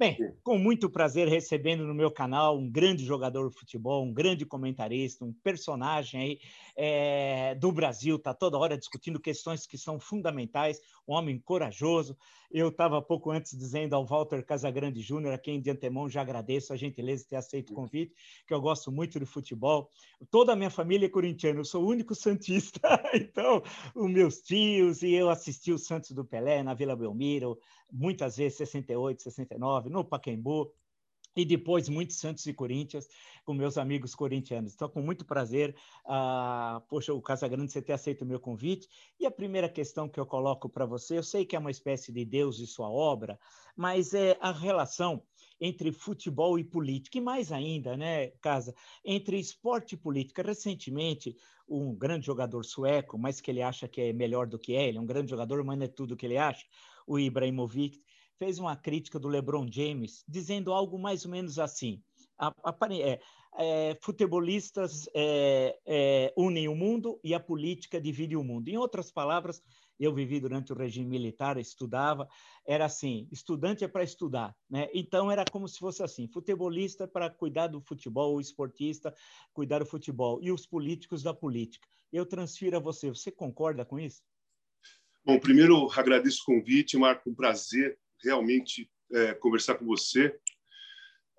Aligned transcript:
Bem, 0.00 0.16
com 0.42 0.56
muito 0.56 0.88
prazer 0.88 1.28
recebendo 1.28 1.86
no 1.86 1.92
meu 1.92 2.10
canal 2.10 2.56
um 2.56 2.70
grande 2.70 3.04
jogador 3.04 3.50
de 3.50 3.58
futebol, 3.58 4.02
um 4.02 4.14
grande 4.14 4.46
comentarista, 4.46 5.26
um 5.26 5.32
personagem 5.42 6.18
aí 6.18 6.40
é, 6.74 7.54
do 7.56 7.70
Brasil, 7.70 8.16
está 8.16 8.32
toda 8.32 8.56
hora 8.56 8.78
discutindo 8.78 9.20
questões 9.20 9.66
que 9.66 9.76
são 9.76 10.00
fundamentais, 10.00 10.80
um 11.06 11.12
homem 11.12 11.38
corajoso. 11.38 12.16
Eu 12.50 12.68
estava 12.68 13.02
pouco 13.02 13.30
antes 13.30 13.54
dizendo 13.56 13.94
ao 13.94 14.06
Walter 14.06 14.42
Casagrande 14.42 15.02
Júnior, 15.02 15.34
a 15.34 15.38
quem 15.38 15.60
de 15.60 15.70
antemão 15.70 16.08
já 16.08 16.22
agradeço 16.22 16.72
a 16.72 16.76
gentileza 16.76 17.22
de 17.22 17.28
ter 17.28 17.36
aceito 17.36 17.70
o 17.70 17.74
convite, 17.74 18.14
que 18.46 18.54
eu 18.54 18.60
gosto 18.60 18.90
muito 18.90 19.20
de 19.20 19.26
futebol. 19.26 19.90
Toda 20.30 20.54
a 20.54 20.56
minha 20.56 20.70
família 20.70 21.06
é 21.06 21.10
corintiana, 21.10 21.60
eu 21.60 21.64
sou 21.64 21.84
o 21.84 21.88
único 21.88 22.14
santista, 22.14 22.80
então 23.12 23.62
os 23.94 24.10
meus 24.10 24.40
tios 24.40 25.02
e 25.02 25.12
eu 25.12 25.28
assisti 25.28 25.72
o 25.72 25.78
Santos 25.78 26.12
do 26.12 26.24
Pelé 26.24 26.62
na 26.62 26.72
Vila 26.72 26.96
Belmiro, 26.96 27.58
muitas 27.92 28.36
vezes 28.36 28.58
68, 28.58 29.22
69, 29.22 29.90
no 29.90 30.04
Pacaembu, 30.04 30.72
e 31.36 31.44
depois 31.44 31.88
muitos 31.88 32.16
Santos 32.16 32.44
e 32.46 32.52
Corinthians 32.52 33.08
com 33.44 33.54
meus 33.54 33.78
amigos 33.78 34.14
corintianos. 34.14 34.74
Então, 34.74 34.88
com 34.88 35.00
muito 35.00 35.24
prazer, 35.24 35.76
ah, 36.04 36.82
poxa, 36.88 37.14
o 37.14 37.22
Casagrande, 37.22 37.70
você 37.70 37.80
ter 37.80 37.92
aceito 37.92 38.22
o 38.22 38.26
meu 38.26 38.40
convite. 38.40 38.88
E 39.18 39.26
a 39.26 39.30
primeira 39.30 39.68
questão 39.68 40.08
que 40.08 40.18
eu 40.18 40.26
coloco 40.26 40.68
para 40.68 40.84
você, 40.84 41.18
eu 41.18 41.22
sei 41.22 41.44
que 41.44 41.54
é 41.54 41.58
uma 41.58 41.70
espécie 41.70 42.12
de 42.12 42.24
Deus 42.24 42.58
e 42.58 42.66
sua 42.66 42.90
obra, 42.90 43.38
mas 43.76 44.12
é 44.12 44.36
a 44.40 44.52
relação 44.52 45.22
entre 45.60 45.92
futebol 45.92 46.58
e 46.58 46.64
política, 46.64 47.18
e 47.18 47.20
mais 47.20 47.52
ainda, 47.52 47.94
né, 47.94 48.28
Casa, 48.40 48.74
entre 49.04 49.38
esporte 49.38 49.94
e 49.94 49.98
política. 49.98 50.42
Recentemente, 50.42 51.36
um 51.68 51.94
grande 51.94 52.26
jogador 52.26 52.64
sueco, 52.64 53.18
mas 53.18 53.40
que 53.40 53.50
ele 53.50 53.62
acha 53.62 53.86
que 53.86 54.00
é 54.00 54.12
melhor 54.12 54.46
do 54.46 54.58
que 54.58 54.74
é, 54.74 54.88
ele 54.88 54.98
é 54.98 55.00
um 55.00 55.06
grande 55.06 55.30
jogador, 55.30 55.62
mas 55.62 55.78
não 55.78 55.84
é 55.84 55.88
tudo 55.88 56.16
que 56.16 56.26
ele 56.26 56.38
acha, 56.38 56.66
o 57.06 57.18
Ibrahimovic, 57.18 58.00
fez 58.40 58.58
uma 58.58 58.74
crítica 58.74 59.18
do 59.18 59.28
LeBron 59.28 59.66
James, 59.70 60.24
dizendo 60.26 60.72
algo 60.72 60.98
mais 60.98 61.26
ou 61.26 61.30
menos 61.30 61.58
assim: 61.58 62.02
a, 62.38 62.48
a, 62.64 62.74
é, 62.94 63.20
é, 63.58 63.98
futebolistas 64.00 65.06
é, 65.14 65.78
é, 65.84 66.32
unem 66.34 66.66
o 66.66 66.74
mundo 66.74 67.20
e 67.22 67.34
a 67.34 67.38
política 67.38 68.00
divide 68.00 68.36
o 68.36 68.42
mundo. 68.42 68.68
Em 68.68 68.78
outras 68.78 69.10
palavras, 69.10 69.62
eu 69.98 70.14
vivi 70.14 70.40
durante 70.40 70.72
o 70.72 70.76
regime 70.76 71.06
militar, 71.06 71.58
estudava, 71.58 72.26
era 72.66 72.86
assim: 72.86 73.28
estudante 73.30 73.84
é 73.84 73.88
para 73.88 74.02
estudar, 74.02 74.56
né? 74.70 74.88
Então 74.94 75.30
era 75.30 75.44
como 75.44 75.68
se 75.68 75.78
fosse 75.78 76.02
assim: 76.02 76.26
futebolista 76.26 77.06
para 77.06 77.28
cuidar 77.28 77.66
do 77.66 77.82
futebol, 77.82 78.34
o 78.34 78.40
esportista 78.40 79.14
cuidar 79.52 79.80
do 79.80 79.86
futebol 79.86 80.38
e 80.42 80.50
os 80.50 80.64
políticos 80.64 81.22
da 81.22 81.34
política. 81.34 81.86
Eu 82.10 82.24
transfiro 82.24 82.78
a 82.78 82.80
você. 82.80 83.10
Você 83.10 83.30
concorda 83.30 83.84
com 83.84 83.98
isso? 83.98 84.22
Bom, 85.24 85.38
primeiro 85.38 85.90
agradeço 85.92 86.42
o 86.42 86.46
convite, 86.46 86.96
Marco, 86.96 87.28
um 87.28 87.34
prazer 87.34 87.98
realmente 88.22 88.90
é, 89.12 89.34
conversar 89.34 89.74
com 89.74 89.84
você. 89.84 90.34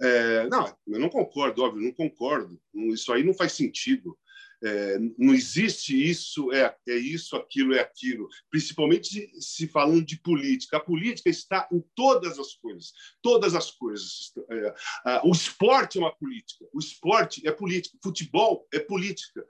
É, 0.01 0.47
não, 0.47 0.65
eu 0.87 0.99
não 0.99 1.09
concordo, 1.09 1.63
óbvio, 1.63 1.83
não 1.83 1.91
concordo. 1.91 2.59
Isso 2.91 3.11
aí 3.13 3.23
não 3.23 3.33
faz 3.33 3.53
sentido. 3.53 4.17
É, 4.63 4.99
não 5.17 5.33
existe 5.33 5.95
isso, 6.07 6.51
é, 6.53 6.75
é 6.87 6.95
isso, 6.95 7.35
aquilo, 7.35 7.73
é 7.73 7.79
aquilo. 7.79 8.27
Principalmente 8.49 9.31
se 9.41 9.67
falando 9.67 10.05
de 10.05 10.19
política. 10.19 10.77
A 10.77 10.79
política 10.79 11.29
está 11.29 11.67
em 11.71 11.83
todas 11.95 12.37
as 12.37 12.53
coisas. 12.53 12.93
Todas 13.21 13.55
as 13.55 13.71
coisas. 13.71 14.31
É, 15.07 15.21
o 15.23 15.31
esporte 15.31 15.97
é 15.97 16.01
uma 16.01 16.15
política. 16.15 16.65
O 16.73 16.79
esporte 16.79 17.47
é 17.47 17.51
política. 17.51 17.97
Futebol 18.03 18.67
é 18.71 18.79
política. 18.79 19.43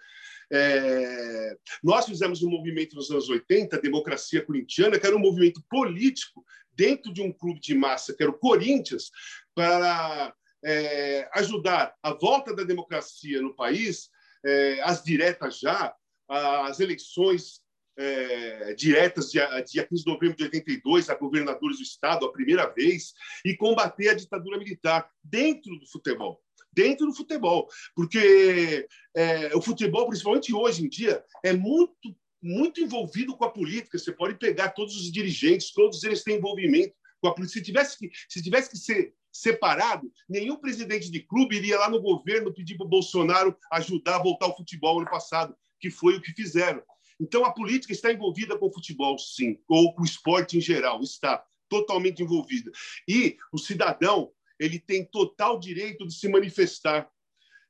É, 0.52 1.58
nós 1.82 2.06
fizemos 2.06 2.44
um 2.44 2.50
movimento 2.50 2.96
nos 2.96 3.10
anos 3.10 3.30
80, 3.30 3.76
a 3.76 3.80
Democracia 3.80 4.44
Corintiana, 4.44 5.00
que 5.00 5.08
era 5.08 5.16
um 5.16 5.20
movimento 5.20 5.64
político 5.70 6.44
dentro 6.74 7.14
de 7.14 7.22
um 7.22 7.32
clube 7.32 7.60
de 7.60 7.74
massa, 7.74 8.14
que 8.14 8.22
era 8.22 8.32
o 8.32 8.38
Corinthians, 8.38 9.12
para 9.56 10.34
é, 10.64 11.30
ajudar 11.36 11.96
a 12.04 12.14
volta 12.14 12.56
da 12.56 12.64
democracia 12.64 13.42
no 13.42 13.56
país, 13.56 14.10
é, 14.46 14.82
as 14.82 15.04
diretas 15.04 15.60
já, 15.60 15.94
as 16.28 16.80
eleições 16.80 17.62
é, 17.98 18.74
diretas, 18.74 19.32
dia, 19.32 19.48
dia 19.62 19.86
15 19.86 20.04
de 20.04 20.12
novembro 20.12 20.38
de 20.38 20.44
82, 20.44 21.10
a 21.10 21.16
governadores 21.16 21.78
do 21.78 21.84
Estado, 21.84 22.26
a 22.26 22.32
primeira 22.32 22.66
vez, 22.68 23.14
e 23.46 23.56
combater 23.56 24.10
a 24.10 24.14
ditadura 24.14 24.58
militar 24.58 25.10
dentro 25.24 25.78
do 25.78 25.88
futebol. 25.88 26.42
Dentro 26.74 27.06
do 27.06 27.14
futebol. 27.14 27.68
Porque 27.96 28.88
é, 29.16 29.56
o 29.56 29.62
futebol, 29.62 30.08
principalmente 30.08 30.54
hoje 30.54 30.86
em 30.86 30.90
dia, 30.90 31.24
é 31.44 31.54
muito 31.54 32.16
muito 32.44 32.82
envolvido 32.82 33.38
com 33.38 33.46
a 33.46 33.52
política. 33.52 34.00
Você 34.00 34.12
pode 34.12 34.36
pegar 34.40 34.70
todos 34.70 34.96
os 34.96 35.12
dirigentes, 35.12 35.72
todos 35.72 36.04
eles 36.04 36.24
têm 36.24 36.38
envolvimento 36.38 36.96
com 37.20 37.28
a 37.28 37.36
política. 37.36 37.60
Se 37.60 37.66
tivesse 37.66 37.98
que, 37.98 38.10
se 38.28 38.42
tivesse 38.42 38.70
que 38.72 38.78
ser 38.78 39.14
separado, 39.32 40.12
nenhum 40.28 40.58
presidente 40.58 41.10
de 41.10 41.22
clube 41.22 41.56
iria 41.56 41.78
lá 41.78 41.90
no 41.90 42.02
governo 42.02 42.54
pedir 42.54 42.76
para 42.76 42.86
o 42.86 42.90
Bolsonaro 42.90 43.56
ajudar 43.72 44.16
a 44.16 44.24
voltar 44.24 44.48
ao 44.48 44.58
futebol 44.58 45.00
ano 45.00 45.10
passado, 45.10 45.56
que 45.80 45.90
foi 45.90 46.16
o 46.16 46.22
que 46.22 46.34
fizeram. 46.34 46.82
Então, 47.20 47.46
a 47.46 47.54
política 47.54 47.94
está 47.94 48.12
envolvida 48.12 48.58
com 48.58 48.68
o 48.68 48.74
futebol, 48.74 49.18
sim, 49.18 49.60
ou 49.68 49.94
com 49.94 50.02
o 50.02 50.06
esporte 50.06 50.58
em 50.58 50.62
geral, 50.62 51.02
está 51.02 51.44
totalmente 51.70 52.22
envolvida. 52.22 52.72
E 53.08 53.38
o 53.54 53.58
cidadão 53.58 54.32
ele 54.62 54.80
tem 54.80 55.04
total 55.04 55.60
direito 55.60 56.08
de 56.08 56.14
se 56.14 56.30
manifestar 56.30 57.10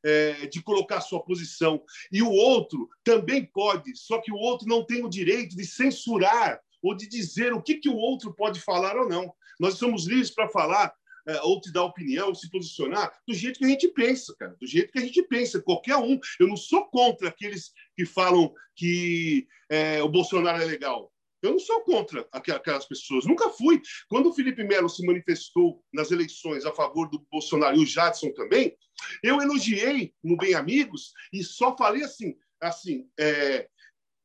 é, 0.03 0.47
de 0.47 0.61
colocar 0.61 0.99
sua 0.99 1.23
posição. 1.23 1.83
E 2.11 2.21
o 2.21 2.29
outro 2.29 2.89
também 3.03 3.45
pode, 3.45 3.95
só 3.95 4.19
que 4.19 4.31
o 4.31 4.35
outro 4.35 4.67
não 4.67 4.85
tem 4.85 5.03
o 5.03 5.09
direito 5.09 5.55
de 5.55 5.65
censurar 5.65 6.59
ou 6.81 6.95
de 6.95 7.07
dizer 7.07 7.53
o 7.53 7.61
que, 7.61 7.75
que 7.75 7.89
o 7.89 7.95
outro 7.95 8.33
pode 8.33 8.59
falar 8.59 8.97
ou 8.97 9.07
não. 9.07 9.31
Nós 9.59 9.75
somos 9.75 10.07
livres 10.07 10.31
para 10.31 10.49
falar 10.49 10.93
é, 11.27 11.39
ou 11.41 11.61
te 11.61 11.71
dar 11.71 11.83
opinião, 11.83 12.33
se 12.33 12.49
posicionar 12.49 13.11
do 13.27 13.33
jeito 13.33 13.59
que 13.59 13.65
a 13.65 13.67
gente 13.67 13.87
pensa, 13.89 14.35
cara, 14.37 14.55
do 14.59 14.65
jeito 14.65 14.91
que 14.91 14.99
a 14.99 15.03
gente 15.03 15.21
pensa, 15.23 15.61
qualquer 15.61 15.95
um. 15.97 16.19
Eu 16.39 16.47
não 16.47 16.57
sou 16.57 16.85
contra 16.85 17.29
aqueles 17.29 17.71
que 17.95 18.05
falam 18.05 18.51
que 18.75 19.47
é, 19.69 20.01
o 20.01 20.09
Bolsonaro 20.09 20.61
é 20.61 20.65
legal. 20.65 21.10
Eu 21.41 21.51
não 21.51 21.59
sou 21.59 21.81
contra 21.81 22.27
aquelas 22.31 22.85
pessoas, 22.85 23.25
nunca 23.25 23.49
fui. 23.49 23.81
Quando 24.07 24.29
o 24.29 24.33
Felipe 24.33 24.63
Melo 24.63 24.89
se 24.89 25.05
manifestou 25.05 25.83
nas 25.93 26.11
eleições 26.11 26.65
a 26.65 26.73
favor 26.73 27.09
do 27.09 27.25
Bolsonaro 27.31 27.77
e 27.77 27.83
o 27.83 27.85
Jadson 27.85 28.31
também, 28.33 28.75
eu 29.23 29.41
elogiei 29.41 30.13
no 30.23 30.37
Bem 30.37 30.53
Amigos 30.53 31.13
e 31.33 31.43
só 31.43 31.75
falei 31.75 32.03
assim, 32.03 32.35
assim, 32.61 33.09
é, 33.19 33.67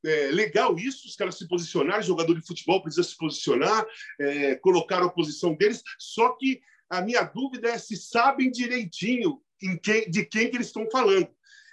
é, 0.04 0.30
legal 0.30 0.78
isso, 0.78 1.08
os 1.08 1.16
caras 1.16 1.36
se 1.36 1.48
posicionarem, 1.48 2.02
jogador 2.02 2.34
de 2.34 2.46
futebol 2.46 2.82
precisa 2.82 3.02
se 3.02 3.16
posicionar, 3.16 3.86
é, 4.20 4.54
colocar 4.56 5.02
a 5.02 5.08
posição 5.08 5.54
deles, 5.54 5.82
só 5.98 6.30
que 6.34 6.60
a 6.88 7.00
minha 7.00 7.22
dúvida 7.22 7.68
é 7.70 7.78
se 7.78 7.96
sabem 7.96 8.50
direitinho 8.50 9.42
quem, 9.82 10.08
de 10.10 10.24
quem 10.24 10.50
que 10.50 10.56
eles 10.56 10.68
estão 10.68 10.88
falando. 10.90 11.28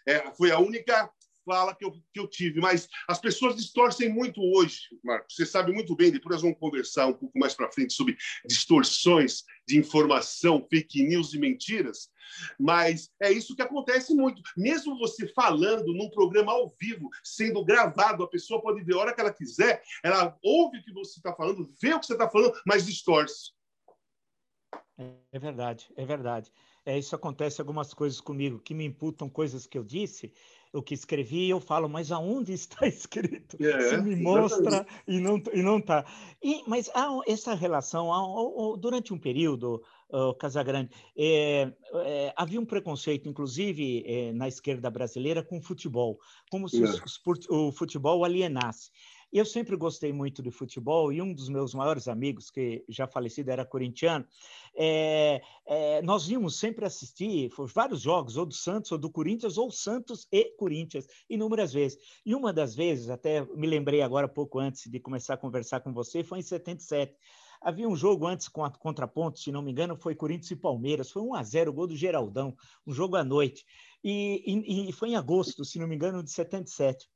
É, 0.08 0.32
foi 0.36 0.52
a 0.52 0.60
única 0.60 1.10
fala 1.46 1.76
que 1.76 1.86
eu, 1.86 1.92
que 1.92 2.20
eu 2.20 2.28
tive, 2.28 2.60
mas 2.60 2.88
as 3.08 3.20
pessoas 3.20 3.56
distorcem 3.56 4.10
muito 4.10 4.42
hoje, 4.42 4.82
Marcos. 5.04 5.36
Você 5.36 5.46
sabe 5.46 5.72
muito 5.72 5.96
bem, 5.96 6.12
depois 6.12 6.36
nós 6.36 6.42
vamos 6.42 6.60
conversar 6.60 7.08
um 7.08 7.14
pouco 7.14 7.38
mais 7.38 7.54
para 7.54 7.72
frente 7.72 7.94
sobre 7.94 8.18
distorções 8.46 9.44
de 9.68 9.78
informação, 9.78 10.66
fake 10.70 11.04
news 11.04 11.34
e 11.34 11.40
mentiras, 11.40 12.10
mas 12.60 13.10
é 13.22 13.32
isso 13.32 13.56
que 13.56 13.62
acontece 13.62 14.14
muito. 14.14 14.42
Mesmo 14.58 14.98
você 14.98 15.28
falando 15.28 15.94
num 15.94 16.10
programa 16.10 16.52
ao 16.52 16.70
vivo, 16.80 17.10
sendo 17.24 17.64
gravado, 17.64 18.24
a 18.24 18.30
pessoa 18.30 18.62
pode 18.62 18.84
ver 18.84 18.96
a 18.96 19.00
hora 19.00 19.14
que 19.14 19.22
ela 19.22 19.34
quiser, 19.34 19.82
ela 20.04 20.38
ouve 20.44 20.80
o 20.80 20.84
que 20.84 20.94
você 20.94 21.20
está 21.20 21.34
falando, 21.34 21.72
vê 21.82 21.94
o 21.94 22.00
que 22.00 22.06
você 22.06 22.14
está 22.14 22.30
falando, 22.30 22.54
mas 22.66 22.86
distorce. 22.86 23.52
É 25.32 25.40
verdade, 25.40 25.92
é 25.96 26.06
verdade. 26.06 26.52
É, 26.86 26.98
isso 26.98 27.16
acontece 27.16 27.62
algumas 27.62 27.94
coisas 27.94 28.20
comigo 28.20 28.60
que 28.60 28.74
me 28.74 28.86
imputam 28.86 29.30
coisas 29.30 29.66
que 29.66 29.78
eu 29.78 29.84
disse 29.84 30.34
o 30.74 30.82
que 30.82 30.96
escrevi, 30.96 31.50
eu 31.50 31.60
falo, 31.60 31.88
mas 31.88 32.12
aonde 32.12 32.52
está 32.52 32.86
escrito? 32.88 33.56
É, 33.64 33.80
Você 33.80 33.98
me 34.02 34.16
mostra 34.16 34.86
e 35.08 35.20
não 35.20 35.42
e 35.54 35.62
não 35.62 35.78
está. 35.78 36.04
Mas 36.68 36.90
há 36.96 37.08
essa 37.28 37.54
relação 37.54 38.12
há, 38.12 38.78
durante 38.78 39.14
um 39.14 39.20
período, 39.20 39.82
Casagrande, 40.40 40.92
é, 41.18 41.74
é, 42.06 42.34
havia 42.36 42.60
um 42.60 42.66
preconceito, 42.66 43.28
inclusive 43.28 44.04
é, 44.06 44.32
na 44.32 44.48
esquerda 44.48 44.90
brasileira, 44.90 45.42
com 45.42 45.58
o 45.58 45.62
futebol, 45.62 46.20
como 46.52 46.70
se 46.70 46.84
os, 46.84 47.00
é. 47.00 47.54
o 47.54 47.72
futebol 47.72 48.24
alienasse. 48.24 48.92
Eu 49.34 49.46
sempre 49.46 49.76
gostei 49.76 50.14
muito 50.14 50.44
de 50.44 50.52
futebol 50.52 51.12
e 51.12 51.20
um 51.20 51.34
dos 51.34 51.50
meus 51.50 51.74
maiores 51.74 52.08
amigos, 52.08 52.52
que 52.52 52.86
já 52.88 53.08
falecido 53.08 53.50
era 53.50 53.66
corintiano, 53.66 54.24
é, 54.76 55.42
é, 55.66 56.04
nós 56.04 56.28
vimos 56.28 56.60
sempre 56.60 56.86
assistir 56.86 57.50
vários 57.74 58.02
jogos, 58.02 58.38
ou 58.38 58.46
do 58.46 58.54
Santos, 58.54 58.92
ou 58.92 58.98
do 59.00 59.10
Corinthians, 59.10 59.58
ou 59.58 59.72
Santos 59.72 60.28
e 60.32 60.52
Corinthians, 60.56 61.08
inúmeras 61.28 61.74
vezes. 61.74 61.98
E 62.24 62.36
uma 62.36 62.54
das 62.54 62.76
vezes, 62.76 63.10
até 63.10 63.44
me 63.56 63.66
lembrei 63.66 64.04
agora, 64.04 64.28
pouco 64.28 64.60
antes 64.60 64.86
de 64.86 65.00
começar 65.00 65.34
a 65.34 65.38
conversar 65.38 65.80
com 65.80 65.92
você, 65.92 66.24
foi 66.24 66.38
em 66.38 66.44
77. 66.44 67.16
Havia 67.60 67.90
um 67.90 67.96
jogo 67.96 68.28
antes 68.28 68.48
com 68.48 68.64
a 68.64 68.70
contraponto, 68.70 69.40
se 69.40 69.52
não 69.52 69.64
me 69.64 69.72
engano, 69.72 69.98
foi 69.98 70.14
Corinthians 70.14 70.52
e 70.52 70.56
Palmeiras. 70.56 71.10
Foi 71.10 71.24
1 71.24 71.34
a 71.34 71.42
0 71.42 71.72
o 71.72 71.74
gol 71.74 71.88
do 71.88 71.96
Geraldão, 71.96 72.56
um 72.86 72.94
jogo 72.94 73.16
à 73.16 73.24
noite. 73.24 73.66
E, 74.04 74.44
e, 74.46 74.90
e 74.90 74.92
foi 74.92 75.10
em 75.10 75.16
agosto, 75.16 75.66
se 75.66 75.80
não 75.80 75.88
me 75.88 75.96
engano, 75.96 76.22
de 76.22 76.30
77. 76.30 77.10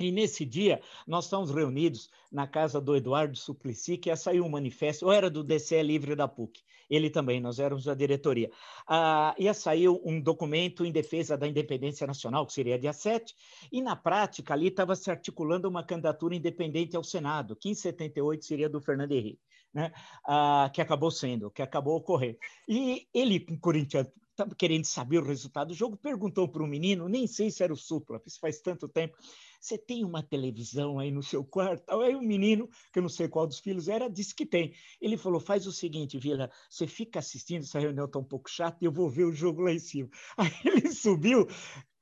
E 0.00 0.12
nesse 0.12 0.44
dia, 0.44 0.80
nós 1.06 1.24
estamos 1.24 1.50
reunidos 1.50 2.08
na 2.30 2.46
casa 2.46 2.80
do 2.80 2.94
Eduardo 2.94 3.36
Suplicy, 3.36 3.98
que 3.98 4.08
ia 4.08 4.16
sair 4.16 4.40
um 4.40 4.48
manifesto, 4.48 5.06
ou 5.06 5.12
era 5.12 5.28
do 5.28 5.42
DCE 5.42 5.82
Livre 5.82 6.14
da 6.14 6.28
PUC, 6.28 6.62
ele 6.88 7.10
também, 7.10 7.40
nós 7.40 7.58
éramos 7.58 7.84
da 7.84 7.94
diretoria. 7.94 8.50
Ah, 8.86 9.34
ia 9.38 9.52
sair 9.52 9.88
um 9.88 10.20
documento 10.20 10.84
em 10.84 10.92
defesa 10.92 11.36
da 11.36 11.48
independência 11.48 12.06
nacional, 12.06 12.46
que 12.46 12.52
seria 12.52 12.78
dia 12.78 12.92
7, 12.92 13.34
e 13.72 13.82
na 13.82 13.96
prática 13.96 14.54
ali 14.54 14.68
estava 14.68 14.94
se 14.94 15.10
articulando 15.10 15.68
uma 15.68 15.82
candidatura 15.82 16.34
independente 16.34 16.96
ao 16.96 17.04
Senado, 17.04 17.56
que 17.56 17.68
em 17.68 17.74
78 17.74 18.44
seria 18.44 18.68
do 18.68 18.80
Fernando 18.80 19.12
Henrique. 19.12 19.40
Né? 19.74 19.92
Ah, 20.24 20.70
que 20.72 20.80
acabou 20.80 21.10
sendo, 21.10 21.50
que 21.50 21.60
acabou 21.60 21.96
ocorrendo. 21.96 22.38
E 22.66 23.06
ele, 23.12 23.40
corintiano, 23.58 24.10
estava 24.38 24.54
querendo 24.54 24.84
saber 24.84 25.18
o 25.18 25.26
resultado 25.26 25.68
do 25.68 25.74
jogo, 25.74 25.96
perguntou 25.96 26.48
para 26.48 26.62
o 26.62 26.66
menino, 26.66 27.08
nem 27.08 27.26
sei 27.26 27.50
se 27.50 27.62
era 27.62 27.72
o 27.72 27.76
Supla, 27.76 28.22
isso 28.24 28.38
faz 28.38 28.60
tanto 28.60 28.88
tempo, 28.88 29.16
você 29.60 29.76
tem 29.76 30.04
uma 30.04 30.22
televisão 30.22 31.00
aí 31.00 31.10
no 31.10 31.22
seu 31.22 31.44
quarto? 31.44 31.82
Aí 32.00 32.14
o 32.14 32.22
menino, 32.22 32.68
que 32.92 33.00
eu 33.00 33.02
não 33.02 33.08
sei 33.08 33.28
qual 33.28 33.46
dos 33.46 33.58
filhos 33.58 33.88
era, 33.88 34.08
disse 34.08 34.32
que 34.34 34.46
tem. 34.46 34.72
Ele 35.00 35.16
falou: 35.16 35.40
faz 35.40 35.66
o 35.66 35.72
seguinte, 35.72 36.18
Vila, 36.18 36.50
você 36.70 36.86
fica 36.86 37.18
assistindo, 37.18 37.62
essa 37.62 37.80
reunião 37.80 38.06
está 38.06 38.20
um 38.20 38.24
pouco 38.24 38.48
chata, 38.48 38.78
eu 38.80 38.92
vou 38.92 39.10
ver 39.10 39.24
o 39.24 39.32
jogo 39.32 39.62
lá 39.62 39.72
em 39.72 39.80
cima. 39.80 40.08
Aí 40.38 40.52
ele 40.64 40.92
subiu, 40.92 41.48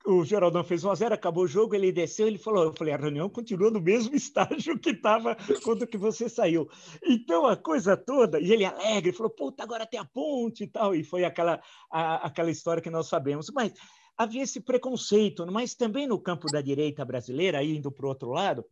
o 0.07 0.25
Geraldão 0.25 0.63
fez 0.63 0.85
1 0.85 0.91
a 0.91 0.95
0 0.95 1.15
acabou 1.15 1.45
o 1.45 1.49
jogo, 1.49 1.75
ele 1.75 1.91
desceu, 1.91 2.29
ele 2.29 2.39
falou, 2.39 2.65
eu 2.65 2.73
falei, 2.73 2.95
a 2.95 2.97
reunião 2.97 3.29
continua 3.29 3.71
no 3.71 3.81
mesmo 3.81 4.15
estágio 4.17 4.79
que 4.79 4.91
estava 4.91 5.37
quando 5.65 5.87
que 5.87 5.99
você 5.99 6.29
saiu. 6.29 6.69
Então, 7.03 7.45
a 7.45 7.57
coisa 7.57 7.97
toda, 7.97 8.41
e 8.41 8.53
ele 8.53 8.65
alegre, 8.65 9.13
falou, 9.13 9.31
puta, 9.31 9.63
agora 9.63 9.85
tem 9.85 9.99
a 9.99 10.05
ponte 10.05 10.65
e 10.65 10.67
tal, 10.69 10.95
e 10.95 11.03
foi 11.03 11.25
aquela, 11.25 11.61
a, 11.91 12.27
aquela 12.27 12.51
história 12.51 12.83
que 12.83 12.91
nós 12.91 13.09
sabemos. 13.09 13.51
Mas 13.53 13.73
havia 14.17 14.43
esse 14.43 14.61
preconceito, 14.61 15.45
mas 15.51 15.75
também 15.75 16.07
no 16.07 16.21
campo 16.21 16.47
da 16.51 16.61
direita 16.61 17.05
brasileira, 17.05 17.63
indo 17.63 17.91
para 17.91 18.07
o 18.07 18.09
outro 18.09 18.31
lado, 18.31 18.65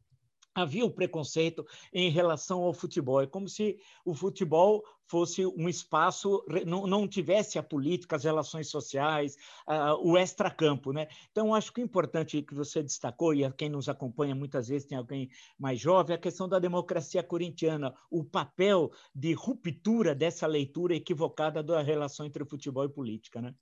havia 0.55 0.85
um 0.85 0.91
preconceito 0.91 1.67
em 1.93 2.11
relação 2.11 2.62
ao 2.62 2.73
futebol. 2.73 3.21
É 3.21 3.27
como 3.27 3.49
se 3.49 3.79
o 4.05 4.15
futebol 4.15 4.85
fosse 5.06 5.45
um 5.45 5.69
espaço, 5.69 6.45
não, 6.67 6.87
não 6.87 7.06
tivesse 7.06 7.59
a 7.59 7.62
política, 7.62 8.17
as 8.17 8.25
relações 8.25 8.69
sociais, 8.69 9.37
uh, 9.69 9.95
o 10.03 10.17
extracampo. 10.17 10.93
Né? 10.93 11.09
Então, 11.31 11.55
acho 11.55 11.73
que 11.73 11.81
o 11.81 11.85
importante 11.85 12.41
que 12.41 12.55
você 12.55 12.83
destacou, 12.83 13.35
e 13.35 13.51
quem 13.53 13.69
nos 13.69 13.89
acompanha 13.89 14.35
muitas 14.35 14.69
vezes 14.69 14.87
tem 14.87 14.97
alguém 14.97 15.29
mais 15.59 15.79
jovem, 15.79 16.15
é 16.15 16.17
a 16.17 16.21
questão 16.23 16.49
da 16.49 16.59
democracia 16.59 17.23
corintiana, 17.23 17.95
o 18.11 18.25
papel 18.25 18.93
de 19.15 19.33
ruptura 19.35 20.15
dessa 20.15 20.47
leitura 20.47 20.95
equivocada 20.95 21.62
da 21.62 21.83
relação 21.83 22.25
entre 22.25 22.45
futebol 22.45 22.85
e 22.85 22.89
política. 22.89 23.43
Né? 23.43 23.55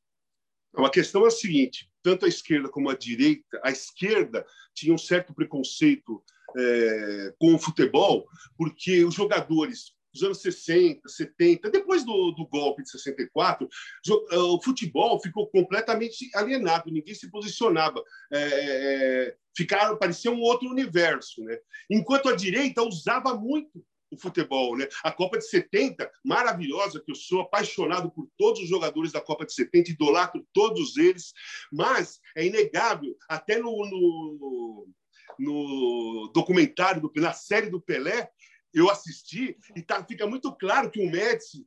A 0.77 0.89
questão 0.89 1.25
é 1.25 1.29
a 1.29 1.31
seguinte: 1.31 1.91
tanto 2.03 2.25
a 2.25 2.29
esquerda 2.29 2.69
como 2.69 2.89
a 2.89 2.97
direita, 2.97 3.61
a 3.63 3.71
esquerda 3.71 4.47
tinha 4.75 4.95
um 4.95 4.99
certo 4.99 5.35
preconceito 5.35 6.23
é, 6.57 7.35
com 7.39 7.55
o 7.55 7.59
futebol, 7.59 8.27
porque 8.57 9.05
os 9.05 9.15
jogadores 9.15 9.93
dos 10.13 10.23
anos 10.23 10.43
60, 10.43 11.09
70, 11.09 11.71
depois 11.71 12.05
do, 12.05 12.33
do 12.33 12.47
golpe 12.47 12.83
de 12.83 12.91
64, 12.91 13.69
é, 14.31 14.37
o 14.37 14.61
futebol 14.61 15.21
ficou 15.21 15.47
completamente 15.49 16.31
alienado, 16.35 16.91
ninguém 16.91 17.15
se 17.15 17.31
posicionava, 17.31 18.03
é, 18.31 18.39
é, 18.39 19.37
ficaram, 19.57 19.97
parecia 19.97 20.31
um 20.31 20.41
outro 20.41 20.69
universo. 20.69 21.43
Né? 21.45 21.59
Enquanto 21.91 22.29
a 22.29 22.37
direita 22.37 22.83
usava 22.83 23.35
muito 23.35 23.83
o 24.13 24.21
futebol, 24.21 24.77
né? 24.77 24.87
A 25.03 25.11
Copa 25.11 25.39
de 25.39 25.49
70, 25.49 26.11
maravilhosa, 26.23 27.01
que 27.03 27.11
eu 27.11 27.15
sou 27.15 27.41
apaixonado 27.41 28.11
por 28.11 28.29
todos 28.37 28.61
os 28.61 28.69
jogadores 28.69 29.11
da 29.11 29.23
Copa 29.23 29.47
de 29.47 29.55
70, 29.55 29.93
idolatro 29.93 30.47
todos 30.53 30.99
eles, 30.99 31.33
mas 31.73 32.21
é 32.37 32.45
inegável, 32.45 33.17
até 33.27 33.59
no, 33.59 33.71
no, 33.71 34.87
no 35.39 36.31
documentário, 36.35 37.01
do, 37.01 37.13
na 37.17 37.33
série 37.33 37.71
do 37.71 37.81
Pelé, 37.81 38.29
eu 38.73 38.91
assisti 38.91 39.57
e 39.77 39.83
tá, 39.83 40.03
fica 40.05 40.27
muito 40.27 40.51
claro 40.57 40.91
que 40.91 41.01
o 41.01 41.11
Médici 41.11 41.67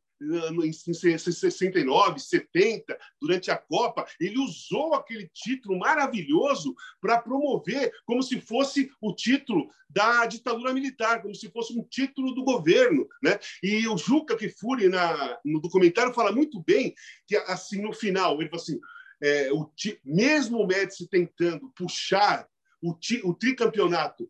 em 0.64 0.72
69, 0.72 2.20
70, 2.20 2.98
durante 3.22 3.52
a 3.52 3.58
Copa, 3.58 4.06
ele 4.20 4.40
usou 4.40 4.94
aquele 4.94 5.30
título 5.34 5.78
maravilhoso 5.78 6.74
para 7.02 7.22
promover 7.22 7.92
como 8.06 8.24
se 8.24 8.40
fosse 8.40 8.90
o 9.02 9.14
título 9.14 9.70
da 9.90 10.26
ditadura 10.26 10.74
militar, 10.74 11.22
como 11.22 11.36
se 11.36 11.50
fosse 11.52 11.78
um 11.78 11.84
título 11.84 12.34
do 12.34 12.44
governo. 12.44 13.08
Né? 13.22 13.38
E 13.62 13.88
o 13.88 13.98
Juca 13.98 14.38
Kifuri, 14.38 14.88
na, 14.88 15.38
no 15.44 15.60
documentário, 15.60 16.14
fala 16.14 16.32
muito 16.32 16.64
bem 16.64 16.94
que, 17.28 17.36
assim, 17.36 17.82
no 17.82 17.94
final, 17.94 18.40
ele 18.40 18.50
fala 18.50 18.62
assim, 18.62 18.80
é, 19.22 19.52
o, 19.52 19.70
mesmo 20.04 20.60
o 20.60 20.68
Médici 20.68 21.08
tentando 21.10 21.72
puxar 21.76 22.48
o, 22.82 22.96
o 23.24 23.34
tricampeonato 23.34 24.30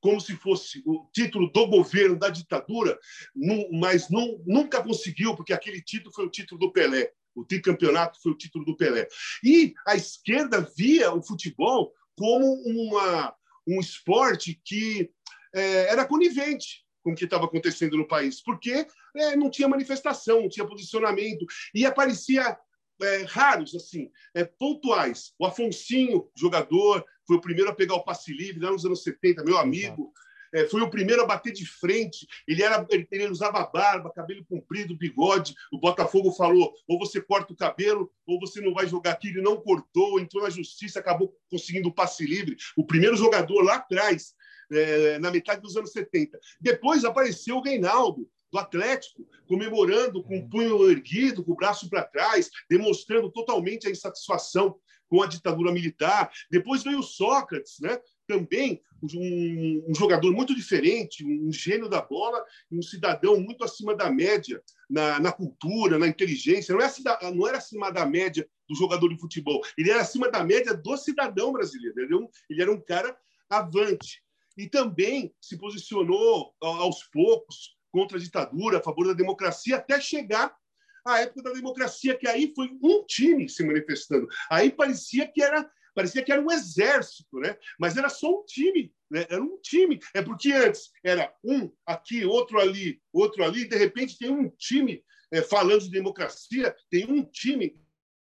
como 0.00 0.20
se 0.20 0.36
fosse 0.36 0.82
o 0.86 1.08
título 1.12 1.50
do 1.50 1.66
governo 1.66 2.16
da 2.16 2.28
ditadura, 2.28 2.96
mas 3.72 4.08
nunca 4.46 4.80
conseguiu, 4.82 5.34
porque 5.34 5.52
aquele 5.52 5.82
título 5.82 6.14
foi 6.14 6.26
o 6.26 6.30
título 6.30 6.60
do 6.60 6.72
Pelé. 6.72 7.10
O 7.34 7.44
tricampeonato 7.44 8.20
foi 8.22 8.32
o 8.32 8.36
título 8.36 8.64
do 8.64 8.76
Pelé. 8.76 9.08
E 9.42 9.74
a 9.86 9.96
esquerda 9.96 10.60
via 10.76 11.12
o 11.12 11.22
futebol 11.22 11.92
como 12.16 12.46
uma, 12.64 13.34
um 13.66 13.80
esporte 13.80 14.60
que 14.64 15.10
é, 15.54 15.90
era 15.90 16.06
conivente 16.06 16.86
com 17.02 17.12
o 17.12 17.14
que 17.14 17.24
estava 17.24 17.44
acontecendo 17.44 17.96
no 17.96 18.06
país, 18.06 18.42
porque 18.42 18.86
é, 19.14 19.36
não 19.36 19.50
tinha 19.50 19.68
manifestação, 19.68 20.42
não 20.42 20.48
tinha 20.48 20.66
posicionamento, 20.66 21.46
e 21.74 21.86
aparecia 21.86 22.58
é, 23.02 23.22
raros, 23.24 23.74
assim, 23.74 24.10
é, 24.34 24.44
pontuais. 24.44 25.32
O 25.38 25.46
Afonsinho, 25.46 26.28
jogador, 26.34 27.04
foi 27.26 27.36
o 27.36 27.40
primeiro 27.40 27.70
a 27.70 27.74
pegar 27.74 27.94
o 27.94 28.04
passe 28.04 28.32
livre 28.32 28.64
lá 28.64 28.70
nos 28.70 28.84
anos 28.84 29.02
70, 29.02 29.44
meu 29.44 29.58
amigo. 29.58 30.12
É, 30.54 30.66
foi 30.66 30.80
o 30.80 30.88
primeiro 30.88 31.22
a 31.22 31.26
bater 31.26 31.52
de 31.52 31.66
frente. 31.66 32.26
Ele, 32.46 32.62
era, 32.62 32.86
ele, 32.90 33.06
ele, 33.10 33.28
usava 33.28 33.66
barba, 33.66 34.12
cabelo 34.12 34.44
comprido, 34.44 34.96
bigode. 34.96 35.54
O 35.72 35.78
Botafogo 35.78 36.32
falou: 36.32 36.72
ou 36.88 36.98
você 36.98 37.20
corta 37.20 37.52
o 37.52 37.56
cabelo, 37.56 38.10
ou 38.26 38.38
você 38.40 38.60
não 38.60 38.72
vai 38.72 38.86
jogar 38.86 39.12
aqui. 39.12 39.28
Ele 39.28 39.42
não 39.42 39.60
cortou, 39.60 40.20
entrou 40.20 40.42
na 40.42 40.50
justiça, 40.50 41.00
acabou 41.00 41.34
conseguindo 41.50 41.88
o 41.88 41.94
passe 41.94 42.24
livre. 42.24 42.56
O 42.76 42.86
primeiro 42.86 43.16
jogador 43.16 43.60
lá 43.62 43.76
atrás, 43.76 44.34
é, 44.72 45.18
na 45.18 45.30
metade 45.30 45.60
dos 45.60 45.76
anos 45.76 45.92
70. 45.92 46.38
Depois 46.60 47.04
apareceu 47.04 47.56
o 47.56 47.62
Reinaldo, 47.62 48.28
do 48.52 48.58
Atlético, 48.58 49.26
comemorando 49.46 50.22
com 50.22 50.38
o 50.38 50.48
punho 50.48 50.90
erguido, 50.90 51.44
com 51.44 51.52
o 51.52 51.56
braço 51.56 51.88
para 51.88 52.04
trás, 52.04 52.50
demonstrando 52.68 53.30
totalmente 53.30 53.86
a 53.86 53.90
insatisfação 53.90 54.76
com 55.08 55.22
a 55.22 55.26
ditadura 55.26 55.72
militar. 55.72 56.30
Depois 56.50 56.82
veio 56.82 57.02
Sócrates, 57.02 57.78
né? 57.80 57.98
também 58.26 58.82
um, 59.02 59.84
um, 59.88 59.94
jogador 59.94 60.32
muito 60.32 60.54
diferente, 60.54 61.24
um 61.24 61.52
gênio 61.52 61.88
da 61.88 62.02
bola 62.02 62.44
um 62.70 62.82
cidadão 62.82 63.40
muito 63.40 63.62
acima 63.62 63.94
da 63.94 64.10
média 64.10 64.60
na, 64.90 65.20
na 65.20 65.32
cultura, 65.32 65.98
na 65.98 66.08
inteligência. 66.08 66.74
Não, 66.74 66.82
é, 66.82 67.30
não 67.32 67.46
era 67.46 67.58
acima 67.58 67.90
da 67.90 68.04
média 68.04 68.48
do 68.68 68.74
jogador 68.74 69.08
de 69.08 69.20
futebol, 69.20 69.62
ele 69.78 69.90
era 69.90 70.00
acima 70.00 70.28
da 70.28 70.42
média 70.42 70.74
do 70.74 70.96
cidadão 70.96 71.52
brasileiro. 71.52 71.94
Ele 72.00 72.06
era 72.06 72.16
um, 72.16 72.28
ele 72.50 72.62
era 72.62 72.72
um 72.72 72.80
cara 72.80 73.16
avante. 73.48 74.22
E 74.58 74.68
também 74.68 75.32
se 75.40 75.58
posicionou 75.58 76.54
aos 76.60 77.04
poucos 77.04 77.75
contra 77.92 78.16
a 78.16 78.20
ditadura, 78.20 78.78
a 78.78 78.82
favor 78.82 79.06
da 79.06 79.12
democracia, 79.12 79.76
até 79.76 80.00
chegar 80.00 80.54
à 81.06 81.20
época 81.20 81.42
da 81.42 81.52
democracia, 81.52 82.16
que 82.16 82.28
aí 82.28 82.52
foi 82.54 82.70
um 82.82 83.04
time 83.04 83.48
se 83.48 83.64
manifestando. 83.64 84.26
Aí 84.50 84.70
parecia 84.70 85.26
que 85.26 85.42
era 85.42 85.70
parecia 85.94 86.22
que 86.22 86.30
era 86.30 86.42
um 86.42 86.52
exército, 86.52 87.38
né? 87.40 87.56
Mas 87.80 87.96
era 87.96 88.10
só 88.10 88.30
um 88.30 88.44
time, 88.44 88.92
né? 89.10 89.24
Era 89.30 89.42
um 89.42 89.58
time. 89.62 89.98
É 90.12 90.20
porque 90.20 90.52
antes 90.52 90.90
era 91.02 91.34
um 91.42 91.72
aqui, 91.86 92.22
outro 92.22 92.60
ali, 92.60 93.00
outro 93.10 93.42
ali, 93.42 93.62
e 93.62 93.68
de 93.68 93.76
repente 93.76 94.18
tem 94.18 94.28
um 94.28 94.50
time 94.50 95.02
é, 95.32 95.40
falando 95.40 95.80
de 95.80 95.90
democracia, 95.90 96.76
tem 96.90 97.10
um 97.10 97.24
time 97.24 97.80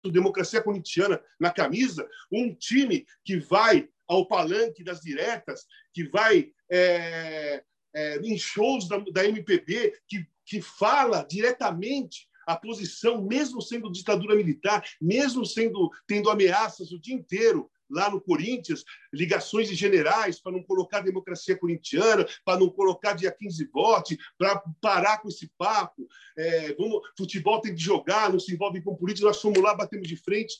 do 0.02 0.12
democracia 0.12 0.62
corintiana 0.62 1.18
na 1.40 1.50
camisa, 1.50 2.06
um 2.30 2.54
time 2.54 3.06
que 3.24 3.38
vai 3.38 3.88
ao 4.06 4.28
palanque 4.28 4.84
das 4.84 5.00
diretas, 5.00 5.64
que 5.94 6.04
vai 6.04 6.52
é, 6.70 7.64
é, 7.94 8.18
em 8.18 8.36
shows 8.36 8.88
da, 8.88 8.98
da 8.98 9.24
MPB, 9.24 9.94
que, 10.08 10.26
que 10.44 10.60
fala 10.60 11.26
diretamente 11.28 12.28
a 12.46 12.56
posição, 12.56 13.22
mesmo 13.22 13.62
sendo 13.62 13.90
ditadura 13.90 14.34
militar, 14.34 14.84
mesmo 15.00 15.46
sendo 15.46 15.90
tendo 16.06 16.28
ameaças 16.28 16.92
o 16.92 17.00
dia 17.00 17.14
inteiro 17.14 17.70
lá 17.90 18.10
no 18.10 18.20
Corinthians, 18.20 18.84
ligações 19.12 19.68
de 19.68 19.74
generais 19.74 20.40
para 20.40 20.52
não 20.52 20.62
colocar 20.62 20.98
a 20.98 21.02
democracia 21.02 21.56
corintiana, 21.56 22.26
para 22.44 22.58
não 22.58 22.68
colocar 22.68 23.12
dia 23.12 23.30
15 23.30 23.68
vote, 23.72 24.18
para 24.38 24.62
parar 24.80 25.18
com 25.18 25.28
esse 25.28 25.50
papo. 25.56 26.06
É, 26.36 26.74
vamos, 26.74 27.00
futebol 27.16 27.60
tem 27.60 27.74
que 27.74 27.80
jogar, 27.80 28.32
não 28.32 28.40
se 28.40 28.52
envolve 28.54 28.82
com 28.82 28.96
política. 28.96 29.26
Nós 29.26 29.40
fomos 29.40 29.62
lá, 29.62 29.74
batemos 29.74 30.08
de 30.08 30.16
frente, 30.16 30.54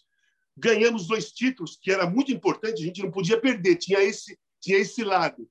ganhamos 0.57 1.07
dois 1.07 1.33
títulos, 1.33 1.79
que 1.81 1.91
era 1.91 2.09
muito 2.09 2.31
importante, 2.31 2.83
a 2.83 2.87
gente 2.87 3.03
não 3.03 3.11
podia 3.11 3.41
perder, 3.41 3.77
tinha 3.77 4.01
esse, 4.01 4.39
tinha 4.65 4.79
esse 4.79 5.05
lado. 5.05 5.49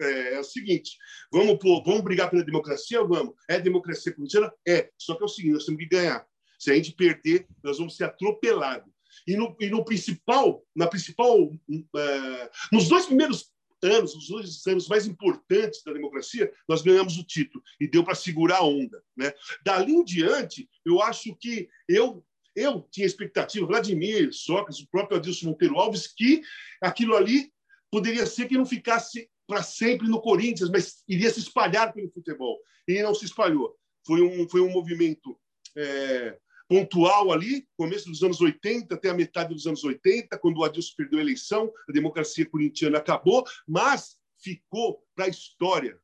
É, 0.00 0.34
é, 0.34 0.40
o 0.40 0.44
seguinte: 0.44 0.96
vamos, 1.30 1.58
pô, 1.58 1.82
vamos 1.84 2.02
brigar 2.02 2.30
pela 2.30 2.44
democracia? 2.44 3.02
Vamos. 3.04 3.34
É 3.48 3.60
democracia 3.60 4.12
corintiana? 4.14 4.52
É. 4.66 4.90
Só 4.96 5.14
que 5.14 5.22
é 5.22 5.26
o 5.26 5.28
seguinte: 5.28 5.54
nós 5.54 5.66
temos 5.66 5.80
que 5.80 5.88
ganhar. 5.88 6.26
Se 6.58 6.70
a 6.70 6.74
gente 6.74 6.92
perder, 6.92 7.46
nós 7.62 7.78
vamos 7.78 7.96
ser 7.96 8.04
atropelados. 8.04 8.90
E 9.26 9.36
no, 9.36 9.54
e 9.60 9.68
no 9.68 9.84
principal, 9.84 10.64
na 10.74 10.86
principal, 10.86 11.50
é, 11.96 12.50
nos 12.72 12.88
dois 12.88 13.06
primeiros 13.06 13.52
anos, 13.82 14.14
os 14.14 14.28
dois 14.28 14.66
anos 14.66 14.88
mais 14.88 15.06
importantes 15.06 15.82
da 15.84 15.92
democracia, 15.92 16.50
nós 16.68 16.82
ganhamos 16.82 17.18
o 17.18 17.24
título 17.24 17.62
e 17.80 17.88
deu 17.88 18.04
para 18.04 18.14
segurar 18.14 18.58
a 18.58 18.64
onda. 18.64 19.02
Né? 19.16 19.32
Dali 19.64 19.92
em 19.92 20.04
diante, 20.04 20.68
eu 20.84 21.02
acho 21.02 21.34
que 21.36 21.68
eu 21.88 22.24
eu 22.54 22.86
tinha 22.90 23.06
expectativa, 23.06 23.66
Vladimir, 23.66 24.30
Sócrates, 24.30 24.82
o 24.82 24.88
próprio 24.90 25.16
Adilson 25.16 25.46
Monteiro 25.46 25.78
Alves, 25.78 26.06
que 26.06 26.42
aquilo 26.82 27.16
ali 27.16 27.50
poderia 27.92 28.24
ser 28.24 28.48
que 28.48 28.56
não 28.56 28.64
ficasse 28.64 29.28
para 29.46 29.62
sempre 29.62 30.08
no 30.08 30.20
Corinthians, 30.20 30.70
mas 30.70 31.04
iria 31.06 31.30
se 31.30 31.40
espalhar 31.40 31.92
pelo 31.92 32.10
futebol. 32.10 32.58
E 32.88 33.02
não 33.02 33.14
se 33.14 33.26
espalhou. 33.26 33.76
Foi 34.06 34.22
um, 34.22 34.48
foi 34.48 34.62
um 34.62 34.70
movimento 34.70 35.38
é, 35.76 36.38
pontual 36.66 37.30
ali, 37.30 37.68
começo 37.76 38.08
dos 38.08 38.22
anos 38.22 38.40
80 38.40 38.94
até 38.94 39.10
a 39.10 39.14
metade 39.14 39.52
dos 39.52 39.66
anos 39.66 39.84
80, 39.84 40.38
quando 40.38 40.58
o 40.58 40.64
Adilson 40.64 40.94
perdeu 40.96 41.18
a 41.18 41.22
eleição, 41.22 41.70
a 41.88 41.92
democracia 41.92 42.48
corintiana 42.48 42.98
acabou, 42.98 43.44
mas 43.68 44.16
ficou 44.42 45.04
para 45.14 45.26
a 45.26 45.28
história. 45.28 46.00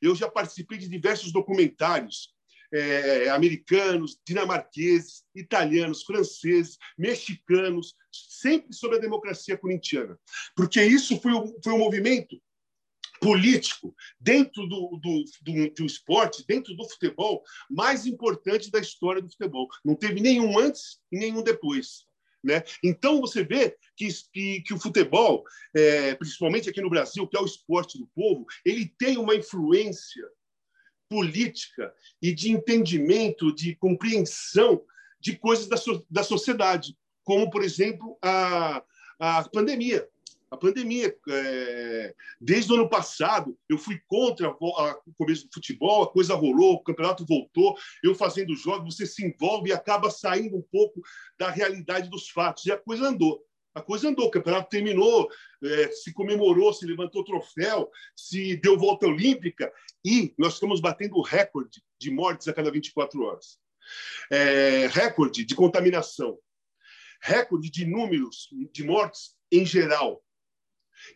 Eu 0.00 0.14
já 0.14 0.30
participei 0.30 0.78
de 0.78 0.88
diversos 0.88 1.32
documentários 1.32 2.33
é, 2.74 3.28
americanos, 3.28 4.18
dinamarqueses, 4.26 5.22
italianos, 5.34 6.02
franceses, 6.02 6.76
mexicanos, 6.98 7.94
sempre 8.10 8.74
sobre 8.74 8.98
a 8.98 9.00
democracia 9.00 9.56
corintiana. 9.56 10.18
Porque 10.56 10.82
isso 10.82 11.20
foi 11.20 11.32
um, 11.32 11.54
foi 11.62 11.72
um 11.72 11.78
movimento 11.78 12.36
político 13.20 13.94
dentro 14.18 14.66
do, 14.66 14.98
do, 15.00 15.24
do, 15.42 15.70
do, 15.70 15.86
esporte, 15.86 16.44
dentro 16.46 16.74
do 16.74 16.88
futebol, 16.88 17.42
mais 17.70 18.06
importante 18.06 18.70
da 18.70 18.80
história 18.80 19.22
do 19.22 19.30
futebol. 19.30 19.68
Não 19.84 19.94
teve 19.94 20.20
nenhum 20.20 20.58
antes 20.58 20.98
e 21.12 21.18
nenhum 21.18 21.42
depois. 21.42 22.06
Né? 22.42 22.62
Então, 22.82 23.20
você 23.20 23.42
vê 23.42 23.74
que, 23.96 24.08
que, 24.32 24.60
que 24.62 24.74
o 24.74 24.78
futebol, 24.78 25.44
é, 25.74 26.14
principalmente 26.16 26.68
aqui 26.68 26.82
no 26.82 26.90
Brasil, 26.90 27.26
que 27.26 27.36
é 27.36 27.40
o 27.40 27.46
esporte 27.46 27.96
do 27.96 28.06
povo, 28.08 28.44
ele 28.64 28.92
tem 28.98 29.16
uma 29.16 29.34
influência 29.34 30.28
política 31.08 31.92
e 32.20 32.34
de 32.34 32.50
entendimento, 32.50 33.54
de 33.54 33.74
compreensão 33.76 34.82
de 35.20 35.36
coisas 35.36 35.66
da, 35.66 35.76
so, 35.76 36.04
da 36.10 36.22
sociedade, 36.22 36.96
como, 37.24 37.50
por 37.50 37.62
exemplo, 37.62 38.18
a, 38.22 38.82
a 39.18 39.48
pandemia. 39.48 40.06
A 40.50 40.56
pandemia, 40.56 41.12
é, 41.28 42.14
desde 42.40 42.70
o 42.70 42.76
ano 42.76 42.88
passado, 42.88 43.58
eu 43.68 43.76
fui 43.76 44.00
contra 44.06 44.50
o 44.50 45.14
começo 45.16 45.46
do 45.48 45.52
futebol, 45.52 46.04
a 46.04 46.12
coisa 46.12 46.34
rolou, 46.34 46.74
o 46.74 46.82
campeonato 46.82 47.26
voltou, 47.26 47.76
eu 48.04 48.14
fazendo 48.14 48.54
jogos, 48.54 48.94
você 48.94 49.04
se 49.04 49.26
envolve 49.26 49.70
e 49.70 49.72
acaba 49.72 50.10
saindo 50.10 50.56
um 50.56 50.62
pouco 50.62 51.02
da 51.36 51.50
realidade 51.50 52.08
dos 52.08 52.28
fatos, 52.28 52.66
e 52.66 52.72
a 52.72 52.76
coisa 52.76 53.08
andou. 53.08 53.44
A 53.74 53.82
coisa 53.82 54.08
andou, 54.08 54.26
o 54.26 54.30
campeonato 54.30 54.68
terminou, 54.68 55.28
é, 55.62 55.90
se 55.90 56.12
comemorou, 56.12 56.72
se 56.72 56.86
levantou 56.86 57.24
troféu, 57.24 57.90
se 58.14 58.56
deu 58.56 58.78
volta 58.78 59.06
olímpica, 59.06 59.72
e 60.04 60.32
nós 60.38 60.54
estamos 60.54 60.80
batendo 60.80 61.16
o 61.16 61.22
recorde 61.22 61.82
de 61.98 62.10
mortes 62.10 62.46
a 62.46 62.52
cada 62.52 62.70
24 62.70 63.20
horas. 63.22 63.58
É, 64.30 64.86
recorde 64.86 65.44
de 65.44 65.54
contaminação, 65.56 66.38
recorde 67.20 67.68
de 67.68 67.84
números 67.84 68.48
de 68.72 68.84
mortes 68.84 69.36
em 69.50 69.66
geral. 69.66 70.24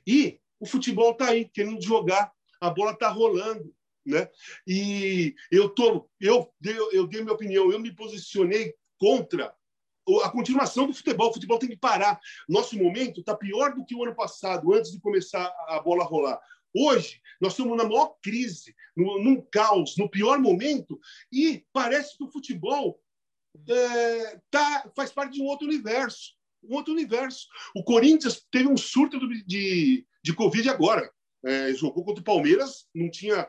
E 0.07 0.41
o 0.59 0.67
futebol 0.67 1.13
está 1.13 1.29
aí, 1.29 1.49
querendo 1.49 1.81
jogar, 1.81 2.33
a 2.61 2.71
bola 2.71 2.91
está 2.93 3.09
rolando. 3.09 3.73
Né? 4.05 4.29
E 4.67 5.35
eu, 5.51 5.69
tô, 5.69 6.11
eu, 6.21 6.53
eu, 6.65 6.93
eu 6.93 7.07
dei 7.07 7.21
minha 7.21 7.35
opinião, 7.35 7.71
eu 7.71 7.79
me 7.79 7.95
posicionei 7.95 8.75
contra 8.99 9.55
a 10.25 10.31
continuação 10.31 10.87
do 10.87 10.95
futebol. 10.95 11.31
O 11.31 11.35
futebol 11.35 11.59
tem 11.59 11.69
que 11.69 11.77
parar. 11.77 12.19
Nosso 12.49 12.77
momento 12.77 13.21
está 13.21 13.35
pior 13.37 13.75
do 13.75 13.85
que 13.85 13.95
o 13.95 14.05
ano 14.05 14.15
passado, 14.15 14.73
antes 14.73 14.91
de 14.91 15.01
começar 15.01 15.53
a 15.69 15.81
bola 15.81 16.05
rolar. 16.05 16.41
Hoje, 16.75 17.21
nós 17.41 17.53
estamos 17.53 17.77
na 17.77 17.85
maior 17.85 18.17
crise, 18.23 18.75
no, 18.97 19.23
num 19.23 19.41
caos, 19.51 19.97
no 19.97 20.09
pior 20.09 20.39
momento, 20.39 20.99
e 21.33 21.65
parece 21.73 22.17
que 22.17 22.25
o 22.25 22.31
futebol 22.31 23.01
é, 23.69 24.41
tá, 24.51 24.91
faz 24.95 25.11
parte 25.11 25.35
de 25.35 25.43
um 25.43 25.47
outro 25.47 25.67
universo 25.67 26.39
um 26.63 26.75
outro 26.75 26.93
universo. 26.93 27.47
O 27.75 27.83
Corinthians 27.83 28.45
teve 28.51 28.69
um 28.69 28.77
surto 28.77 29.19
de, 29.47 30.07
de 30.23 30.35
Covid 30.35 30.69
agora. 30.69 31.11
É, 31.45 31.73
jogou 31.73 32.05
contra 32.05 32.21
o 32.21 32.25
Palmeiras, 32.25 32.87
não 32.95 33.11
tinha. 33.11 33.49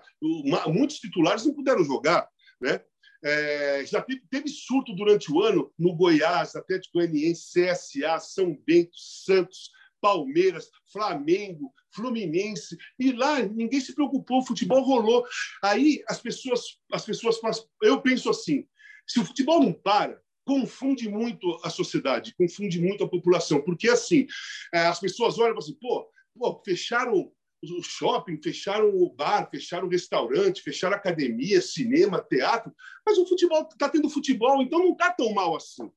Muitos 0.68 1.00
titulares 1.00 1.46
não 1.46 1.54
puderam 1.54 1.84
jogar. 1.84 2.28
Né? 2.62 2.82
É, 3.24 3.86
já 3.86 4.02
teve, 4.02 4.22
teve, 4.30 4.50
surto 4.50 4.94
durante 4.96 5.32
o 5.32 5.42
ano 5.42 5.72
no 5.78 5.94
Goiás, 5.96 6.56
Atlético 6.56 7.00
Goianiense, 7.00 7.52
CSA, 7.54 8.20
São 8.20 8.58
Bento, 8.66 8.98
Santos, 8.98 9.70
Palmeiras, 10.02 10.70
Flamengo, 10.92 11.74
Fluminense, 11.94 12.78
e 12.98 13.12
lá 13.12 13.42
ninguém 13.42 13.82
se 13.82 13.94
preocupou, 13.94 14.40
o 14.40 14.46
futebol 14.46 14.82
rolou. 14.82 15.26
Aí 15.64 16.02
as 16.08 16.22
pessoas, 16.22 16.62
as 16.94 17.06
pessoas, 17.06 17.38
eu 17.82 18.02
penso 18.02 18.30
assim, 18.30 18.66
se 19.06 19.20
o 19.20 19.26
futebol 19.26 19.60
não 19.60 19.74
para, 19.74 20.22
confunde 20.46 21.08
muito 21.10 21.60
a 21.64 21.70
sociedade, 21.70 22.34
confunde 22.36 22.80
muito 22.80 23.04
a 23.04 23.10
população, 23.10 23.62
porque 23.62 23.90
assim, 23.90 24.26
é, 24.74 24.80
as 24.88 25.00
pessoas 25.00 25.38
olham 25.38 25.52
e 25.52 25.54
falam 25.54 25.60
assim, 25.60 25.78
pô, 25.80 26.10
pô, 26.36 26.62
fecharam 26.66 27.32
o 27.63 27.84
shopping, 27.84 28.42
fecharam 28.42 28.89
o 28.89 29.10
bar, 29.13 29.50
fecharam 29.50 29.88
o 29.88 29.89
restaurante, 29.89 30.62
fecharam 30.62 30.96
academia, 30.96 31.62
cinema, 31.62 32.22
teatro, 32.22 32.74
mas 33.06 33.18
o 33.18 33.25
futebol 33.25 33.68
está 33.70 33.89
tendo 33.89 34.10
futebol, 34.10 34.62
então 34.62 34.80
não 34.80 34.92
está 34.94 35.12
tão 35.12 35.34
mal 35.34 35.56
assim. 35.56 35.92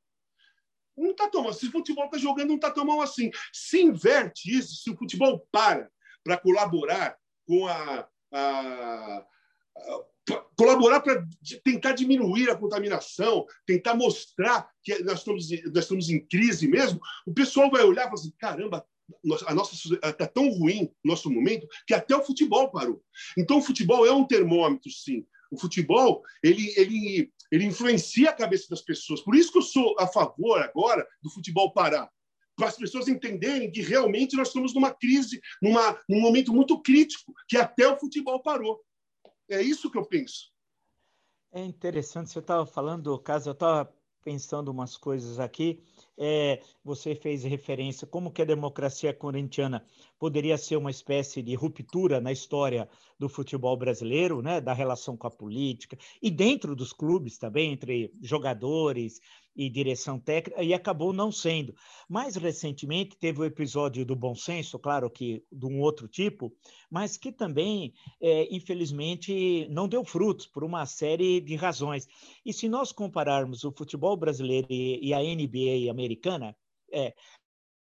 Não 0.96 1.12
está 1.12 1.28
tão 1.28 1.42
mal. 1.42 1.52
Se 1.52 1.66
o 1.66 1.72
futebol 1.72 2.04
está 2.06 2.18
jogando, 2.18 2.48
não 2.48 2.56
está 2.56 2.70
tão 2.70 2.84
mal 2.84 3.00
assim. 3.00 3.30
Se 3.52 3.80
inverte 3.80 4.56
isso, 4.56 4.74
se 4.76 4.90
o 4.90 4.96
futebol 4.96 5.46
para 5.50 5.90
para 6.24 6.36
colaborar 6.36 7.16
com 7.46 7.66
a, 7.66 8.08
a, 8.32 9.16
a 9.16 9.26
colaborar 10.56 11.00
para 11.00 11.26
tentar 11.64 11.92
diminuir 11.92 12.48
a 12.50 12.56
contaminação, 12.56 13.44
tentar 13.66 13.94
mostrar 13.94 14.70
que 14.82 15.02
nós 15.02 15.18
estamos, 15.18 15.50
nós 15.72 15.84
estamos 15.84 16.10
em 16.10 16.24
crise 16.24 16.68
mesmo, 16.68 17.00
o 17.26 17.34
pessoal 17.34 17.70
vai 17.70 17.82
olhar 17.82 18.02
e 18.02 18.04
falar 18.04 18.14
assim: 18.14 18.34
caramba, 18.38 18.86
a 19.46 19.54
nossa 19.54 19.74
está 19.74 20.26
tão 20.26 20.48
ruim 20.50 20.90
nosso 21.04 21.30
momento 21.30 21.66
que 21.86 21.94
até 21.94 22.16
o 22.16 22.24
futebol 22.24 22.70
parou. 22.70 23.02
Então, 23.36 23.58
o 23.58 23.62
futebol 23.62 24.06
é 24.06 24.12
um 24.12 24.26
termômetro, 24.26 24.90
sim. 24.90 25.26
O 25.50 25.58
futebol 25.58 26.22
ele, 26.42 26.72
ele, 26.76 27.32
ele 27.50 27.64
influencia 27.66 28.30
a 28.30 28.34
cabeça 28.34 28.66
das 28.70 28.80
pessoas. 28.80 29.20
Por 29.20 29.34
isso 29.34 29.52
que 29.52 29.58
eu 29.58 29.62
sou 29.62 29.94
a 29.98 30.06
favor 30.06 30.58
agora 30.60 31.06
do 31.22 31.30
futebol 31.30 31.72
parar. 31.72 32.10
Para 32.56 32.68
as 32.68 32.76
pessoas 32.76 33.08
entenderem 33.08 33.70
que 33.70 33.82
realmente 33.82 34.36
nós 34.36 34.48
estamos 34.48 34.74
numa 34.74 34.92
crise, 34.92 35.40
numa, 35.60 35.98
num 36.08 36.20
momento 36.20 36.52
muito 36.52 36.80
crítico, 36.80 37.32
que 37.48 37.56
até 37.56 37.86
o 37.88 37.98
futebol 37.98 38.42
parou. 38.42 38.80
É 39.50 39.60
isso 39.60 39.90
que 39.90 39.98
eu 39.98 40.06
penso. 40.06 40.50
É 41.50 41.62
interessante, 41.62 42.30
você 42.30 42.38
estava 42.38 42.64
falando, 42.64 43.18
caso 43.18 43.50
eu 43.50 43.52
estava 43.52 43.92
pensando 44.24 44.70
umas 44.70 44.96
coisas 44.96 45.38
aqui. 45.38 45.82
É, 46.18 46.60
você 46.84 47.14
fez 47.14 47.42
referência 47.42 48.06
como 48.06 48.30
que 48.30 48.42
a 48.42 48.44
democracia 48.44 49.14
corintiana 49.14 49.84
poderia 50.18 50.58
ser 50.58 50.76
uma 50.76 50.90
espécie 50.90 51.42
de 51.42 51.54
ruptura 51.54 52.20
na 52.20 52.30
história 52.30 52.88
do 53.18 53.28
futebol 53.28 53.76
brasileiro, 53.76 54.42
né, 54.42 54.60
da 54.60 54.74
relação 54.74 55.16
com 55.16 55.26
a 55.26 55.30
política 55.30 55.96
e 56.20 56.30
dentro 56.30 56.76
dos 56.76 56.92
clubes 56.92 57.38
também 57.38 57.72
entre 57.72 58.12
jogadores, 58.20 59.20
e 59.54 59.68
direção 59.68 60.18
técnica, 60.18 60.62
e 60.62 60.72
acabou 60.72 61.12
não 61.12 61.30
sendo. 61.30 61.74
Mais 62.08 62.36
recentemente, 62.36 63.16
teve 63.16 63.40
o 63.40 63.44
episódio 63.44 64.04
do 64.04 64.16
bom 64.16 64.34
senso, 64.34 64.78
claro 64.78 65.10
que 65.10 65.44
de 65.50 65.66
um 65.66 65.80
outro 65.80 66.08
tipo, 66.08 66.52
mas 66.90 67.16
que 67.16 67.30
também, 67.30 67.92
é, 68.20 68.54
infelizmente, 68.54 69.66
não 69.70 69.88
deu 69.88 70.04
frutos 70.04 70.46
por 70.46 70.64
uma 70.64 70.86
série 70.86 71.40
de 71.40 71.54
razões. 71.56 72.06
E 72.44 72.52
se 72.52 72.68
nós 72.68 72.92
compararmos 72.92 73.64
o 73.64 73.72
futebol 73.72 74.16
brasileiro 74.16 74.66
e, 74.70 75.12
a 75.12 75.18
NBA 75.18 75.90
americana, 75.90 76.56
é, 76.92 77.14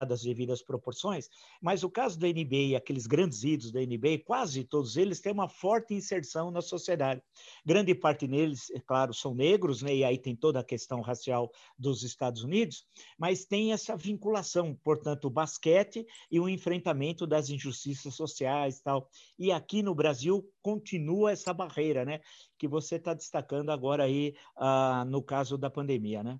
das 0.05 0.21
devidas 0.21 0.61
proporções, 0.61 1.29
mas 1.61 1.83
o 1.83 1.89
caso 1.89 2.19
da 2.19 2.27
NBA, 2.27 2.77
aqueles 2.77 3.07
grandes 3.07 3.43
ídolos 3.43 3.71
da 3.71 3.79
NBA, 3.79 4.23
quase 4.25 4.63
todos 4.63 4.97
eles 4.97 5.19
têm 5.19 5.31
uma 5.31 5.49
forte 5.49 5.93
inserção 5.93 6.51
na 6.51 6.61
sociedade. 6.61 7.21
Grande 7.65 7.93
parte 7.95 8.27
deles, 8.27 8.69
é 8.71 8.79
claro, 8.79 9.13
são 9.13 9.33
negros, 9.33 9.81
né? 9.81 9.95
e 9.95 10.03
aí 10.03 10.17
tem 10.17 10.35
toda 10.35 10.59
a 10.59 10.63
questão 10.63 11.01
racial 11.01 11.51
dos 11.77 12.03
Estados 12.03 12.43
Unidos, 12.43 12.85
mas 13.17 13.45
tem 13.45 13.73
essa 13.73 13.95
vinculação, 13.95 14.77
portanto, 14.83 15.25
o 15.25 15.29
basquete 15.29 16.05
e 16.31 16.39
o 16.39 16.49
enfrentamento 16.49 17.25
das 17.25 17.49
injustiças 17.49 18.13
sociais 18.13 18.77
e 18.77 18.83
tal. 18.83 19.09
E 19.37 19.51
aqui 19.51 19.81
no 19.81 19.95
Brasil 19.95 20.47
continua 20.61 21.31
essa 21.31 21.53
barreira, 21.53 22.05
né? 22.05 22.21
Que 22.57 22.67
você 22.67 22.95
está 22.95 23.13
destacando 23.13 23.69
agora 23.71 24.03
aí 24.03 24.35
uh, 24.57 25.05
no 25.05 25.21
caso 25.21 25.57
da 25.57 25.69
pandemia, 25.69 26.23
né? 26.23 26.39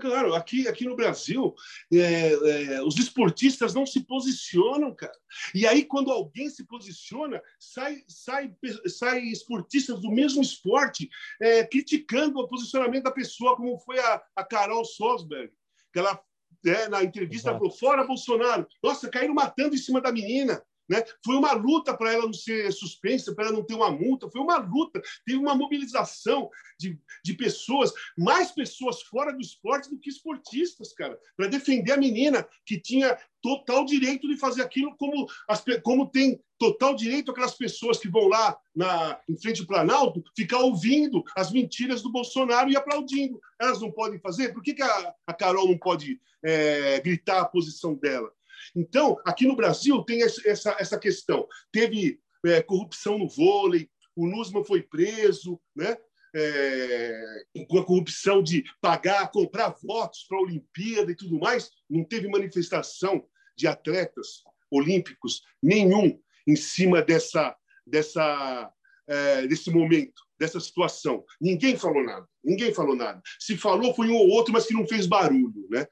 Claro, 0.00 0.34
aqui, 0.34 0.68
aqui 0.68 0.84
no 0.84 0.96
Brasil, 0.96 1.54
é, 1.92 2.32
é, 2.32 2.82
os 2.82 2.96
esportistas 2.98 3.74
não 3.74 3.86
se 3.86 4.00
posicionam, 4.04 4.94
cara. 4.94 5.12
E 5.54 5.66
aí, 5.66 5.84
quando 5.84 6.10
alguém 6.10 6.48
se 6.48 6.64
posiciona, 6.64 7.42
sai, 7.58 8.02
sai, 8.06 8.54
sai 8.86 9.20
esportistas 9.20 10.00
do 10.00 10.10
mesmo 10.10 10.42
esporte 10.42 11.08
é, 11.40 11.64
criticando 11.64 12.38
o 12.38 12.48
posicionamento 12.48 13.04
da 13.04 13.10
pessoa, 13.10 13.56
como 13.56 13.78
foi 13.78 13.98
a, 13.98 14.22
a 14.36 14.44
Carol 14.44 14.84
Sosberg, 14.84 15.52
que 15.92 15.98
ela, 15.98 16.20
é, 16.66 16.88
na 16.88 17.02
entrevista, 17.02 17.50
Exato. 17.50 17.58
falou: 17.58 17.76
fora 17.76 18.06
Bolsonaro. 18.06 18.66
Nossa, 18.82 19.08
caíram 19.08 19.34
matando 19.34 19.74
em 19.74 19.78
cima 19.78 20.00
da 20.00 20.12
menina. 20.12 20.62
Né? 20.92 21.02
Foi 21.24 21.36
uma 21.36 21.52
luta 21.52 21.96
para 21.96 22.12
ela 22.12 22.26
não 22.26 22.34
ser 22.34 22.70
suspensa, 22.70 23.34
para 23.34 23.46
ela 23.46 23.56
não 23.56 23.64
ter 23.64 23.72
uma 23.72 23.90
multa, 23.90 24.28
foi 24.30 24.42
uma 24.42 24.58
luta. 24.58 25.00
Teve 25.24 25.38
uma 25.38 25.54
mobilização 25.54 26.50
de, 26.78 27.00
de 27.24 27.32
pessoas, 27.32 27.90
mais 28.14 28.52
pessoas 28.52 29.00
fora 29.00 29.32
do 29.32 29.40
esporte 29.40 29.88
do 29.88 29.98
que 29.98 30.10
esportistas, 30.10 30.92
cara, 30.92 31.18
para 31.34 31.46
defender 31.46 31.92
a 31.92 31.96
menina 31.96 32.46
que 32.66 32.78
tinha 32.78 33.18
total 33.40 33.86
direito 33.86 34.28
de 34.28 34.36
fazer 34.36 34.60
aquilo, 34.60 34.94
como, 34.98 35.26
as, 35.48 35.64
como 35.82 36.10
tem 36.10 36.38
total 36.58 36.94
direito 36.94 37.30
aquelas 37.30 37.54
pessoas 37.54 37.98
que 37.98 38.08
vão 38.08 38.28
lá 38.28 38.54
na, 38.76 39.18
em 39.26 39.36
frente 39.40 39.62
ao 39.62 39.66
Planalto 39.66 40.22
ficar 40.36 40.58
ouvindo 40.58 41.24
as 41.34 41.50
mentiras 41.50 42.02
do 42.02 42.12
Bolsonaro 42.12 42.70
e 42.70 42.76
aplaudindo. 42.76 43.40
Elas 43.58 43.80
não 43.80 43.90
podem 43.90 44.20
fazer? 44.20 44.52
Por 44.52 44.62
que, 44.62 44.74
que 44.74 44.82
a, 44.82 45.14
a 45.26 45.32
Carol 45.32 45.68
não 45.68 45.78
pode 45.78 46.20
é, 46.44 47.00
gritar 47.00 47.40
a 47.40 47.46
posição 47.46 47.94
dela? 47.94 48.30
Então, 48.74 49.16
aqui 49.24 49.46
no 49.46 49.56
Brasil 49.56 50.02
tem 50.04 50.22
essa, 50.22 50.76
essa 50.78 50.98
questão. 50.98 51.46
Teve 51.70 52.20
é, 52.44 52.62
corrupção 52.62 53.18
no 53.18 53.28
vôlei, 53.28 53.88
o 54.16 54.26
Nusman 54.26 54.64
foi 54.64 54.82
preso, 54.82 55.60
né? 55.74 55.96
É, 56.34 57.44
com 57.68 57.78
a 57.78 57.84
corrupção 57.84 58.42
de 58.42 58.64
pagar, 58.80 59.30
comprar 59.30 59.76
votos 59.82 60.24
para 60.26 60.38
a 60.38 60.42
Olimpíada 60.42 61.12
e 61.12 61.14
tudo 61.14 61.38
mais, 61.38 61.70
não 61.90 62.02
teve 62.04 62.26
manifestação 62.26 63.22
de 63.54 63.66
atletas 63.66 64.42
olímpicos 64.70 65.42
nenhum 65.62 66.18
em 66.48 66.56
cima 66.56 67.02
dessa, 67.02 67.54
dessa, 67.86 68.72
é, 69.06 69.46
desse 69.46 69.70
momento, 69.70 70.22
dessa 70.38 70.58
situação. 70.58 71.22
Ninguém 71.38 71.76
falou 71.76 72.02
nada, 72.02 72.26
ninguém 72.42 72.72
falou 72.72 72.96
nada. 72.96 73.20
Se 73.38 73.56
falou 73.56 73.94
foi 73.94 74.08
um 74.08 74.16
ou 74.16 74.28
outro, 74.30 74.54
mas 74.54 74.66
que 74.66 74.72
não 74.72 74.86
fez 74.86 75.06
barulho. 75.06 75.68
Né? 75.70 75.86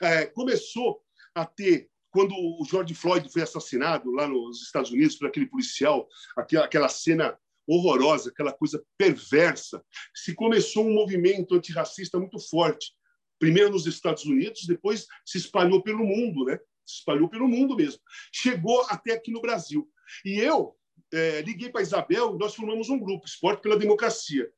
É, 0.00 0.26
começou 0.26 1.02
a 1.34 1.44
ter 1.44 1.90
quando 2.12 2.34
o 2.34 2.64
George 2.64 2.94
Floyd 2.94 3.28
foi 3.30 3.42
assassinado 3.42 4.10
lá 4.12 4.28
nos 4.28 4.62
Estados 4.62 4.90
Unidos 4.90 5.16
por 5.16 5.26
aquele 5.26 5.46
policial, 5.46 6.06
aquela, 6.36 6.66
aquela 6.66 6.88
cena 6.88 7.36
horrorosa, 7.66 8.28
aquela 8.30 8.52
coisa 8.52 8.84
perversa, 8.98 9.82
se 10.14 10.34
começou 10.34 10.86
um 10.86 10.92
movimento 10.92 11.54
antirracista 11.54 12.18
muito 12.18 12.38
forte. 12.38 12.92
Primeiro 13.38 13.70
nos 13.70 13.86
Estados 13.86 14.24
Unidos, 14.24 14.66
depois 14.66 15.06
se 15.24 15.38
espalhou 15.38 15.82
pelo 15.82 16.04
mundo, 16.04 16.44
né? 16.44 16.58
Se 16.86 16.98
espalhou 16.98 17.28
pelo 17.28 17.48
mundo 17.48 17.74
mesmo. 17.74 18.00
Chegou 18.32 18.84
até 18.88 19.14
aqui 19.14 19.32
no 19.32 19.40
Brasil. 19.40 19.88
E 20.24 20.38
eu 20.38 20.76
é, 21.12 21.40
liguei 21.40 21.70
para 21.70 21.82
Isabel, 21.82 22.36
nós 22.36 22.54
formamos 22.54 22.90
um 22.90 22.98
grupo, 22.98 23.26
Esporte 23.26 23.62
pela 23.62 23.78
Democracia 23.78 24.48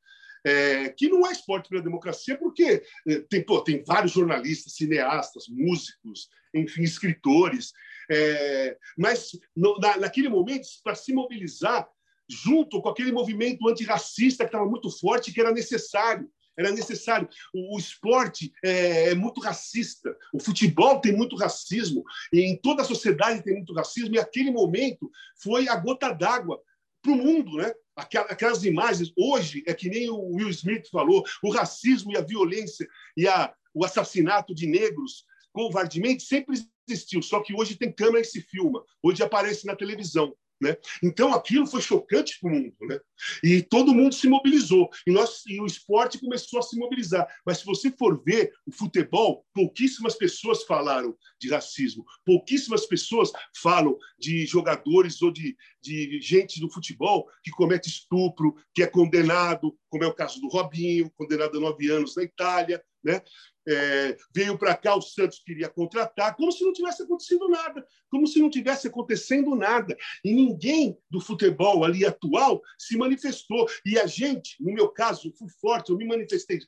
é, 0.45 0.89
que 0.89 1.09
não 1.09 1.25
é 1.25 1.31
esporte 1.31 1.69
pela 1.69 1.81
democracia, 1.81 2.37
porque 2.37 2.83
é, 3.07 3.19
tem, 3.29 3.43
pô, 3.43 3.61
tem 3.61 3.83
vários 3.83 4.11
jornalistas, 4.13 4.75
cineastas, 4.75 5.45
músicos, 5.49 6.29
enfim, 6.53 6.83
escritores. 6.83 7.73
É, 8.09 8.77
mas 8.95 9.31
no, 9.55 9.77
na, 9.79 9.97
naquele 9.97 10.29
momento, 10.29 10.67
para 10.83 10.93
se 10.93 11.11
mobilizar 11.13 11.87
junto 12.29 12.81
com 12.81 12.89
aquele 12.89 13.11
movimento 13.11 13.67
antirracista 13.67 14.43
que 14.43 14.49
estava 14.49 14.69
muito 14.69 14.89
forte, 14.89 15.33
que 15.33 15.41
era 15.41 15.51
necessário. 15.51 16.29
Era 16.57 16.71
necessário. 16.71 17.27
O, 17.53 17.75
o 17.75 17.79
esporte 17.79 18.53
é, 18.63 19.09
é, 19.09 19.15
muito 19.15 19.41
racista, 19.41 20.15
o 20.33 20.39
futebol 20.39 21.01
tem 21.01 21.11
muito 21.11 21.35
racismo, 21.35 22.03
e 22.31 22.41
em 22.41 22.55
toda 22.55 22.81
a 22.81 22.85
sociedade 22.85 23.43
tem 23.43 23.55
muito 23.55 23.73
racismo, 23.73 24.15
e 24.15 24.19
aquele 24.19 24.51
momento 24.51 25.09
foi 25.41 25.67
a 25.67 25.75
gota 25.75 26.13
d'água 26.13 26.61
para 27.01 27.11
o 27.11 27.15
mundo, 27.15 27.57
né? 27.57 27.73
Aquelas 27.95 28.63
imagens, 28.63 29.11
hoje, 29.17 29.63
é 29.65 29.73
que 29.73 29.89
nem 29.89 30.09
o 30.09 30.35
Will 30.35 30.49
Smith 30.49 30.89
falou, 30.89 31.23
o 31.41 31.51
racismo 31.51 32.11
e 32.11 32.17
a 32.17 32.21
violência 32.21 32.87
e 33.15 33.27
a, 33.27 33.53
o 33.73 33.85
assassinato 33.85 34.53
de 34.53 34.67
negros 34.67 35.25
covardemente 35.53 36.23
sempre 36.23 36.57
existiu, 36.87 37.21
só 37.21 37.41
que 37.41 37.53
hoje 37.55 37.77
tem 37.77 37.91
câmera 37.91 38.19
e 38.19 38.25
se 38.25 38.41
filma, 38.41 38.83
hoje 39.01 39.23
aparece 39.23 39.65
na 39.65 39.75
televisão. 39.75 40.35
Né? 40.61 40.77
Então, 41.03 41.33
aquilo 41.33 41.67
foi 41.67 41.81
chocante 41.81 42.39
para 42.39 42.49
o 42.49 42.53
mundo. 42.53 42.75
Né? 42.81 42.99
E 43.43 43.61
todo 43.61 43.93
mundo 43.93 44.15
se 44.15 44.27
mobilizou. 44.27 44.89
E, 45.05 45.11
nós, 45.11 45.43
e 45.47 45.59
o 45.59 45.65
esporte 45.65 46.19
começou 46.19 46.59
a 46.59 46.63
se 46.63 46.77
mobilizar. 46.77 47.27
Mas 47.45 47.59
se 47.59 47.65
você 47.65 47.91
for 47.91 48.23
ver 48.23 48.53
o 48.65 48.71
futebol, 48.71 49.45
pouquíssimas 49.53 50.15
pessoas 50.15 50.63
falaram 50.63 51.15
de 51.39 51.49
racismo. 51.49 52.05
Pouquíssimas 52.25 52.85
pessoas 52.85 53.31
falam 53.61 53.97
de 54.17 54.45
jogadores 54.45 55.21
ou 55.21 55.31
de, 55.31 55.55
de 55.81 56.19
gente 56.21 56.59
do 56.59 56.71
futebol 56.71 57.27
que 57.43 57.51
comete 57.51 57.89
estupro, 57.89 58.55
que 58.73 58.83
é 58.83 58.87
condenado, 58.87 59.77
como 59.89 60.03
é 60.03 60.07
o 60.07 60.13
caso 60.13 60.39
do 60.39 60.47
Robinho, 60.47 61.11
condenado 61.15 61.57
a 61.57 61.61
nove 61.61 61.89
anos 61.91 62.15
na 62.15 62.23
Itália. 62.23 62.81
Né? 63.03 63.21
É, 63.67 64.17
veio 64.33 64.57
para 64.57 64.75
cá, 64.75 64.95
o 64.95 65.01
Santos 65.01 65.41
queria 65.45 65.69
contratar, 65.69 66.35
como 66.35 66.51
se 66.51 66.63
não 66.63 66.73
tivesse 66.73 67.03
acontecido 67.03 67.47
nada, 67.49 67.85
como 68.09 68.27
se 68.27 68.39
não 68.39 68.49
tivesse 68.49 68.87
acontecendo 68.87 69.55
nada. 69.55 69.95
E 70.23 70.33
ninguém 70.33 70.97
do 71.09 71.19
futebol 71.19 71.83
ali 71.83 72.05
atual 72.05 72.61
se 72.77 72.97
manifestou. 72.97 73.67
E 73.85 73.97
a 73.99 74.05
gente, 74.05 74.55
no 74.59 74.73
meu 74.73 74.89
caso, 74.89 75.33
fui 75.37 75.49
forte, 75.59 75.91
eu 75.91 75.97
me 75.97 76.05
manifestei 76.05 76.59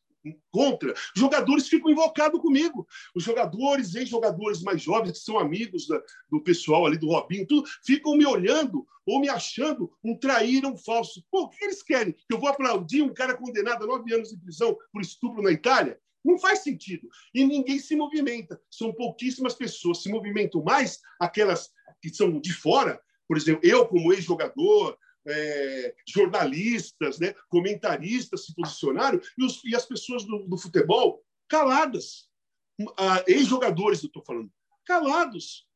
contra, 0.51 0.93
jogadores 1.15 1.67
ficam 1.67 1.91
invocados 1.91 2.41
comigo. 2.41 2.87
Os 3.15 3.23
jogadores, 3.23 3.95
ex-jogadores 3.95 4.61
mais 4.61 4.81
jovens, 4.81 5.13
que 5.13 5.19
são 5.19 5.39
amigos 5.39 5.87
da, 5.87 6.01
do 6.29 6.41
pessoal 6.41 6.85
ali 6.85 6.97
do 6.97 7.07
Robinho, 7.07 7.47
tudo, 7.47 7.67
ficam 7.85 8.15
me 8.15 8.25
olhando 8.25 8.85
ou 9.05 9.19
me 9.19 9.29
achando 9.29 9.91
um 10.03 10.17
traíra, 10.17 10.67
um 10.67 10.77
falso. 10.77 11.23
Pô, 11.31 11.43
o 11.43 11.49
que 11.49 11.63
eles 11.63 11.81
querem? 11.81 12.13
Que 12.13 12.33
eu 12.33 12.39
vou 12.39 12.49
aplaudir 12.49 13.01
um 13.01 13.13
cara 13.13 13.35
condenado 13.35 13.83
a 13.83 13.87
nove 13.87 14.13
anos 14.13 14.29
de 14.29 14.37
prisão 14.37 14.77
por 14.91 15.01
estupro 15.01 15.41
na 15.41 15.51
Itália? 15.51 15.99
Não 16.23 16.37
faz 16.37 16.59
sentido. 16.59 17.07
E 17.33 17.45
ninguém 17.45 17.79
se 17.79 17.95
movimenta. 17.95 18.59
São 18.69 18.91
pouquíssimas 18.93 19.53
pessoas. 19.53 20.03
Se 20.03 20.09
movimentam 20.09 20.61
mais 20.61 20.99
aquelas 21.19 21.69
que 22.01 22.09
são 22.09 22.39
de 22.41 22.51
fora. 22.51 22.99
Por 23.27 23.37
exemplo, 23.37 23.61
eu, 23.63 23.87
como 23.87 24.11
ex-jogador, 24.11 24.97
é, 25.27 25.95
jornalistas, 26.07 27.19
né, 27.19 27.33
comentaristas 27.49 28.45
se 28.45 28.55
posicionaram 28.55 29.19
e, 29.37 29.43
os, 29.43 29.63
e 29.63 29.75
as 29.75 29.85
pessoas 29.85 30.23
do, 30.23 30.39
do, 30.47 30.57
futebol 30.57 31.23
caladas. 31.47 32.27
Ah, 32.97 33.23
ex-jogadores, 33.27 34.03
eu 34.03 34.07
estou 34.07 34.23
falando, 34.23 34.51
calados. 34.85 35.67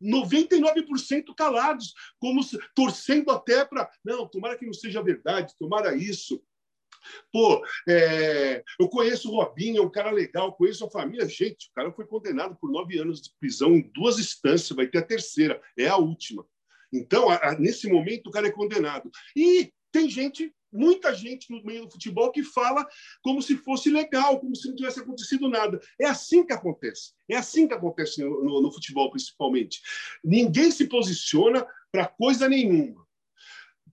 99% 0.00 1.34
calados, 1.36 1.92
como 2.20 2.42
se, 2.42 2.58
torcendo 2.74 3.30
até 3.32 3.64
para. 3.64 3.90
Não, 4.04 4.26
tomara 4.28 4.56
que 4.56 4.64
não 4.64 4.72
seja 4.72 5.02
verdade, 5.02 5.54
tomara 5.58 5.96
isso. 5.96 6.40
Pô, 7.32 7.64
é, 7.88 8.62
eu 8.78 8.88
conheço 8.88 9.30
o 9.30 9.34
Robinho, 9.34 9.78
é 9.78 9.84
um 9.84 9.90
cara 9.90 10.10
legal, 10.10 10.54
conheço 10.54 10.84
a 10.84 10.90
família. 10.90 11.28
Gente, 11.28 11.68
o 11.68 11.72
cara 11.74 11.92
foi 11.92 12.06
condenado 12.06 12.56
por 12.56 12.70
nove 12.70 12.98
anos 12.98 13.20
de 13.20 13.30
prisão 13.38 13.74
em 13.74 13.90
duas 13.92 14.18
instâncias, 14.18 14.76
vai 14.76 14.86
ter 14.86 14.98
a 14.98 15.06
terceira, 15.06 15.60
é 15.76 15.88
a 15.88 15.96
última. 15.96 16.46
Então, 16.92 17.28
a, 17.28 17.36
a, 17.36 17.58
nesse 17.58 17.88
momento, 17.88 18.28
o 18.28 18.30
cara 18.30 18.48
é 18.48 18.52
condenado. 18.52 19.10
E 19.36 19.72
tem 19.90 20.08
gente, 20.08 20.52
muita 20.72 21.14
gente 21.14 21.50
no 21.50 21.62
meio 21.64 21.84
do 21.86 21.90
futebol 21.90 22.30
que 22.30 22.42
fala 22.42 22.86
como 23.22 23.40
se 23.40 23.56
fosse 23.56 23.90
legal, 23.90 24.38
como 24.38 24.54
se 24.54 24.68
não 24.68 24.76
tivesse 24.76 25.00
acontecido 25.00 25.48
nada. 25.48 25.80
É 26.00 26.06
assim 26.06 26.44
que 26.44 26.52
acontece. 26.52 27.12
É 27.28 27.36
assim 27.36 27.66
que 27.66 27.74
acontece 27.74 28.22
no, 28.22 28.44
no, 28.44 28.62
no 28.62 28.72
futebol, 28.72 29.10
principalmente. 29.10 29.80
Ninguém 30.22 30.70
se 30.70 30.86
posiciona 30.86 31.66
para 31.90 32.06
coisa 32.06 32.48
nenhuma 32.48 33.08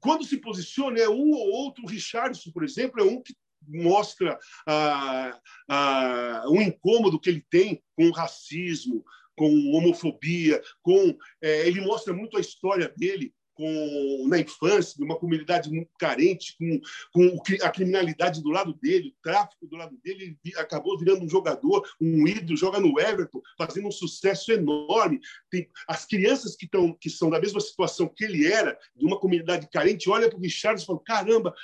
quando 0.05 0.23
se 0.23 0.37
posiciona, 0.37 0.99
é 0.99 1.09
um 1.09 1.31
ou 1.31 1.49
outro. 1.49 1.83
O 1.83 1.87
Richardson, 1.87 2.51
por 2.51 2.63
exemplo, 2.63 3.01
é 3.01 3.03
um 3.03 3.19
que 3.23 3.35
mostra 3.67 4.37
ah, 4.67 5.39
ah, 5.67 6.43
um 6.47 6.61
incômodo 6.61 7.19
que 7.19 7.27
ele 7.27 7.43
tem 7.49 7.81
com 7.95 8.07
o 8.09 8.11
racismo, 8.11 9.03
com 9.35 9.47
homofobia, 9.71 10.61
com 10.81 11.17
é, 11.41 11.67
ele 11.67 11.81
mostra 11.81 12.13
muito 12.13 12.37
a 12.37 12.41
história 12.41 12.91
dele 12.95 13.33
com, 13.55 14.27
na 14.27 14.37
infância, 14.37 14.95
de 14.97 15.03
uma 15.03 15.17
comunidade 15.17 15.69
muito 15.69 15.89
carente, 15.97 16.55
com, 16.57 16.81
com 17.13 17.41
a 17.63 17.69
criminalidade 17.69 18.43
do 18.43 18.49
lado 18.49 18.73
dele, 18.73 19.09
o 19.09 19.23
tráfico 19.23 19.65
do 19.65 19.77
lado 19.77 19.97
dele, 20.03 20.37
ele 20.43 20.57
acabou 20.57 20.99
virando 20.99 21.23
um 21.23 21.29
jogador, 21.29 21.87
um 21.99 22.27
ídolo, 22.27 22.57
joga 22.57 22.79
no 22.79 22.99
Everton, 22.99 23.41
fazendo 23.57 23.87
um 23.87 23.91
sucesso 23.91 24.51
enorme. 24.51 25.19
Tem, 25.49 25.67
as 25.87 26.05
crianças 26.05 26.55
que, 26.55 26.67
tão, 26.67 26.93
que 26.93 27.09
são 27.09 27.29
da 27.29 27.39
mesma 27.39 27.61
situação 27.61 28.07
que 28.13 28.25
ele 28.25 28.45
era, 28.45 28.77
de 28.95 29.05
uma 29.05 29.19
comunidade 29.19 29.69
carente, 29.71 30.09
olha 30.09 30.29
para 30.29 30.37
o 30.37 30.41
Richard 30.41 30.81
e 30.81 30.85
falam: 30.85 31.01
caramba, 31.03 31.55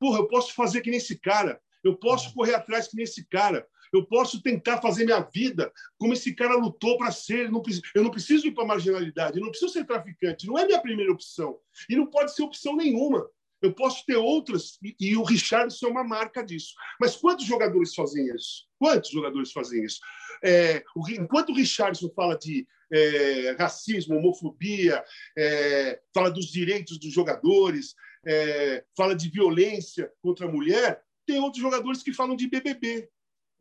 porra, 0.00 0.18
eu 0.18 0.26
posso 0.26 0.54
fazer 0.54 0.80
que 0.80 0.90
nem 0.90 0.98
esse 0.98 1.18
cara, 1.18 1.60
eu 1.84 1.94
posso 1.94 2.28
uhum. 2.28 2.34
correr 2.34 2.54
atrás 2.54 2.88
que 2.88 2.96
nem 2.96 3.04
esse 3.04 3.26
cara 3.28 3.66
eu 3.96 4.04
posso 4.04 4.42
tentar 4.42 4.80
fazer 4.80 5.04
minha 5.04 5.20
vida 5.20 5.72
como 5.98 6.12
esse 6.12 6.34
cara 6.34 6.56
lutou 6.56 6.98
para 6.98 7.10
ser. 7.12 7.50
Eu 7.94 8.02
não 8.02 8.10
preciso 8.10 8.46
ir 8.46 8.52
para 8.52 8.64
a 8.64 8.66
marginalidade, 8.66 9.38
eu 9.38 9.42
não 9.42 9.50
preciso 9.50 9.72
ser 9.72 9.84
traficante, 9.84 10.46
não 10.46 10.58
é 10.58 10.66
minha 10.66 10.80
primeira 10.80 11.12
opção. 11.12 11.58
E 11.88 11.96
não 11.96 12.06
pode 12.06 12.34
ser 12.34 12.42
opção 12.42 12.76
nenhuma. 12.76 13.28
Eu 13.62 13.72
posso 13.72 14.04
ter 14.04 14.16
outras, 14.16 14.78
e, 15.00 15.16
o 15.16 15.22
Richardson 15.22 15.86
é 15.86 15.90
uma 15.90 16.04
marca 16.04 16.44
disso. 16.44 16.74
Mas 17.00 17.16
quantos 17.16 17.46
jogadores 17.46 17.94
fazem 17.94 18.26
isso? 18.34 18.66
Quantos 18.78 19.10
jogadores 19.10 19.52
fazem 19.52 19.82
isso? 19.82 20.00
É, 20.44 20.84
o, 20.94 21.08
enquanto 21.08 21.50
o 21.50 21.54
Richardson 21.54 22.10
fala 22.14 22.36
de 22.36 22.66
é, 22.92 23.56
racismo, 23.58 24.16
homofobia, 24.16 25.02
é, 25.38 25.98
fala 26.14 26.30
dos 26.30 26.46
direitos 26.46 26.98
dos 26.98 27.10
jogadores, 27.12 27.94
é, 28.26 28.84
fala 28.94 29.14
de 29.14 29.30
violência 29.30 30.12
contra 30.20 30.46
a 30.46 30.50
mulher, 30.50 31.02
tem 31.26 31.40
outros 31.40 31.62
jogadores 31.62 32.02
que 32.02 32.12
falam 32.12 32.36
de 32.36 32.48
BBB, 32.48 33.08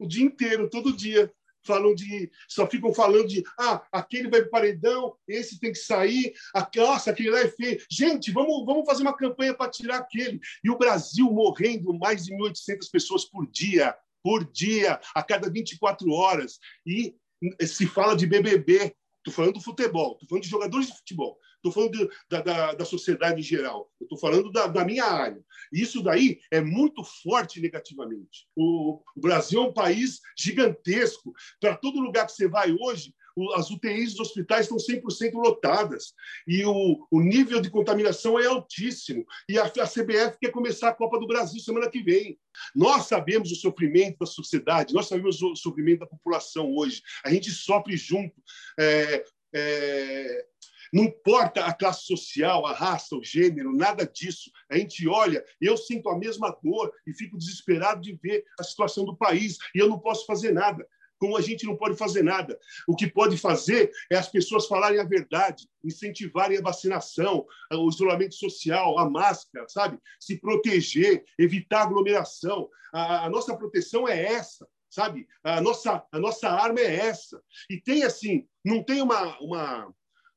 o 0.04 0.08
dia 0.08 0.24
inteiro, 0.24 0.70
todo 0.70 0.96
dia. 0.96 1.32
falam 1.66 1.96
de, 1.96 2.30
só 2.48 2.68
ficam 2.68 2.94
falando 2.94 3.28
de, 3.28 3.44
ah, 3.58 3.82
aquele 3.92 4.30
vai 4.30 4.42
para 4.42 4.52
paredão, 4.52 5.16
esse 5.28 5.60
tem 5.60 5.72
que 5.72 5.78
sair, 5.78 6.34
a, 6.54 6.70
nossa, 6.76 7.12
aquele 7.12 7.30
lá 7.30 7.40
é 7.40 7.48
feio. 7.48 7.82
Gente, 7.90 8.32
vamos, 8.32 8.66
vamos 8.66 8.86
fazer 8.86 9.04
uma 9.04 9.16
campanha 9.16 9.54
para 9.54 9.72
tirar 9.72 9.98
aquele. 9.98 10.40
E 10.64 10.70
o 10.70 10.78
Brasil 10.78 11.32
morrendo 11.32 11.94
mais 11.94 12.26
de 12.26 12.34
1.800 12.34 12.90
pessoas 12.92 13.26
por 13.26 13.50
dia, 13.50 13.96
por 14.22 14.44
dia, 14.52 15.00
a 15.16 15.24
cada 15.24 15.50
24 15.50 16.12
horas. 16.12 16.60
E 16.86 17.16
se 17.62 17.86
fala 17.88 18.16
de 18.16 18.28
BBB, 18.28 18.94
estou 19.18 19.34
falando 19.34 19.54
do 19.54 19.62
futebol, 19.62 20.14
estou 20.14 20.28
falando 20.28 20.44
de 20.44 20.50
jogadores 20.50 20.88
de 20.88 20.98
futebol 20.98 21.40
estou 21.64 21.72
falando 21.72 21.92
de, 21.92 22.10
da, 22.30 22.42
da, 22.42 22.74
da, 22.74 22.86
sociedade 22.86 23.40
em 23.40 23.44
geral, 23.44 23.90
estou 24.02 24.18
falando 24.18 24.52
da, 24.52 24.68
da, 24.68 24.84
minha 24.84 25.06
área. 25.06 25.42
Isso 25.74 26.02
daí 26.04 26.40
é 26.52 26.62
muito 26.62 27.04
forte 27.04 27.60
negativamente. 27.60 28.48
O, 28.56 29.02
o 29.16 29.20
Brasil 29.20 29.62
é 29.62 29.66
um 29.66 29.74
país 29.74 30.22
gigantesco. 30.38 31.34
Para 31.60 31.76
todo 31.76 32.00
lugar 32.00 32.26
que 32.28 32.32
você 32.32 32.48
vai 32.48 32.72
hoje, 32.72 33.14
as 33.56 33.72
UTIs 33.72 34.12
dos 34.12 34.28
hospitais 34.28 34.66
estão 34.66 34.78
100% 34.78 35.34
lotadas 35.34 36.14
e 36.48 36.64
o, 36.66 37.08
o, 37.10 37.22
nível 37.22 37.60
de 37.60 37.70
contaminação 37.70 38.40
é 38.40 38.46
altíssimo. 38.46 39.26
E 39.50 39.58
a, 39.58 39.64
a, 39.64 39.88
CBF 39.88 40.38
quer 40.40 40.52
começar 40.52 40.90
a 40.90 40.94
Copa 40.94 41.20
do 41.20 41.28
Brasil 41.28 41.60
semana 41.60 41.90
que 41.90 42.04
vem. 42.04 42.38
Nós 42.76 43.08
sabemos 43.08 43.52
o 43.52 43.56
sofrimento 43.56 44.20
da 44.20 44.26
sociedade, 44.26 44.94
nós 44.94 45.08
sabemos 45.08 45.42
o 45.42 45.56
sofrimento 45.56 46.02
da 46.02 46.08
população 46.08 46.72
hoje. 46.76 47.02
A 47.26 47.32
gente 47.32 47.50
sofre 47.50 47.98
junto. 47.98 48.36
É, 48.80 49.26
é, 49.56 50.46
não 50.94 51.06
importa 51.06 51.66
a 51.66 51.74
classe 51.74 52.06
social, 52.06 52.68
a 52.68 52.72
raça, 52.72 53.16
o 53.16 53.24
gênero, 53.24 53.76
nada 53.76 54.06
disso. 54.06 54.52
A 54.70 54.78
gente 54.78 55.08
olha, 55.08 55.44
eu 55.60 55.76
sinto 55.76 56.08
a 56.08 56.18
mesma 56.18 56.56
dor 56.62 56.94
e 57.08 57.14
fico 57.14 57.36
desesperado 57.36 58.00
de 58.00 58.14
ver 58.22 58.46
a 58.60 58.64
situação 58.64 59.04
do 59.04 59.18
país 59.18 59.58
e 59.74 59.80
eu 59.80 59.90
não 59.90 59.98
posso 59.98 60.24
fazer 60.28 60.52
nada. 60.52 60.88
Como 61.18 61.36
a 61.36 61.42
gente 61.42 61.66
não 61.66 61.76
pode 61.76 61.96
fazer 61.96 62.22
nada. 62.22 62.60
O 62.88 62.96
que 62.96 63.08
pode 63.08 63.38
fazer 63.38 63.92
é 64.12 64.18
as 64.18 64.28
pessoas 64.28 64.68
falarem 64.68 65.00
a 65.00 65.06
verdade, 65.06 65.68
incentivarem 65.84 66.58
a 66.58 66.62
vacinação, 66.62 67.46
o 67.72 67.90
isolamento 67.90 68.36
social, 68.36 69.00
a 69.00 69.10
máscara, 69.10 69.66
sabe? 69.70 69.98
Se 70.20 70.40
proteger, 70.40 71.24
evitar 71.40 71.84
aglomeração. 71.84 72.70
A, 72.94 73.26
a 73.26 73.30
nossa 73.30 73.58
proteção 73.58 74.08
é 74.08 74.22
essa 74.22 74.68
sabe? 74.94 75.28
A 75.44 75.60
nossa, 75.60 76.06
a 76.12 76.20
nossa 76.20 76.48
arma 76.48 76.80
é 76.80 77.08
essa. 77.08 77.42
E 77.68 77.82
tem 77.82 78.04
assim, 78.04 78.48
não 78.64 78.84
tem 78.84 79.02
uma, 79.02 79.40
uma, 79.40 79.92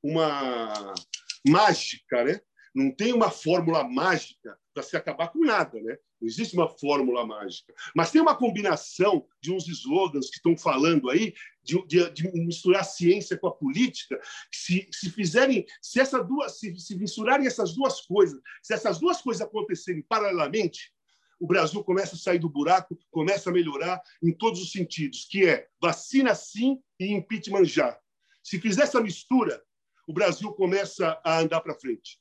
uma 0.07 0.95
mágica, 1.47 2.25
né? 2.25 2.41
Não 2.75 2.95
tem 2.95 3.13
uma 3.13 3.31
fórmula 3.31 3.83
mágica 3.85 4.59
para 4.75 4.83
se 4.83 4.97
acabar 4.97 5.29
com 5.29 5.45
nada, 5.45 5.81
né? 5.81 5.97
Não 6.21 6.29
existe 6.29 6.55
uma 6.55 6.69
fórmula 6.69 7.27
mágica. 7.27 7.75
Mas 7.95 8.11
tem 8.11 8.21
uma 8.21 8.37
combinação 8.37 9.27
de 9.41 9.51
uns 9.53 9.67
slogans 9.67 10.29
que 10.29 10.37
estão 10.37 10.57
falando 10.57 11.09
aí 11.09 11.35
de, 11.63 11.85
de, 11.87 12.11
de 12.11 12.31
misturar 12.33 12.83
a 12.83 12.85
ciência 12.85 13.39
com 13.39 13.49
a 13.49 13.55
política. 13.55 14.21
Se, 14.53 14.87
se 14.93 15.11
fizerem, 15.11 15.65
se 15.81 16.01
essas 16.01 16.27
duas, 16.27 16.59
se, 16.59 16.79
se 16.79 16.97
misturarem 16.97 17.47
essas 17.47 17.75
duas 17.75 18.03
coisas, 18.03 18.39
se 18.63 18.75
essas 18.75 18.99
duas 18.99 19.21
coisas 19.23 19.43
acontecerem 19.43 20.03
paralelamente, 20.03 20.93
o 21.41 21.47
Brasil 21.47 21.83
começa 21.85 22.15
a 22.15 22.19
sair 22.19 22.39
do 22.39 22.49
buraco, 22.49 22.99
começa 23.11 23.51
a 23.51 23.53
melhorar 23.53 24.01
em 24.23 24.33
todos 24.33 24.61
os 24.61 24.71
sentidos, 24.71 25.27
que 25.31 25.47
é 25.47 25.67
vacina 25.81 26.35
sim 26.35 26.79
e 26.99 27.13
impeachment 27.13 27.65
já. 27.65 27.99
Se 28.43 28.61
fizer 28.61 28.83
essa 28.83 29.01
mistura, 29.01 29.63
o 30.07 30.13
Brasil 30.13 30.53
começa 30.53 31.21
a 31.25 31.41
andar 31.41 31.61
para 31.61 31.75
frente. 31.75 32.21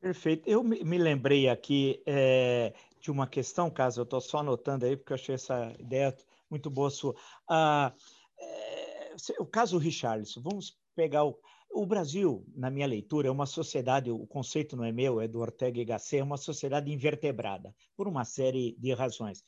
Perfeito. 0.00 0.48
Eu 0.48 0.64
me 0.64 0.96
lembrei 0.96 1.48
aqui 1.48 2.02
é, 2.06 2.72
de 3.00 3.10
uma 3.10 3.26
questão, 3.26 3.70
caso 3.70 4.00
eu 4.00 4.04
estou 4.04 4.20
só 4.20 4.38
anotando 4.38 4.86
aí, 4.86 4.96
porque 4.96 5.12
eu 5.12 5.16
achei 5.16 5.34
essa 5.34 5.74
ideia 5.78 6.16
muito 6.48 6.70
boa 6.70 6.90
sua. 6.90 7.14
Ah, 7.48 7.92
é, 8.38 9.14
o 9.38 9.44
caso 9.44 9.76
Richarlison, 9.76 10.40
vamos 10.40 10.78
pegar 10.94 11.24
o. 11.24 11.38
O 11.72 11.86
Brasil, 11.86 12.44
na 12.56 12.68
minha 12.68 12.84
leitura, 12.84 13.28
é 13.28 13.30
uma 13.30 13.46
sociedade, 13.46 14.10
o 14.10 14.26
conceito 14.26 14.76
não 14.76 14.82
é 14.82 14.90
meu, 14.90 15.20
é 15.20 15.28
do 15.28 15.38
Ortega 15.38 15.80
y 15.80 15.86
Gasset, 15.86 16.20
é 16.20 16.24
uma 16.24 16.36
sociedade 16.36 16.90
invertebrada, 16.90 17.72
por 17.96 18.08
uma 18.08 18.24
série 18.24 18.74
de 18.76 18.92
razões. 18.92 19.44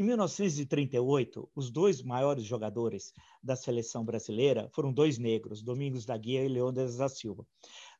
Em 0.00 0.02
1938, 0.02 1.50
os 1.54 1.70
dois 1.70 2.02
maiores 2.02 2.44
jogadores 2.44 3.12
da 3.42 3.54
seleção 3.54 4.02
brasileira 4.02 4.66
foram 4.72 4.94
dois 4.94 5.18
negros, 5.18 5.62
Domingos 5.62 6.06
da 6.06 6.16
Guia 6.16 6.42
e 6.42 6.48
Leônidas 6.48 6.96
da 6.96 7.06
Silva, 7.06 7.46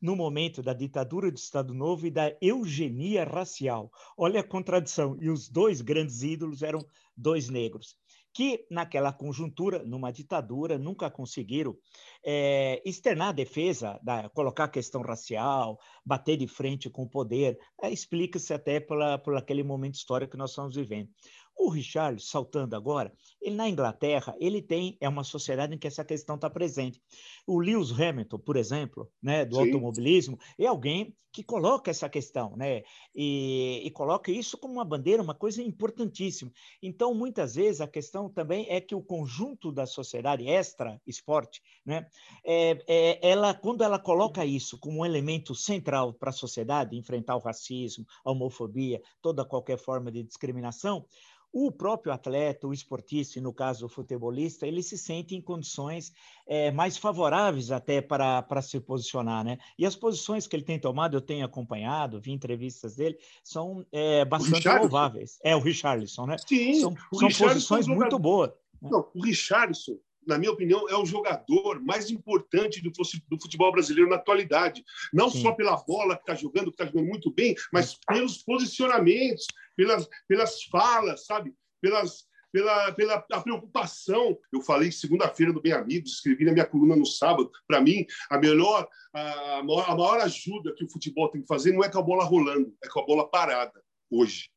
no 0.01 0.17
momento 0.17 0.63
da 0.63 0.73
ditadura 0.73 1.31
do 1.31 1.37
Estado 1.37 1.75
Novo 1.75 2.07
e 2.07 2.11
da 2.11 2.35
eugenia 2.41 3.25
racial. 3.25 3.93
Olha 4.17 4.41
a 4.41 4.43
contradição. 4.43 5.19
E 5.21 5.29
os 5.29 5.47
dois 5.51 5.83
grandes 5.83 6.23
ídolos 6.23 6.63
eram 6.63 6.81
dois 7.15 7.51
negros 7.51 7.99
que 8.33 8.65
naquela 8.71 9.13
conjuntura, 9.13 9.83
numa 9.85 10.13
ditadura, 10.13 10.79
nunca 10.79 11.11
conseguiram 11.11 11.77
é, 12.25 12.81
externar 12.85 13.31
a 13.31 13.33
defesa, 13.33 13.99
da, 14.03 14.29
colocar 14.29 14.65
a 14.65 14.69
questão 14.69 15.03
racial, 15.03 15.79
bater 16.05 16.37
de 16.37 16.47
frente 16.47 16.89
com 16.89 17.03
o 17.03 17.09
poder. 17.09 17.59
É, 17.83 17.91
Explica-se 17.91 18.55
até 18.55 18.79
por 18.79 19.37
aquele 19.37 19.63
momento 19.63 19.95
histórico 19.95 20.33
que 20.33 20.39
nós 20.39 20.51
estamos 20.51 20.75
vivendo. 20.77 21.11
O 21.57 21.69
Richard, 21.69 22.23
saltando 22.23 22.75
agora, 22.75 23.13
ele 23.41 23.55
na 23.55 23.69
Inglaterra, 23.69 24.35
ele 24.41 24.63
tem, 24.63 24.97
é 25.01 25.09
uma 25.09 25.23
sociedade 25.23 25.75
em 25.75 25.79
que 25.79 25.87
essa 25.87 26.05
questão 26.05 26.37
está 26.37 26.49
presente. 26.49 27.03
O 27.47 27.61
Lewis 27.61 27.93
Hamilton, 27.93 28.39
por 28.39 28.57
exemplo, 28.57 29.11
né, 29.23 29.45
do 29.45 29.57
Sim. 29.57 29.67
automobilismo, 29.67 30.39
é 30.59 30.67
alguém 30.67 31.15
que 31.33 31.45
coloca 31.45 31.91
essa 31.91 32.09
questão, 32.09 32.57
né, 32.57 32.83
e, 33.15 33.83
e, 33.85 33.91
coloca 33.91 34.33
isso 34.33 34.59
como 34.59 34.75
uma 34.75 34.85
bandeira, 34.85 35.23
uma 35.23 35.35
coisa 35.35 35.63
importantíssima. 35.63 36.51
Então, 36.83 37.15
muitas 37.15 37.55
vezes, 37.55 37.81
a 37.81 37.87
questão 37.87 38.29
também 38.29 38.67
é 38.69 38.81
que 38.81 38.95
o 38.95 39.03
conjunto 39.03 39.71
da 39.71 39.87
sociedade 39.87 40.49
extra-esporte, 40.49 41.63
né, 41.87 42.07
é, 42.45 42.83
é, 42.89 43.29
ela, 43.31 43.55
quando 43.55 43.85
ela 43.85 43.99
coloca 43.99 44.45
isso 44.45 44.79
como 44.79 45.01
um 45.01 45.07
elemento 45.07 45.55
central 45.55 46.13
para 46.13 46.31
a 46.31 46.33
sociedade, 46.33 46.97
enfrentar 46.97 47.37
o 47.37 47.41
racismo, 47.41 48.05
a 48.25 48.33
homofobia, 48.33 49.01
toda 49.23 49.45
qualquer 49.45 49.79
forma 49.79 50.11
de 50.11 50.25
discriminação, 50.25 51.07
o 51.53 51.73
próprio 51.73 52.13
atleta, 52.13 52.67
o 52.67 52.73
esportista, 52.73 53.39
e 53.39 53.43
no 53.43 53.53
caso 53.53 53.87
o 53.87 53.89
futebolista, 53.89 54.67
ele 54.67 54.83
se 54.83 54.97
sente 54.97 55.35
em 55.35 55.41
condições 55.41 56.13
é, 56.47 56.71
mais 56.71 56.97
favoráveis 56.97 57.71
até 57.71 58.01
para, 58.01 58.43
para 58.43 58.63
se 58.63 58.79
posicionar, 58.81 59.45
né? 59.45 59.59
E 59.79 59.85
as 59.85 59.97
posições 59.97 60.47
que 60.47 60.55
ele 60.55 60.65
tem 60.65 60.79
tomado, 60.79 61.17
eu 61.17 61.21
tenho 61.21 61.45
acompanhado, 61.45 62.21
vi 62.21 62.31
entrevistas 62.33 62.97
dele, 62.97 63.19
são 63.43 63.85
é, 63.93 64.25
bastante 64.25 64.69
louváveis. 64.69 65.39
É, 65.45 65.57
o 65.57 65.61
Richarlison, 65.61 66.27
né? 66.27 66.37
Sim, 66.47 66.75
são, 66.75 66.95
são 67.13 67.29
posições 67.29 67.89
é 67.89 67.95
muito 67.95 68.19
boas. 68.19 68.51
Né? 68.81 68.89
Não, 68.91 69.09
o 69.15 69.23
Richarlison, 69.23 69.99
na 70.27 70.39
minha 70.39 70.53
opinião, 70.53 70.89
é 70.89 70.97
o 70.97 71.05
jogador 71.05 71.81
mais 71.81 72.11
importante 72.11 72.81
do 72.81 73.41
futebol 73.41 73.73
brasileiro 73.73 74.09
na 74.09 74.17
atualidade. 74.17 74.85
Não 75.13 75.31
Sim. 75.31 75.43
só 75.43 75.53
pela 75.53 75.77
bola 75.77 76.15
que 76.17 76.23
está 76.23 76.35
jogando, 76.35 76.67
que 76.67 76.83
está 76.83 76.87
jogando 76.87 77.09
muito 77.09 77.33
bem, 77.33 77.55
mas 77.73 77.99
pelos 78.07 78.39
posicionamentos, 78.39 79.47
pelas, 79.77 80.09
pelas 80.29 80.63
falas, 80.65 81.27
sabe? 81.27 81.55
Pelas, 81.81 82.27
pela, 82.53 82.93
pela 82.93 83.27
a 83.33 83.41
preocupação. 83.41 84.39
Eu 84.53 84.61
falei 84.61 84.93
segunda-feira 84.93 85.53
do 85.53 85.61
Bem 85.61 85.73
Amigos, 85.73 86.15
escrevi 86.15 86.45
na 86.45 86.53
minha 86.53 86.67
coluna 86.67 86.97
no 86.97 87.07
sábado. 87.07 87.51
Para 87.67 87.81
mim, 87.81 88.07
a 88.29 88.39
melhor, 88.39 88.89
a 89.13 89.63
maior, 89.63 89.91
a 89.91 89.97
maior 89.97 90.21
ajuda 90.21 90.75
que 90.75 90.85
o 90.85 90.91
futebol 90.91 91.29
tem 91.31 91.43
que 91.43 91.49
fazer 91.49 91.73
não 91.73 91.85
é 91.85 91.89
com 91.89 91.99
a 91.99 92.03
bola 92.03 92.25
rolando, 92.25 92.75
é 92.83 92.89
com 92.89 93.01
a 93.01 93.07
bola 93.07 93.29
parada 93.29 93.81
hoje. 94.11 94.51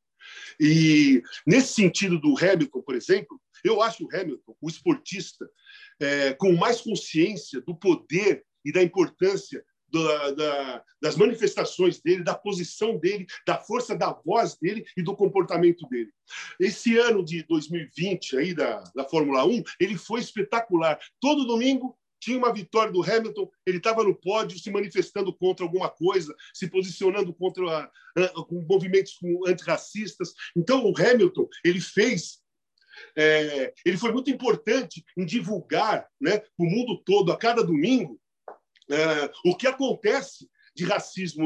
E 0.60 1.22
nesse 1.46 1.74
sentido 1.74 2.20
do 2.20 2.36
Hamilton, 2.38 2.82
por 2.82 2.96
exemplo, 2.96 3.40
eu 3.64 3.82
acho 3.82 4.06
o 4.06 4.16
Hamilton, 4.16 4.56
o 4.62 4.70
esportista, 4.70 5.50
é, 6.00 6.34
com 6.34 6.54
mais 6.54 6.82
consciência 6.82 7.62
do 7.62 7.76
poder 7.76 8.44
e 8.66 8.72
da 8.72 8.82
importância 8.82 9.64
da, 9.94 10.32
da, 10.32 10.84
das 11.00 11.16
manifestações 11.16 12.02
dele, 12.02 12.24
da 12.24 12.34
posição 12.34 12.98
dele, 12.98 13.28
da 13.46 13.58
força 13.58 13.96
da 13.96 14.12
voz 14.12 14.58
dele 14.60 14.84
e 14.98 15.04
do 15.04 15.16
comportamento 15.16 15.88
dele. 15.88 16.12
Esse 16.60 16.98
ano 16.98 17.24
de 17.24 17.44
2020 17.44 18.38
aí 18.38 18.54
da, 18.54 18.84
da 18.96 19.04
Fórmula 19.06 19.46
1, 19.46 19.64
ele 19.80 19.98
foi 19.98 20.20
espetacular. 20.20 21.00
Todo 21.22 21.46
domingo 21.46 21.96
tinha 22.20 22.38
uma 22.38 22.54
vitória 22.54 22.92
do 22.92 23.04
Hamilton, 23.04 23.52
ele 23.66 23.78
estava 23.78 24.02
no 24.02 24.16
pódio 24.16 24.58
se 24.58 24.72
manifestando 24.72 25.34
contra 25.36 25.66
alguma 25.66 25.90
coisa, 25.90 26.34
se 26.54 26.68
posicionando 26.70 27.34
contra 27.34 27.92
com 28.48 28.66
movimentos 28.68 29.18
antirracistas. 29.46 30.34
Então 30.56 30.86
o 30.86 30.94
Hamilton 30.98 31.48
ele 31.64 31.82
fez 31.82 32.42
é, 33.18 33.74
ele 33.86 33.98
foi 33.98 34.12
muito 34.12 34.30
importante 34.30 35.04
em 35.18 35.26
divulgar 35.26 36.08
né, 36.22 36.38
para 36.38 36.50
o 36.60 36.70
mundo 36.70 37.02
todo, 37.04 37.32
a 37.32 37.38
cada 37.38 37.64
domingo, 37.64 38.20
o 39.46 39.56
que 39.56 39.68
acontece 39.68 40.48
de 40.76 40.86
racismo 40.86 41.46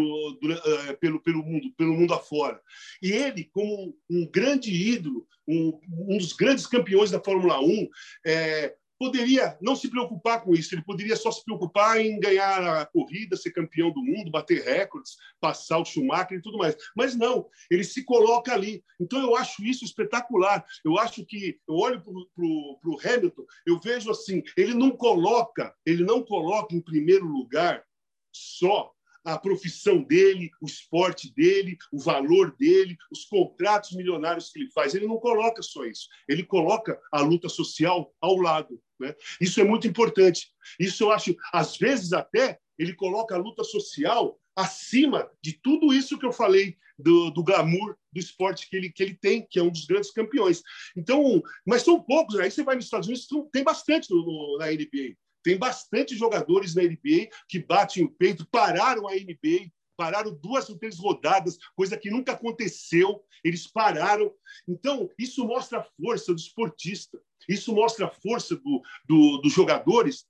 é, 0.87 0.93
pelo, 0.93 1.21
pelo, 1.21 1.43
mundo, 1.43 1.73
pelo 1.77 1.93
mundo 1.93 2.13
afora. 2.13 2.61
E 3.01 3.11
ele, 3.11 3.43
como 3.43 3.97
um 4.09 4.25
grande 4.25 4.71
ídolo, 4.71 5.27
um, 5.47 5.79
um 5.91 6.17
dos 6.17 6.33
grandes 6.33 6.65
campeões 6.65 7.11
da 7.11 7.21
Fórmula 7.21 7.59
1, 7.59 7.89
é, 8.25 8.75
poderia 8.99 9.57
não 9.61 9.75
se 9.75 9.89
preocupar 9.89 10.43
com 10.43 10.53
isso, 10.53 10.73
ele 10.73 10.83
poderia 10.83 11.15
só 11.15 11.31
se 11.31 11.43
preocupar 11.43 11.99
em 11.99 12.19
ganhar 12.19 12.81
a 12.81 12.85
corrida, 12.85 13.37
ser 13.37 13.51
campeão 13.51 13.91
do 13.91 14.03
mundo, 14.03 14.31
bater 14.31 14.63
recordes, 14.63 15.17
passar 15.39 15.77
o 15.77 15.85
Schumacher 15.85 16.37
e 16.37 16.41
tudo 16.41 16.57
mais. 16.57 16.75
Mas 16.95 17.15
não, 17.15 17.47
ele 17.69 17.83
se 17.83 18.03
coloca 18.03 18.53
ali. 18.53 18.83
Então 18.99 19.19
eu 19.19 19.35
acho 19.35 19.63
isso 19.63 19.85
espetacular. 19.85 20.65
Eu 20.83 20.97
acho 20.97 21.25
que 21.25 21.59
eu 21.67 21.75
olho 21.75 22.01
para 22.01 22.45
o 22.45 22.99
Hamilton, 23.03 23.45
eu 23.65 23.79
vejo 23.79 24.11
assim, 24.11 24.41
ele 24.55 24.73
não 24.73 24.91
coloca, 24.91 25.75
ele 25.85 26.03
não 26.03 26.23
coloca 26.23 26.75
em 26.75 26.81
primeiro 26.81 27.25
lugar 27.25 27.83
só 28.31 28.91
a 29.27 29.37
profissão 29.37 30.01
dele, 30.01 30.49
o 30.61 30.65
esporte 30.65 31.33
dele, 31.33 31.77
o 31.91 31.99
valor 31.99 32.55
dele, 32.55 32.95
os 33.11 33.25
contratos 33.25 33.91
milionários 33.91 34.49
que 34.49 34.59
ele 34.59 34.71
faz. 34.71 34.95
Ele 34.95 35.05
não 35.05 35.17
coloca 35.17 35.61
só 35.61 35.83
isso, 35.85 36.07
ele 36.29 36.43
coloca 36.43 36.97
a 37.11 37.21
luta 37.21 37.49
social 37.49 38.13
ao 38.21 38.37
lado. 38.37 38.81
Né? 38.99 39.13
Isso 39.39 39.59
é 39.59 39.63
muito 39.63 39.87
importante. 39.87 40.47
Isso 40.79 41.03
eu 41.03 41.11
acho, 41.11 41.35
às 41.53 41.77
vezes 41.77 42.13
até, 42.13 42.59
ele 42.77 42.93
coloca 42.93 43.35
a 43.35 43.39
luta 43.39 43.63
social 43.63 44.39
acima 44.55 45.29
de 45.41 45.53
tudo 45.53 45.93
isso 45.93 46.17
que 46.17 46.25
eu 46.25 46.31
falei 46.31 46.77
do, 46.97 47.29
do 47.29 47.43
glamour 47.43 47.95
do 48.11 48.19
esporte 48.19 48.67
que 48.69 48.75
ele, 48.75 48.91
que 48.91 49.03
ele 49.03 49.13
tem, 49.13 49.45
que 49.47 49.59
é 49.59 49.63
um 49.63 49.69
dos 49.69 49.85
grandes 49.85 50.11
campeões. 50.11 50.63
Então, 50.95 51.41
mas 51.65 51.83
são 51.83 52.01
poucos. 52.01 52.35
Né? 52.35 52.45
Aí 52.45 52.51
você 52.51 52.63
vai 52.63 52.75
nos 52.75 52.85
Estados 52.85 53.07
Unidos, 53.07 53.27
tem 53.51 53.63
bastante 53.63 54.09
no, 54.09 54.57
na 54.57 54.67
NBA. 54.67 55.15
Tem 55.43 55.57
bastante 55.57 56.15
jogadores 56.15 56.73
na 56.75 56.83
NBA 56.83 57.29
que 57.47 57.59
batem 57.59 58.03
o 58.03 58.09
peito, 58.09 58.47
pararam 58.51 59.07
a 59.07 59.13
NBA, 59.13 59.71
pararam 59.95 60.33
duas 60.33 60.69
ou 60.69 60.77
três 60.77 60.97
rodadas, 60.97 61.57
coisa 61.75 61.97
que 61.97 62.09
nunca 62.09 62.33
aconteceu. 62.33 63.23
Eles 63.43 63.67
pararam. 63.67 64.33
Então, 64.67 65.09
isso 65.17 65.45
mostra 65.45 65.79
a 65.79 65.83
força 65.83 66.33
do 66.33 66.39
esportista. 66.39 67.21
Isso 67.47 67.73
mostra 67.73 68.07
a 68.07 68.11
força 68.11 68.55
do, 68.55 68.81
do, 69.07 69.37
dos 69.37 69.53
jogadores 69.53 70.25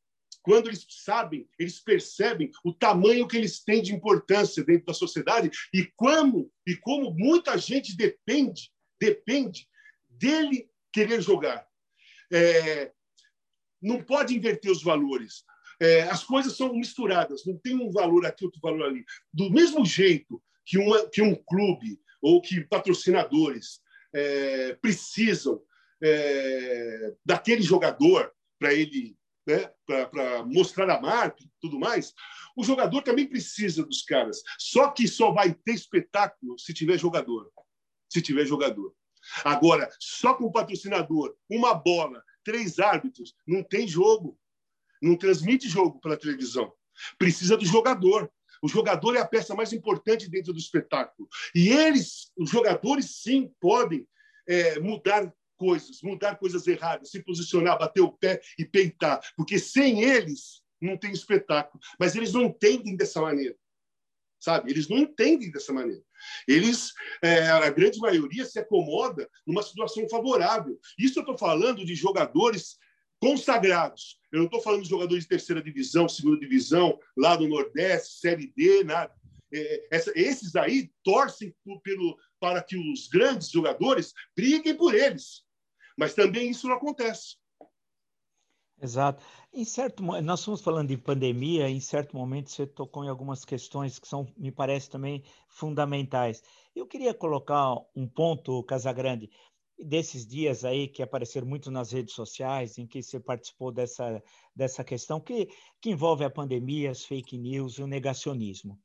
quando 0.48 0.68
eles 0.68 0.86
sabem, 0.90 1.46
eles 1.60 1.78
percebem 1.78 2.50
o 2.64 2.72
tamanho 2.72 3.28
que 3.28 3.36
eles 3.36 3.62
têm 3.62 3.82
de 3.82 3.94
importância 3.94 4.64
dentro 4.64 4.86
da 4.86 4.94
sociedade 4.94 5.52
e 5.74 5.84
como 5.94 6.50
e 6.66 6.74
como 6.78 7.12
muita 7.12 7.58
gente 7.58 7.98
depende 7.98 8.72
depende 8.98 9.68
dele 10.10 10.70
querer 10.94 11.22
jogar. 11.22 11.68
É, 12.32 12.92
não 13.82 14.02
pode 14.02 14.36
inverter 14.36 14.72
os 14.72 14.82
valores. 14.82 15.44
É, 15.82 16.04
as 16.04 16.24
coisas 16.24 16.56
são 16.56 16.74
misturadas, 16.74 17.46
não 17.46 17.58
tem 17.58 17.76
um 17.76 17.92
valor 17.92 18.26
aqui, 18.26 18.46
outro 18.46 18.62
valor 18.62 18.86
ali. 18.86 19.04
Do 19.34 19.52
mesmo 19.52 19.86
jeito 19.86 20.42
que, 20.66 20.78
uma, 20.78 21.08
que 21.10 21.22
um 21.22 21.36
clube 21.36 22.00
ou 22.22 22.42
que 22.42 22.62
patrocinadores 22.62 23.82
é, 24.14 24.76
precisam 24.76 25.62
é, 26.04 27.14
daquele 27.26 27.62
jogador 27.62 28.32
para 28.60 28.74
ele 28.74 29.18
né, 29.48 29.72
para 29.86 30.44
mostrar 30.44 30.90
a 30.90 31.00
marca 31.00 31.42
e 31.42 31.50
tudo 31.62 31.80
mais, 31.80 32.14
o 32.56 32.64
jogador 32.64 33.02
também 33.02 33.26
precisa 33.26 33.84
dos 33.84 34.02
caras. 34.02 34.42
Só 34.60 34.92
que 34.92 35.08
só 35.08 35.32
vai 35.32 35.54
ter 35.54 35.74
espetáculo 35.74 36.60
se 36.60 36.74
tiver 36.74 36.98
jogador. 36.98 37.50
Se 38.10 38.22
tiver 38.22 38.46
jogador. 38.46 38.94
Agora, 39.44 39.90
só 40.00 40.34
com 40.34 40.46
o 40.46 40.52
patrocinador, 40.52 41.36
uma 41.50 41.74
bola 41.74 42.22
três 42.44 42.80
árbitros, 42.80 43.34
não 43.46 43.64
tem 43.64 43.88
jogo. 43.88 44.38
Não 45.02 45.16
transmite 45.16 45.70
jogo 45.70 46.00
pela 46.00 46.18
televisão. 46.18 46.74
Precisa 47.18 47.56
do 47.56 47.66
jogador. 47.66 48.32
O 48.62 48.68
jogador 48.68 49.16
é 49.16 49.20
a 49.20 49.28
peça 49.28 49.54
mais 49.54 49.72
importante 49.72 50.30
dentro 50.30 50.52
do 50.52 50.60
espetáculo. 50.60 51.28
E 51.54 51.70
eles, 51.70 52.32
os 52.38 52.50
jogadores, 52.50 53.22
sim, 53.22 53.54
podem 53.60 54.08
é, 54.48 54.80
mudar 54.80 55.32
coisas, 55.58 56.02
mudar 56.02 56.38
coisas 56.38 56.66
erradas, 56.68 57.10
se 57.10 57.22
posicionar, 57.24 57.78
bater 57.78 58.02
o 58.02 58.12
pé 58.12 58.40
e 58.58 58.66
peitar. 58.66 59.20
Porque 59.36 59.60
sem 59.60 60.04
eles 60.04 60.62
não 60.82 60.98
tem 60.98 61.12
espetáculo. 61.12 61.82
Mas 62.00 62.16
eles 62.16 62.32
não 62.32 62.44
entendem 62.44 62.96
dessa 62.96 63.22
maneira. 63.22 63.56
Sabe? 64.40 64.72
Eles 64.72 64.88
não 64.88 64.98
entendem 64.98 65.52
dessa 65.52 65.74
maneira. 65.74 66.04
Eles, 66.48 66.94
é, 67.24 67.48
a 67.48 67.70
grande 67.72 68.00
maioria, 68.00 68.46
se 68.46 68.60
acomoda 68.60 69.28
numa 69.46 69.64
situação 69.64 70.08
favorável. 70.08 70.80
Isso 70.98 71.20
eu 71.20 71.22
estou 71.22 71.38
falando 71.38 71.84
de 71.84 71.96
jogadores 71.96 72.78
consagrados. 73.20 74.20
Eu 74.32 74.40
não 74.40 74.46
estou 74.46 74.62
falando 74.62 74.84
de 74.84 74.90
jogadores 74.90 75.24
de 75.24 75.30
terceira 75.30 75.62
divisão, 75.62 76.08
segunda 76.08 76.40
divisão, 76.40 77.00
lá 77.18 77.36
do 77.36 77.48
Nordeste, 77.48 78.20
Série 78.20 78.54
D, 78.56 78.84
nada. 78.84 79.14
É, 79.52 79.88
essa, 79.92 80.12
esses 80.14 80.56
aí 80.56 80.92
torcem 81.04 81.56
por, 81.64 81.82
pelo, 81.82 82.18
para 82.40 82.62
que 82.62 82.78
os 82.78 83.08
grandes 83.08 83.50
jogadores 83.50 84.14
briguem 84.36 84.76
por 84.76 84.94
eles. 84.94 85.47
Mas 85.98 86.14
também 86.14 86.52
isso 86.52 86.68
não 86.68 86.76
acontece. 86.76 87.36
Exato. 88.80 89.26
Em 89.52 89.66
certo, 89.66 90.04
nós 90.04 90.40
estamos 90.40 90.62
falando 90.62 90.90
de 90.90 90.98
pandemia, 90.98 91.68
em 91.68 91.80
certo 91.80 92.16
momento 92.16 92.52
você 92.52 92.68
tocou 92.68 93.04
em 93.04 93.10
algumas 93.10 93.44
questões 93.44 93.98
que 93.98 94.08
são, 94.08 94.28
me 94.38 94.52
parece 94.52 94.88
também 94.88 95.24
fundamentais. 95.50 96.44
Eu 96.76 96.86
queria 96.86 97.14
colocar 97.14 97.74
um 97.96 98.08
ponto, 98.08 98.64
Casagrande, 98.64 99.32
desses 99.80 100.28
dias 100.28 100.64
aí 100.64 100.88
que 100.88 101.02
apareceram 101.02 101.48
muito 101.48 101.72
nas 101.72 101.92
redes 101.92 102.14
sociais, 102.14 102.78
em 102.78 102.86
que 102.86 103.02
você 103.02 103.20
participou 103.20 103.72
dessa, 103.72 104.22
dessa 104.56 104.84
questão, 104.84 105.20
que, 105.20 105.50
que 105.82 105.90
envolve 105.90 106.24
a 106.24 106.30
pandemia, 106.30 106.92
as 106.92 107.04
fake 107.04 107.36
news 107.36 107.80
e 107.80 107.84
o 107.84 107.88
negacionismo. 107.88 108.80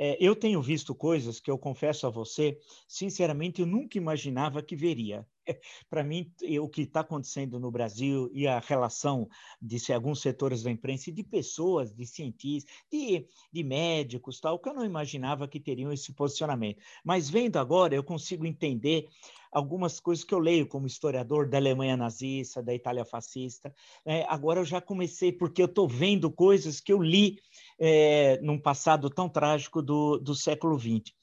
É, 0.00 0.16
eu 0.20 0.36
tenho 0.36 0.62
visto 0.62 0.94
coisas 0.94 1.40
que 1.40 1.50
eu 1.50 1.58
confesso 1.58 2.06
a 2.06 2.10
você, 2.10 2.56
sinceramente, 2.86 3.60
eu 3.60 3.66
nunca 3.66 3.98
imaginava 3.98 4.62
que 4.62 4.76
veria. 4.76 5.26
para 5.90 6.04
mim, 6.04 6.32
o 6.60 6.68
que 6.68 6.82
está 6.82 7.00
acontecendo 7.00 7.58
no 7.58 7.70
Brasil 7.70 8.30
e 8.32 8.46
a 8.46 8.60
relação 8.60 9.28
de 9.60 9.78
se, 9.80 9.92
alguns 9.92 10.20
setores 10.20 10.62
da 10.62 10.70
imprensa 10.70 11.10
e 11.10 11.12
de 11.12 11.24
pessoas, 11.24 11.92
de 11.92 12.06
cientistas, 12.06 12.72
de, 12.90 13.26
de 13.52 13.64
médicos, 13.64 14.40
tal, 14.40 14.58
que 14.58 14.68
eu 14.68 14.74
não 14.74 14.84
imaginava 14.84 15.48
que 15.48 15.58
teriam 15.58 15.92
esse 15.92 16.12
posicionamento. 16.12 16.80
Mas 17.04 17.28
vendo 17.28 17.56
agora, 17.56 17.94
eu 17.94 18.04
consigo 18.04 18.46
entender 18.46 19.08
algumas 19.52 20.00
coisas 20.00 20.24
que 20.24 20.34
eu 20.34 20.38
leio 20.38 20.66
como 20.66 20.86
historiador 20.86 21.48
da 21.48 21.58
Alemanha 21.58 21.96
nazista, 21.96 22.62
da 22.62 22.74
Itália 22.74 23.04
fascista. 23.04 23.74
É, 24.04 24.24
agora 24.28 24.60
eu 24.60 24.64
já 24.64 24.80
comecei, 24.80 25.32
porque 25.32 25.62
eu 25.62 25.66
estou 25.66 25.88
vendo 25.88 26.30
coisas 26.30 26.80
que 26.80 26.92
eu 26.92 27.02
li 27.02 27.38
é, 27.78 28.38
num 28.42 28.58
passado 28.58 29.10
tão 29.10 29.28
trágico 29.28 29.82
do, 29.82 30.18
do 30.18 30.34
século 30.34 30.78
XX. 30.78 31.14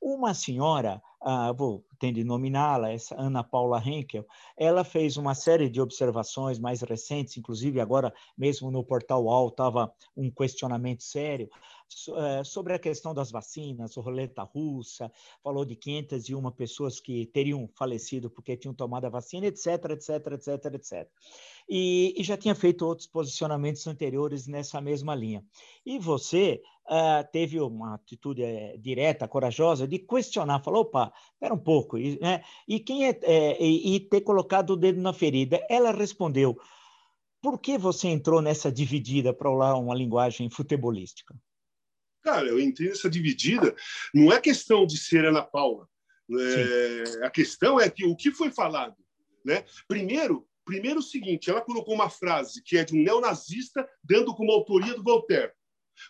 Uma 0.00 0.32
senhora, 0.32 1.02
ah, 1.20 1.52
vou 1.52 1.84
tem 1.98 2.12
de 2.14 2.24
nominá-la, 2.24 2.92
essa 2.92 3.14
Ana 3.20 3.44
Paula 3.44 3.80
Henkel, 3.84 4.26
ela 4.56 4.82
fez 4.82 5.18
uma 5.18 5.34
série 5.34 5.68
de 5.68 5.80
observações 5.80 6.58
mais 6.58 6.80
recentes, 6.80 7.36
inclusive 7.36 7.78
agora 7.78 8.12
mesmo 8.36 8.70
no 8.70 8.82
Portal 8.82 9.24
UOL 9.24 9.48
estava 9.48 9.92
um 10.16 10.30
questionamento 10.30 11.02
sério 11.02 11.50
eh, 12.16 12.44
sobre 12.44 12.72
a 12.72 12.78
questão 12.78 13.12
das 13.12 13.30
vacinas, 13.30 13.96
o 13.96 14.00
roleta 14.00 14.44
russa, 14.44 15.12
falou 15.42 15.64
de 15.64 15.76
501 15.76 16.50
pessoas 16.52 17.00
que 17.00 17.26
teriam 17.26 17.68
falecido 17.74 18.30
porque 18.30 18.56
tinham 18.56 18.72
tomado 18.72 19.04
a 19.06 19.10
vacina, 19.10 19.46
etc, 19.46 19.66
etc, 19.90 20.26
etc, 20.32 20.74
etc. 20.74 21.08
E, 21.72 22.14
e 22.20 22.24
já 22.24 22.36
tinha 22.36 22.54
feito 22.54 22.84
outros 22.84 23.06
posicionamentos 23.06 23.86
anteriores 23.86 24.48
nessa 24.48 24.80
mesma 24.80 25.14
linha. 25.14 25.44
E 25.86 26.00
você 26.00 26.60
uh, 26.86 27.24
teve 27.30 27.60
uma 27.60 27.94
atitude 27.94 28.42
é, 28.42 28.76
direta, 28.76 29.28
corajosa, 29.28 29.86
de 29.86 30.00
questionar, 30.00 30.64
falou, 30.64 30.82
opa, 30.82 31.12
espera 31.32 31.54
um 31.54 31.58
pouco, 31.58 31.96
e, 31.96 32.18
né? 32.18 32.42
e, 32.66 32.80
quem 32.80 33.06
é, 33.06 33.16
é 33.22 33.62
e, 33.62 33.94
e 33.94 34.00
ter 34.00 34.22
colocado 34.22 34.70
o 34.70 34.76
dedo 34.76 35.00
na 35.00 35.12
ferida. 35.12 35.64
Ela 35.70 35.92
respondeu, 35.92 36.58
por 37.40 37.58
que 37.60 37.78
você 37.78 38.08
entrou 38.08 38.42
nessa 38.42 38.70
dividida 38.70 39.32
para 39.32 39.50
usar 39.50 39.74
uma 39.74 39.94
linguagem 39.94 40.50
futebolística? 40.50 41.34
Cara, 42.22 42.48
eu 42.48 42.60
entrei 42.60 42.88
nessa 42.88 43.08
dividida, 43.08 43.74
não 44.12 44.32
é 44.32 44.40
questão 44.40 44.84
de 44.84 44.98
ser 44.98 45.24
Ana 45.24 45.42
Paula. 45.42 45.88
É, 46.38 47.26
a 47.26 47.30
questão 47.30 47.80
é 47.80 47.88
que 47.88 48.04
o 48.04 48.14
que 48.14 48.30
foi 48.30 48.50
falado. 48.50 48.94
Né? 49.44 49.64
Primeiro, 49.88 50.46
primeiro 50.70 51.00
o 51.00 51.02
seguinte, 51.02 51.50
ela 51.50 51.60
colocou 51.60 51.92
uma 51.92 52.08
frase 52.08 52.62
que 52.62 52.78
é 52.78 52.84
de 52.84 52.94
um 52.96 53.02
neonazista, 53.02 53.88
dando 54.04 54.32
como 54.36 54.52
autoria 54.52 54.94
do 54.94 55.02
Voltaire. 55.02 55.50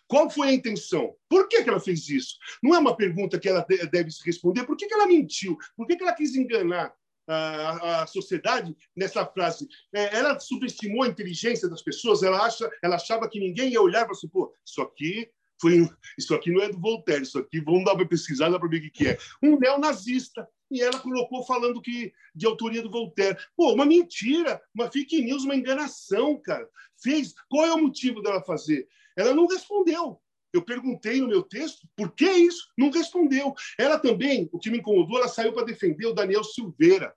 Qual 0.07 0.29
foi 0.29 0.49
a 0.49 0.53
intenção? 0.53 1.15
Por 1.27 1.49
que, 1.49 1.63
que 1.63 1.69
ela 1.69 1.79
fez 1.79 2.07
isso? 2.07 2.35
Não 2.61 2.75
é 2.75 2.77
uma 2.77 2.95
pergunta 2.95 3.39
que 3.39 3.49
ela 3.49 3.65
deve 3.91 4.11
se 4.11 4.23
responder. 4.23 4.63
Por 4.63 4.77
que, 4.77 4.87
que 4.87 4.93
ela 4.93 5.07
mentiu? 5.07 5.57
Por 5.75 5.87
que, 5.87 5.95
que 5.95 6.03
ela 6.03 6.13
quis 6.13 6.35
enganar 6.35 6.93
a, 7.27 8.03
a 8.03 8.07
sociedade 8.07 8.77
nessa 8.95 9.25
frase? 9.25 9.67
É, 9.93 10.15
ela 10.15 10.39
subestimou 10.39 11.03
a 11.03 11.07
inteligência 11.07 11.67
das 11.67 11.81
pessoas. 11.81 12.21
Ela, 12.21 12.45
acha, 12.45 12.69
ela 12.83 12.97
achava 12.97 13.27
que 13.27 13.39
ninguém 13.39 13.71
ia 13.71 13.81
olhar 13.81 14.01
e 14.01 14.03
falar 14.03 14.11
assim, 14.11 14.29
pô, 14.29 14.53
isso 14.63 14.79
aqui 14.79 15.27
foi, 15.59 15.89
isso 16.19 16.35
aqui 16.35 16.51
não 16.51 16.61
é 16.61 16.69
do 16.69 16.79
Voltaire, 16.79 17.23
isso 17.23 17.39
aqui 17.39 17.59
vamos 17.59 17.83
dar 17.83 17.95
uma 17.95 18.07
pesquisada 18.07 18.59
para 18.59 18.69
ver 18.69 18.77
o 18.77 18.81
que, 18.83 18.89
que 18.91 19.07
é. 19.07 19.17
Um 19.41 19.57
neonazista. 19.57 20.47
E 20.71 20.81
ela 20.81 20.99
colocou 20.99 21.43
falando 21.43 21.81
que 21.81 22.13
de 22.33 22.45
autoria 22.47 22.81
do 22.81 22.89
Voltaire. 22.89 23.37
Pô, 23.55 23.73
uma 23.73 23.85
mentira, 23.85 24.61
uma 24.73 24.89
fake 24.89 25.21
news, 25.21 25.43
uma 25.43 25.55
enganação, 25.55 26.39
cara. 26.41 26.67
Fez. 27.03 27.33
Qual 27.49 27.65
é 27.65 27.73
o 27.73 27.77
motivo 27.77 28.21
dela 28.21 28.41
fazer? 28.41 28.87
Ela 29.17 29.35
não 29.35 29.47
respondeu. 29.47 30.21
Eu 30.53 30.61
perguntei 30.61 31.21
no 31.21 31.27
meu 31.27 31.43
texto 31.43 31.87
por 31.95 32.13
que 32.13 32.29
isso, 32.29 32.71
não 32.77 32.89
respondeu. 32.89 33.53
Ela 33.77 33.99
também, 33.99 34.49
o 34.51 34.59
que 34.59 34.69
me 34.69 34.79
incomodou, 34.79 35.17
ela 35.17 35.27
saiu 35.27 35.53
para 35.53 35.65
defender 35.65 36.05
o 36.07 36.13
Daniel 36.13 36.43
Silveira, 36.43 37.13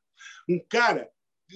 um 0.49 0.59
cara 0.69 1.11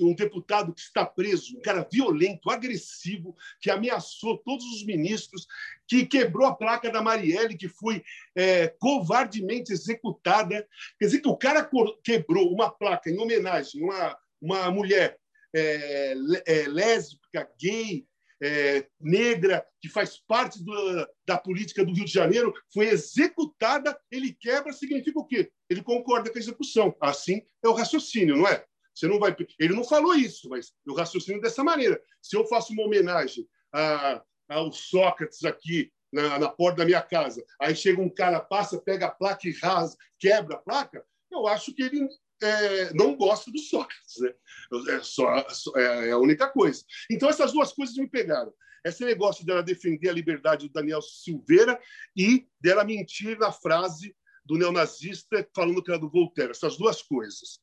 um 0.05 0.15
deputado 0.15 0.73
que 0.73 0.81
está 0.81 1.05
preso, 1.05 1.57
um 1.57 1.61
cara 1.61 1.87
violento, 1.91 2.51
agressivo, 2.51 3.37
que 3.61 3.71
ameaçou 3.71 4.39
todos 4.39 4.65
os 4.67 4.85
ministros, 4.85 5.47
que 5.87 6.07
quebrou 6.07 6.47
a 6.47 6.55
placa 6.55 6.91
da 6.91 7.03
Marielle, 7.03 7.57
que 7.57 7.69
foi 7.69 8.03
é, 8.35 8.69
covardemente 8.79 9.73
executada. 9.73 10.67
Quer 10.99 11.07
dizer 11.07 11.21
que 11.21 11.29
o 11.29 11.37
cara 11.37 11.69
quebrou 12.03 12.53
uma 12.53 12.71
placa 12.71 13.11
em 13.11 13.19
homenagem 13.19 13.83
a 13.83 13.85
uma, 13.85 14.19
uma 14.41 14.71
mulher 14.71 15.19
é, 15.55 16.15
é, 16.47 16.69
lésbica, 16.69 17.49
gay, 17.59 18.07
é, 18.41 18.87
negra, 19.01 19.67
que 19.81 19.89
faz 19.89 20.17
parte 20.17 20.63
do, 20.63 21.09
da 21.27 21.37
política 21.37 21.85
do 21.85 21.93
Rio 21.93 22.05
de 22.05 22.13
Janeiro, 22.13 22.55
foi 22.73 22.87
executada, 22.89 23.99
ele 24.11 24.33
quebra, 24.33 24.73
significa 24.73 25.19
o 25.19 25.25
quê? 25.25 25.51
Ele 25.69 25.83
concorda 25.83 26.31
com 26.31 26.39
a 26.39 26.41
execução. 26.41 26.95
Assim 27.01 27.43
é 27.63 27.69
o 27.69 27.73
raciocínio, 27.73 28.37
não 28.37 28.47
é? 28.47 28.65
Você 28.99 29.07
não 29.07 29.21
vai. 29.21 29.35
Ele 29.61 29.75
não 29.75 29.85
falou 29.85 30.13
isso, 30.15 30.49
mas 30.49 30.73
eu 30.85 30.95
raciocino 30.95 31.41
dessa 31.41 31.63
maneira. 31.63 32.03
Se 32.21 32.37
eu 32.37 32.45
faço 32.47 32.73
uma 32.73 32.83
homenagem 32.83 33.49
a, 33.73 34.21
ao 34.49 34.73
Sócrates 34.73 35.45
aqui 35.45 35.93
na, 36.13 36.39
na, 36.39 36.49
porta 36.49 36.79
da 36.79 36.85
minha 36.85 37.01
casa, 37.01 37.45
aí 37.61 37.77
chega 37.77 38.01
um 38.01 38.13
cara, 38.13 38.41
passa, 38.41 38.81
pega 38.81 39.07
a 39.07 39.11
placa 39.11 39.47
e 39.47 39.53
rasga, 39.53 39.97
quebra 40.19 40.57
a 40.57 40.59
placa, 40.59 41.05
eu 41.31 41.47
acho 41.47 41.73
que 41.75 41.83
ele 41.83 42.09
é, 42.43 42.93
não 42.93 43.15
gosta 43.15 43.53
do 43.53 43.59
Sócrates. 43.59 44.17
Né? 44.19 44.35
É, 44.89 45.01
só, 45.01 45.33
é, 45.77 46.09
é 46.09 46.11
a 46.11 46.19
única 46.19 46.49
coisa. 46.49 46.83
Então, 47.09 47.29
essas 47.29 47.53
duas 47.53 47.73
coisas 47.73 47.95
me 47.97 48.09
pegaram. 48.09 48.53
Esse 48.85 49.05
negócio 49.05 49.47
dela 49.47 49.63
defender 49.63 50.09
a 50.09 50.15
liberdade 50.15 50.67
do 50.67 50.73
Daniel 50.73 51.03
Silveira 51.03 51.81
e 52.17 52.49
dela 52.61 52.83
mentir 52.83 53.39
na 53.39 53.53
frase 53.53 54.17
do 54.45 54.57
neonazista 54.57 55.47
falando 55.55 55.83
que 55.83 55.91
era 55.91 56.01
do 56.01 56.11
Voltaire. 56.11 56.51
Essas 56.51 56.77
duas 56.77 57.01
coisas. 57.01 57.61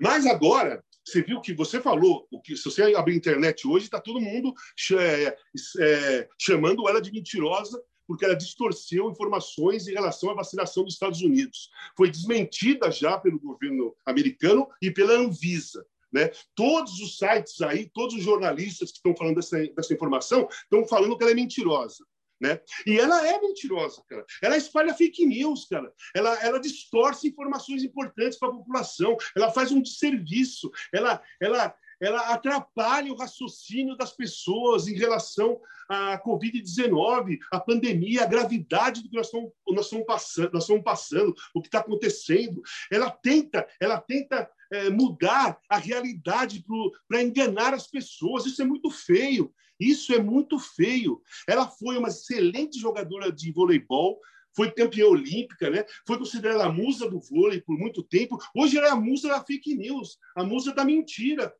Mas 0.00 0.26
agora, 0.26 0.84
você 1.04 1.22
viu 1.22 1.40
que 1.40 1.52
você 1.52 1.80
falou, 1.80 2.26
o 2.30 2.40
que 2.40 2.56
se 2.56 2.64
você 2.64 2.94
abrir 2.94 3.14
a 3.14 3.16
internet 3.16 3.66
hoje, 3.66 3.86
está 3.86 4.00
todo 4.00 4.20
mundo 4.20 4.54
é, 4.98 5.36
é, 5.80 6.28
chamando 6.38 6.88
ela 6.88 7.00
de 7.00 7.12
mentirosa 7.12 7.82
porque 8.06 8.24
ela 8.24 8.36
distorceu 8.36 9.10
informações 9.10 9.86
em 9.86 9.92
relação 9.92 10.30
à 10.30 10.34
vacinação 10.34 10.84
dos 10.84 10.94
Estados 10.94 11.22
Unidos. 11.22 11.70
Foi 11.96 12.10
desmentida 12.10 12.90
já 12.90 13.16
pelo 13.16 13.40
governo 13.40 13.94
americano 14.04 14.68
e 14.82 14.90
pela 14.90 15.14
Anvisa. 15.14 15.86
Né? 16.12 16.30
Todos 16.54 17.00
os 17.00 17.16
sites 17.16 17.62
aí, 17.62 17.88
todos 17.88 18.14
os 18.14 18.22
jornalistas 18.22 18.90
que 18.90 18.98
estão 18.98 19.16
falando 19.16 19.36
dessa, 19.36 19.56
dessa 19.68 19.94
informação 19.94 20.46
estão 20.50 20.86
falando 20.86 21.16
que 21.16 21.22
ela 21.22 21.32
é 21.32 21.34
mentirosa. 21.34 22.04
Né? 22.42 22.60
E 22.84 22.98
ela 22.98 23.24
é 23.24 23.40
mentirosa, 23.40 24.02
cara. 24.08 24.26
Ela 24.42 24.56
espalha 24.56 24.92
fake 24.92 25.24
news, 25.24 25.64
cara. 25.66 25.92
Ela, 26.12 26.34
ela 26.42 26.58
distorce 26.58 27.28
informações 27.28 27.84
importantes 27.84 28.36
para 28.36 28.48
a 28.48 28.52
população. 28.52 29.16
Ela 29.36 29.52
faz 29.52 29.70
um 29.70 29.80
desserviço. 29.80 30.68
Ela, 30.92 31.22
ela, 31.40 31.72
ela 32.02 32.32
atrapalha 32.32 33.12
o 33.12 33.16
raciocínio 33.16 33.96
das 33.96 34.12
pessoas 34.12 34.88
em 34.88 34.94
relação 34.94 35.60
à 35.88 36.18
Covid-19, 36.18 37.38
à 37.52 37.60
pandemia, 37.60 38.24
à 38.24 38.26
gravidade 38.26 39.02
do 39.02 39.08
que 39.08 39.16
nós 39.16 39.26
estamos, 39.26 39.52
nós 39.68 39.84
estamos, 39.84 40.06
passando, 40.06 40.52
nós 40.52 40.64
estamos 40.64 40.82
passando, 40.82 41.34
o 41.54 41.62
que 41.62 41.68
está 41.68 41.78
acontecendo. 41.78 42.60
Ela 42.90 43.08
tenta, 43.08 43.68
ela 43.80 44.00
tenta 44.00 44.50
é, 44.72 44.90
mudar 44.90 45.60
a 45.68 45.76
realidade 45.76 46.64
para 47.06 47.22
enganar 47.22 47.72
as 47.72 47.86
pessoas. 47.86 48.46
Isso 48.46 48.60
é 48.60 48.64
muito 48.64 48.90
feio. 48.90 49.54
Isso 49.78 50.12
é 50.12 50.18
muito 50.18 50.58
feio. 50.58 51.22
Ela 51.48 51.68
foi 51.68 51.96
uma 51.96 52.08
excelente 52.08 52.80
jogadora 52.80 53.30
de 53.30 53.52
voleibol, 53.52 54.18
foi 54.54 54.70
campeã 54.70 55.06
olímpica, 55.06 55.70
né? 55.70 55.84
foi 56.06 56.18
considerada 56.18 56.64
a 56.64 56.72
musa 56.72 57.08
do 57.08 57.20
vôlei 57.20 57.60
por 57.60 57.78
muito 57.78 58.02
tempo. 58.02 58.38
Hoje 58.54 58.76
ela 58.76 58.88
é 58.88 58.90
a 58.90 58.96
musa 58.96 59.28
da 59.28 59.42
fake 59.44 59.74
news, 59.74 60.18
a 60.36 60.44
musa 60.44 60.74
da 60.74 60.84
mentira 60.84 61.52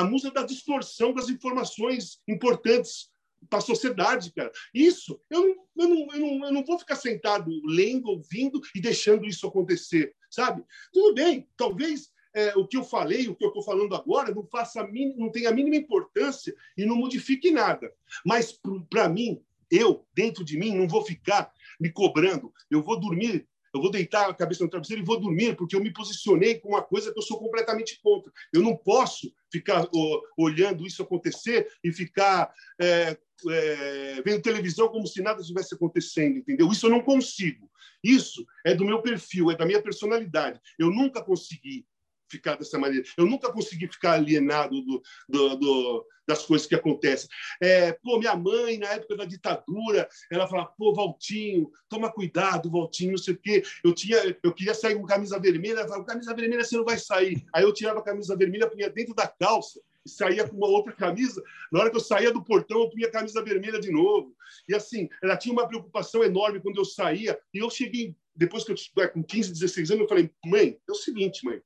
a 0.00 0.04
musa 0.04 0.30
da 0.30 0.42
distorção 0.42 1.12
das 1.12 1.28
informações 1.28 2.20
importantes 2.28 3.10
para 3.48 3.58
a 3.58 3.62
sociedade, 3.62 4.32
cara. 4.32 4.50
Isso, 4.74 5.20
eu 5.30 5.40
não, 5.40 5.84
eu, 5.84 5.88
não, 5.88 6.14
eu, 6.14 6.20
não, 6.20 6.46
eu 6.46 6.52
não 6.52 6.64
vou 6.64 6.78
ficar 6.78 6.96
sentado 6.96 7.50
lendo, 7.64 8.08
ouvindo 8.08 8.60
e 8.74 8.80
deixando 8.80 9.26
isso 9.26 9.46
acontecer, 9.46 10.14
sabe? 10.30 10.64
Tudo 10.92 11.14
bem, 11.14 11.48
talvez 11.56 12.10
é, 12.34 12.54
o 12.56 12.66
que 12.66 12.76
eu 12.76 12.84
falei, 12.84 13.28
o 13.28 13.34
que 13.34 13.44
eu 13.44 13.48
estou 13.48 13.62
falando 13.62 13.94
agora, 13.94 14.34
não 14.34 14.46
faça 14.46 14.86
não 15.16 15.30
tenha 15.30 15.48
a 15.48 15.54
mínima 15.54 15.76
importância 15.76 16.54
e 16.76 16.84
não 16.84 16.96
modifique 16.96 17.50
nada. 17.50 17.92
Mas 18.24 18.58
para 18.90 19.08
mim, 19.08 19.40
eu 19.70 20.06
dentro 20.14 20.44
de 20.44 20.58
mim 20.58 20.74
não 20.74 20.86
vou 20.86 21.04
ficar 21.04 21.50
me 21.80 21.90
cobrando. 21.90 22.52
Eu 22.70 22.82
vou 22.82 23.00
dormir 23.00 23.48
eu 23.76 23.82
vou 23.82 23.90
deitar 23.90 24.28
a 24.28 24.34
cabeça 24.34 24.64
no 24.64 24.70
travesseiro 24.70 25.02
e 25.02 25.04
vou 25.04 25.20
dormir, 25.20 25.56
porque 25.56 25.76
eu 25.76 25.80
me 25.80 25.92
posicionei 25.92 26.58
com 26.58 26.70
uma 26.70 26.82
coisa 26.82 27.12
que 27.12 27.18
eu 27.18 27.22
sou 27.22 27.38
completamente 27.38 28.00
contra. 28.02 28.32
Eu 28.52 28.62
não 28.62 28.76
posso 28.76 29.32
ficar 29.50 29.88
olhando 30.36 30.86
isso 30.86 31.02
acontecer 31.02 31.68
e 31.84 31.92
ficar 31.92 32.52
é, 32.80 33.16
é, 33.48 34.22
vendo 34.24 34.42
televisão 34.42 34.88
como 34.88 35.06
se 35.06 35.22
nada 35.22 35.40
estivesse 35.40 35.74
acontecendo, 35.74 36.38
entendeu? 36.38 36.70
Isso 36.70 36.86
eu 36.86 36.90
não 36.90 37.00
consigo. 37.00 37.70
Isso 38.02 38.46
é 38.64 38.74
do 38.74 38.84
meu 38.84 39.02
perfil, 39.02 39.50
é 39.50 39.56
da 39.56 39.66
minha 39.66 39.82
personalidade. 39.82 40.60
Eu 40.78 40.90
nunca 40.90 41.22
consegui 41.22 41.86
ficar 42.28 42.56
dessa 42.56 42.78
maneira. 42.78 43.04
Eu 43.16 43.26
nunca 43.26 43.52
consegui 43.52 43.88
ficar 43.88 44.12
alienado 44.12 44.80
do, 44.82 45.02
do, 45.28 45.56
do, 45.56 46.06
das 46.26 46.44
coisas 46.44 46.66
que 46.66 46.74
acontecem. 46.74 47.28
É, 47.60 47.92
pô, 47.92 48.18
minha 48.18 48.34
mãe, 48.34 48.78
na 48.78 48.88
época 48.88 49.16
da 49.16 49.24
ditadura, 49.24 50.08
ela 50.30 50.48
falava, 50.48 50.72
pô, 50.76 50.92
Valtinho, 50.92 51.70
toma 51.88 52.12
cuidado, 52.12 52.70
Valtinho, 52.70 53.12
não 53.12 53.18
sei 53.18 53.34
o 53.34 53.38
quê. 53.38 53.62
Eu, 53.84 53.94
tinha, 53.94 54.36
eu 54.42 54.52
queria 54.52 54.74
sair 54.74 54.96
com 54.96 55.04
camisa 55.04 55.38
vermelha, 55.38 55.80
ela 55.80 55.88
falava, 55.88 56.04
camisa 56.04 56.34
vermelha 56.34 56.64
você 56.64 56.76
não 56.76 56.84
vai 56.84 56.98
sair. 56.98 57.44
Aí 57.54 57.62
eu 57.62 57.72
tirava 57.72 58.00
a 58.00 58.04
camisa 58.04 58.36
vermelha, 58.36 58.68
punha 58.68 58.90
dentro 58.90 59.14
da 59.14 59.28
calça, 59.28 59.80
e 60.04 60.08
saía 60.08 60.48
com 60.48 60.56
uma 60.56 60.68
outra 60.68 60.92
camisa. 60.92 61.42
Na 61.70 61.80
hora 61.80 61.90
que 61.90 61.96
eu 61.96 62.00
saía 62.00 62.32
do 62.32 62.44
portão, 62.44 62.80
eu 62.80 62.90
punha 62.90 63.08
a 63.08 63.10
camisa 63.10 63.42
vermelha 63.42 63.80
de 63.80 63.90
novo. 63.90 64.34
E 64.68 64.74
assim, 64.74 65.08
ela 65.22 65.36
tinha 65.36 65.52
uma 65.52 65.66
preocupação 65.66 66.22
enorme 66.22 66.60
quando 66.60 66.78
eu 66.78 66.84
saía. 66.84 67.38
E 67.52 67.58
eu 67.58 67.68
cheguei, 67.68 68.14
depois 68.34 68.64
que 68.64 68.72
eu 68.72 69.02
é, 69.02 69.08
com 69.08 69.22
15, 69.22 69.52
16 69.52 69.90
anos, 69.90 70.02
eu 70.02 70.08
falei, 70.08 70.30
mãe, 70.44 70.78
é 70.88 70.92
o 70.92 70.94
seguinte, 70.94 71.44
mãe, 71.44 71.60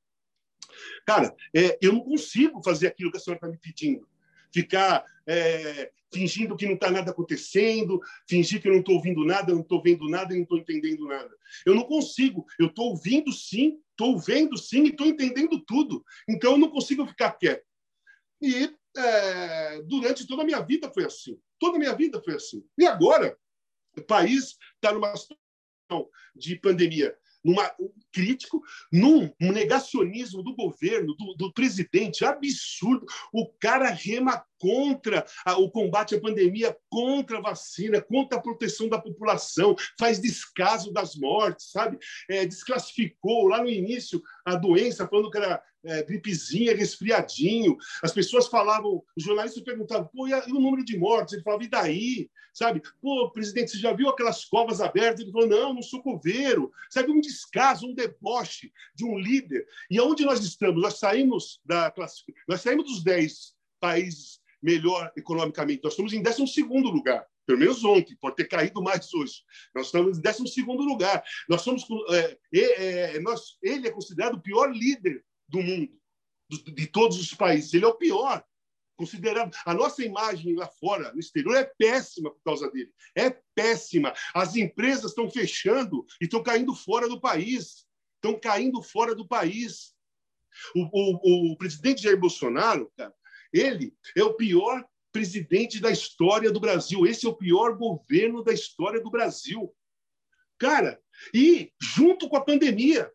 Cara, 1.07 1.35
é, 1.55 1.79
eu 1.81 1.93
não 1.93 2.01
consigo 2.01 2.63
fazer 2.63 2.87
aquilo 2.87 3.11
que 3.11 3.17
a 3.17 3.21
senhora 3.21 3.39
está 3.39 3.49
me 3.49 3.59
pedindo. 3.59 4.09
Ficar 4.53 5.05
é, 5.27 5.91
fingindo 6.13 6.57
que 6.57 6.67
não 6.67 6.75
está 6.75 6.91
nada 6.91 7.11
acontecendo, 7.11 8.01
fingir 8.29 8.61
que 8.61 8.69
eu 8.69 8.73
não 8.73 8.81
estou 8.81 8.97
ouvindo 8.97 9.25
nada, 9.25 9.53
não 9.53 9.61
estou 9.61 9.83
vendo 9.83 10.09
nada 10.09 10.33
e 10.33 10.37
não 10.37 10.43
estou 10.43 10.59
entendendo 10.59 11.07
nada. 11.07 11.31
Eu 11.65 11.75
não 11.75 11.85
consigo. 11.85 12.45
Eu 12.59 12.67
estou 12.67 12.91
ouvindo 12.91 13.33
sim, 13.33 13.81
estou 13.91 14.19
vendo 14.19 14.57
sim 14.57 14.85
e 14.85 14.89
estou 14.89 15.07
entendendo 15.07 15.61
tudo. 15.61 16.05
Então 16.29 16.53
eu 16.53 16.59
não 16.59 16.71
consigo 16.71 17.07
ficar 17.07 17.33
quieto. 17.33 17.65
E 18.43 18.75
é, 18.97 19.83
durante 19.83 20.27
toda 20.27 20.43
a 20.43 20.45
minha 20.45 20.61
vida 20.61 20.91
foi 20.93 21.05
assim. 21.05 21.39
Toda 21.59 21.77
a 21.77 21.79
minha 21.79 21.95
vida 21.95 22.21
foi 22.23 22.35
assim. 22.35 22.65
E 22.79 22.87
agora, 22.87 23.37
o 23.97 24.03
país 24.03 24.57
está 24.75 24.93
numa 24.93 25.15
situação 25.17 26.09
de 26.35 26.57
pandemia 26.57 27.17
numa, 27.45 27.71
um 27.81 27.91
crítico, 28.13 28.63
num 28.93 29.33
um 29.41 29.53
negacionismo 29.53 30.43
do 30.43 30.55
governo, 30.55 31.15
do, 31.15 31.35
do, 31.35 31.53
presidente, 31.53 32.25
absurdo. 32.25 33.07
O 33.33 33.47
cara 33.47 33.91
rema 33.91 34.45
contra 34.59 35.25
a, 35.45 35.57
o 35.59 35.71
combate 35.71 36.15
à 36.15 36.21
pandemia, 36.21 36.77
contra 36.89 37.39
a 37.39 37.41
vacina, 37.41 38.01
contra 38.01 38.39
a 38.39 38.43
proteção 38.43 38.89
da 38.89 39.01
população, 39.01 39.75
faz 39.99 40.21
descaso 40.21 40.93
das 40.93 41.17
mortes, 41.17 41.71
sabe? 41.71 41.99
É, 42.29 42.45
desclassificou 42.45 43.49
lá 43.49 43.63
no 43.63 43.69
início 43.69 44.23
a 44.45 44.55
doença, 44.55 45.09
falando 45.09 45.31
que 45.31 45.39
era 45.39 45.63
é, 45.85 46.03
gripezinha, 46.03 46.77
resfriadinho. 46.77 47.77
As 48.03 48.13
pessoas 48.13 48.47
falavam, 48.47 49.03
os 49.17 49.25
jornalistas 49.25 49.63
perguntavam, 49.63 50.09
pô, 50.13 50.27
e, 50.27 50.33
a, 50.33 50.45
e, 50.47 50.53
o 50.53 50.61
número 50.61 50.85
de 50.85 50.99
mortes? 50.99 51.35
Ele 51.35 51.43
falava, 51.43 51.65
e 51.65 51.69
daí? 51.69 52.31
Sabe? 52.53 52.83
Pô, 53.01 53.31
presidente, 53.31 53.71
você 53.71 53.79
já 53.79 53.93
viu 53.93 54.09
aquelas 54.09 54.45
covas 54.45 54.81
abertas? 54.81 55.21
Ele 55.21 55.33
falou, 55.33 55.49
não, 55.49 55.75
não 55.75 55.83
sou 55.83 56.03
coveiro. 56.03 56.71
Sabe, 56.91 57.11
um 57.11 57.21
descaso, 57.21 57.87
um 57.87 57.95
deboche 57.95 58.73
de 58.95 59.05
um 59.05 59.19
líder. 59.19 59.67
E 59.91 59.99
aonde 59.99 60.25
nós 60.25 60.41
estamos? 60.45 60.83
Nós 60.83 60.99
saímos 60.99 61.61
da 61.65 61.93
nós 62.49 62.61
saímos 62.61 62.85
dos 62.87 63.05
10 63.05 63.55
países 63.81 64.41
melhor 64.63 65.11
economicamente. 65.17 65.83
Nós 65.83 65.93
estamos 65.93 66.13
em 66.13 66.23
12 66.23 66.63
lugar 66.63 67.27
pelo 67.47 67.59
menos 67.59 67.83
ontem, 67.83 68.17
pode 68.21 68.37
ter 68.37 68.45
caído 68.45 68.81
mais 68.81 69.13
hoje. 69.13 69.43
Nós 69.75 69.87
estamos 69.87 70.19
em 70.19 70.23
12 70.23 70.63
lugar. 70.85 71.21
Nós 71.49 71.63
somos, 71.63 71.85
é, 72.11 72.39
é, 72.55 73.21
nós, 73.21 73.59
ele 73.61 73.89
é 73.89 73.91
considerado 73.91 74.35
o 74.35 74.41
pior 74.41 74.71
líder 74.73 75.25
do 75.51 75.63
mundo, 75.63 75.93
de 76.49 76.87
todos 76.87 77.21
os 77.21 77.35
países. 77.35 77.75
Ele 77.75 77.85
é 77.85 77.89
o 77.89 77.97
pior. 77.97 78.45
Considerado 78.97 79.57
a 79.65 79.73
nossa 79.73 80.05
imagem 80.05 80.55
lá 80.55 80.69
fora, 80.69 81.11
no 81.13 81.21
exterior, 81.21 81.57
é 81.57 81.65
péssima 81.65 82.31
por 82.31 82.43
causa 82.43 82.71
dele. 82.71 82.93
É 83.15 83.31
péssima. 83.55 84.13
As 84.35 84.57
empresas 84.57 85.07
estão 85.07 85.31
fechando 85.31 86.05
e 86.21 86.25
estão 86.25 86.43
caindo 86.43 86.75
fora 86.75 87.09
do 87.09 87.19
país. 87.19 87.87
Estão 88.17 88.39
caindo 88.39 88.83
fora 88.83 89.15
do 89.15 89.27
país. 89.27 89.95
O, 90.75 90.83
o, 90.93 91.53
o 91.53 91.57
presidente 91.57 92.03
Jair 92.03 92.19
Bolsonaro, 92.19 92.93
cara, 92.97 93.15
ele 93.53 93.95
é 94.15 94.23
o 94.23 94.35
pior 94.35 94.85
presidente 95.11 95.81
da 95.81 95.91
história 95.91 96.53
do 96.53 96.61
Brasil. 96.61 97.07
Esse 97.07 97.27
é 97.27 97.29
o 97.29 97.37
pior 97.37 97.77
governo 97.77 98.45
da 98.45 98.53
história 98.53 99.01
do 99.01 99.11
Brasil. 99.11 99.75
Cara, 100.59 101.01
e 101.33 101.73
junto 101.81 102.29
com 102.29 102.37
a 102.37 102.45
pandemia, 102.45 103.11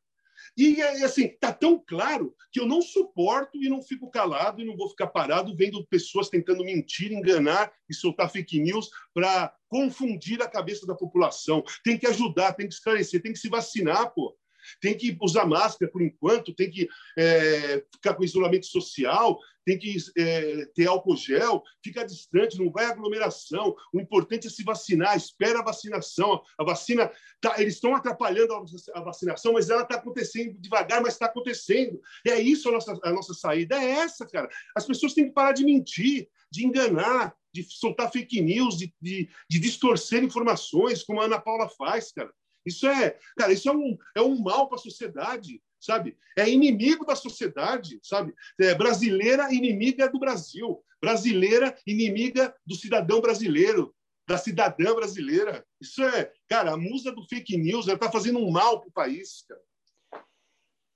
E, 0.58 0.82
assim, 0.82 1.26
está 1.26 1.52
tão 1.52 1.78
claro 1.86 2.34
que 2.52 2.60
eu 2.60 2.66
não 2.66 2.82
suporto 2.82 3.62
e 3.62 3.68
não 3.68 3.82
fico 3.82 4.10
calado 4.10 4.62
e 4.62 4.66
não 4.66 4.78
vou 4.78 4.90
ficar 4.90 5.08
parado 5.08 5.56
vendo 5.56 5.86
pessoas 5.88 6.30
tentando 6.30 6.64
mentir, 6.64 7.12
enganar 7.12 7.72
e 7.90 7.94
soltar 7.94 8.30
fake 8.30 8.60
news 8.60 8.90
para 9.14 9.54
confundir 9.68 10.42
a 10.42 10.48
cabeça 10.48 10.88
da 10.88 10.96
população. 10.96 11.64
Tem 11.84 11.98
que 11.98 12.08
ajudar, 12.08 12.54
tem 12.54 12.68
que 12.68 12.74
esclarecer, 12.74 13.22
tem 13.22 13.34
que 13.34 13.40
se 13.40 13.50
vacinar, 13.50 14.14
pô 14.14 14.36
tem 14.82 14.98
que 14.98 15.18
usar 15.22 15.46
máscara 15.46 15.92
por 15.92 16.02
enquanto, 16.02 16.54
tem 16.54 16.70
que 16.70 16.88
é, 17.18 17.84
ficar 17.94 18.14
com 18.14 18.24
isolamento 18.24 18.66
social, 18.66 19.40
tem 19.66 19.80
que 19.80 19.98
é, 20.18 20.66
ter 20.76 20.88
álcool 20.88 21.18
gel, 21.18 21.64
fica 21.84 22.06
distante, 22.06 22.58
não 22.58 22.72
vai 22.72 22.86
aglomeração. 22.86 23.76
O 23.92 24.00
importante 24.00 24.48
é 24.48 24.50
se 24.50 24.64
vacinar, 24.64 25.18
espera 25.18 25.60
a 25.60 25.64
vacinação. 25.64 26.42
A 26.58 26.64
vacina, 26.64 27.12
tá, 27.42 27.56
eles 27.60 27.74
estão 27.74 27.96
atrapalhando 27.96 28.54
a 28.94 29.02
vacinação, 29.02 29.54
mas 29.54 29.70
ela 29.70 29.82
está 29.82 29.96
acontecendo 29.96 30.56
devagar, 30.60 31.02
mas 31.02 31.14
está 31.14 31.26
acontecendo. 31.26 32.00
É 32.26 32.40
isso 32.40 32.70
a 32.70 32.74
nossa, 32.74 33.00
a 33.04 33.12
nossa 33.12 33.34
saída, 33.34 33.76
é 33.76 33.90
essa, 33.90 34.26
cara. 34.28 34.48
As 34.76 34.86
pessoas 34.86 35.14
têm 35.14 35.26
que 35.26 35.34
parar 35.34 35.54
de 35.54 35.66
mentir, 35.66 36.30
de 36.52 36.66
enganar, 36.66 37.34
de 37.52 37.64
soltar 37.64 38.12
fake 38.12 38.42
news, 38.42 38.78
de, 38.78 38.94
de, 39.02 39.30
de 39.50 39.60
distorcer 39.60 40.24
informações, 40.24 41.04
como 41.04 41.22
a 41.22 41.26
Ana 41.26 41.40
Paula 41.40 41.68
faz, 41.70 42.12
cara. 42.12 42.32
Isso 42.66 42.88
é, 42.88 43.18
cara, 43.38 43.54
isso 43.54 43.70
é 43.70 43.72
um, 43.72 43.98
é 44.16 44.22
um 44.22 44.42
mal 44.42 44.68
para 44.68 44.78
a 44.78 44.82
sociedade, 44.82 45.62
sabe? 45.80 46.18
É 46.38 46.50
inimigo 46.50 47.06
da 47.06 47.16
sociedade, 47.16 48.00
sabe? 48.02 48.34
É 48.60 48.74
brasileira 48.74 49.54
inimiga 49.54 50.10
do 50.10 50.20
Brasil, 50.20 50.84
brasileira 51.00 51.78
inimiga 51.86 52.56
do 52.66 52.76
cidadão 52.76 53.22
brasileiro, 53.22 53.94
da 54.28 54.38
cidadã 54.38 54.96
brasileira. 54.96 55.66
Isso 55.80 56.04
é, 56.04 56.32
cara, 56.50 56.74
a 56.74 56.78
musa 56.78 57.12
do 57.12 57.24
fake 57.28 57.58
news, 57.58 57.88
está 57.88 58.12
fazendo 58.12 58.40
um 58.40 58.50
mal 58.50 58.80
para 58.80 58.90
o 58.90 58.94
país, 58.94 59.44
cara. 59.48 59.62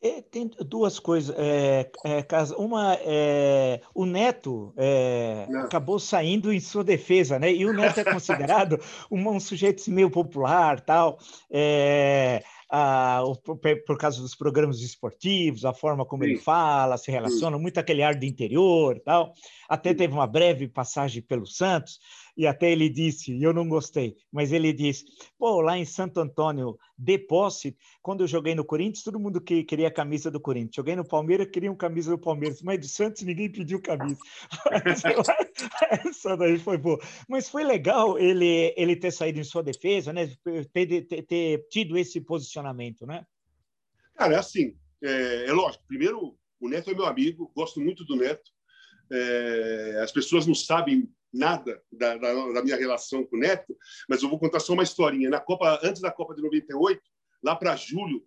É, 0.01 0.21
tem 0.21 0.49
duas 0.65 0.97
coisas. 0.97 1.35
É, 1.37 1.91
é, 2.05 2.25
uma, 2.57 2.97
é, 3.01 3.81
o 3.93 4.05
Neto 4.05 4.73
é, 4.77 5.45
acabou 5.63 5.99
saindo 5.99 6.53
em 6.53 6.59
sua 6.59 6.85
defesa, 6.85 7.37
né? 7.37 7.51
E 7.51 7.65
o 7.65 7.73
Neto 7.73 7.99
é 7.99 8.05
considerado 8.05 8.79
um, 9.11 9.27
um 9.29 9.39
sujeito 9.41 9.89
meio 9.91 10.09
popular, 10.09 10.79
tal. 10.79 11.19
É, 11.51 12.41
a, 12.69 13.23
por, 13.43 13.57
por, 13.57 13.97
causa 13.97 14.21
dos 14.21 14.35
programas 14.35 14.79
esportivos, 14.79 15.65
a 15.65 15.73
forma 15.73 16.05
como 16.05 16.23
Sim. 16.23 16.29
ele 16.29 16.39
fala, 16.39 16.97
se 16.97 17.11
relaciona, 17.11 17.57
Sim. 17.57 17.61
muito 17.61 17.79
aquele 17.79 18.01
ar 18.01 18.15
do 18.15 18.25
interior, 18.25 19.01
tal. 19.03 19.33
Até 19.67 19.93
teve 19.93 20.13
uma 20.13 20.27
breve 20.27 20.67
passagem 20.69 21.21
pelo 21.21 21.45
Santos 21.45 21.99
e 22.39 22.47
até 22.47 22.71
ele 22.71 22.87
disse, 22.87 23.33
e 23.33 23.43
eu 23.43 23.51
não 23.51 23.67
gostei, 23.67 24.15
mas 24.31 24.53
ele 24.53 24.71
disse, 24.71 25.03
pô, 25.37 25.59
lá 25.59 25.77
em 25.77 25.83
Santo 25.83 26.21
Antônio, 26.21 26.79
de 26.97 27.17
posse, 27.17 27.75
quando 28.01 28.21
eu 28.21 28.27
joguei 28.29 28.55
no 28.55 28.63
Corinthians, 28.63 29.03
todo 29.03 29.19
mundo 29.19 29.41
que 29.41 29.61
queria 29.65 29.89
a 29.89 29.93
camisa 29.93 30.31
do 30.31 30.39
Corinthians. 30.39 30.75
Joguei 30.77 30.95
no 30.95 31.05
Palmeiras, 31.05 31.49
queriam 31.51 31.75
camisa 31.75 32.11
do 32.11 32.17
Palmeiras, 32.17 32.61
mas 32.61 32.79
do 32.79 32.87
Santos 32.87 33.23
ninguém 33.23 33.51
pediu 33.51 33.81
camisa. 33.81 34.17
Essa 36.07 36.37
daí 36.37 36.57
foi 36.57 36.77
boa. 36.77 36.97
Mas 37.27 37.49
foi 37.49 37.65
legal 37.65 38.17
ele, 38.17 38.73
ele 38.77 38.95
ter 38.95 39.11
saído 39.11 39.37
em 39.37 39.43
sua 39.43 39.61
defesa, 39.61 40.13
né? 40.13 40.33
Ter, 40.71 40.85
ter, 40.85 41.23
ter 41.23 41.67
tido 41.69 41.97
esse 41.97 42.21
posicionamento, 42.21 43.05
né? 43.05 43.25
Cara, 44.15 44.35
é 44.35 44.37
assim, 44.37 44.77
é, 45.03 45.47
é 45.47 45.51
lógico, 45.51 45.83
primeiro, 45.85 46.37
o 46.57 46.69
Neto 46.69 46.89
é 46.89 46.93
meu 46.93 47.05
amigo, 47.05 47.51
gosto 47.53 47.81
muito 47.81 48.05
do 48.05 48.15
Neto. 48.15 48.49
É, 49.11 49.99
as 50.01 50.13
pessoas 50.13 50.47
não 50.47 50.55
sabem 50.55 51.09
nada 51.33 51.81
da, 51.91 52.17
da, 52.17 52.33
da, 52.51 52.63
minha 52.63 52.75
relação 52.75 53.25
com 53.25 53.35
o 53.35 53.39
Neto, 53.39 53.75
mas 54.07 54.21
eu 54.21 54.29
vou 54.29 54.39
contar 54.39 54.59
só 54.59 54.73
uma 54.73 54.83
historinha. 54.83 55.29
Na 55.29 55.39
Copa, 55.39 55.79
antes 55.83 56.01
da 56.01 56.11
Copa 56.11 56.33
de 56.33 56.41
98, 56.41 57.01
lá 57.43 57.55
para 57.55 57.75
julho, 57.75 58.25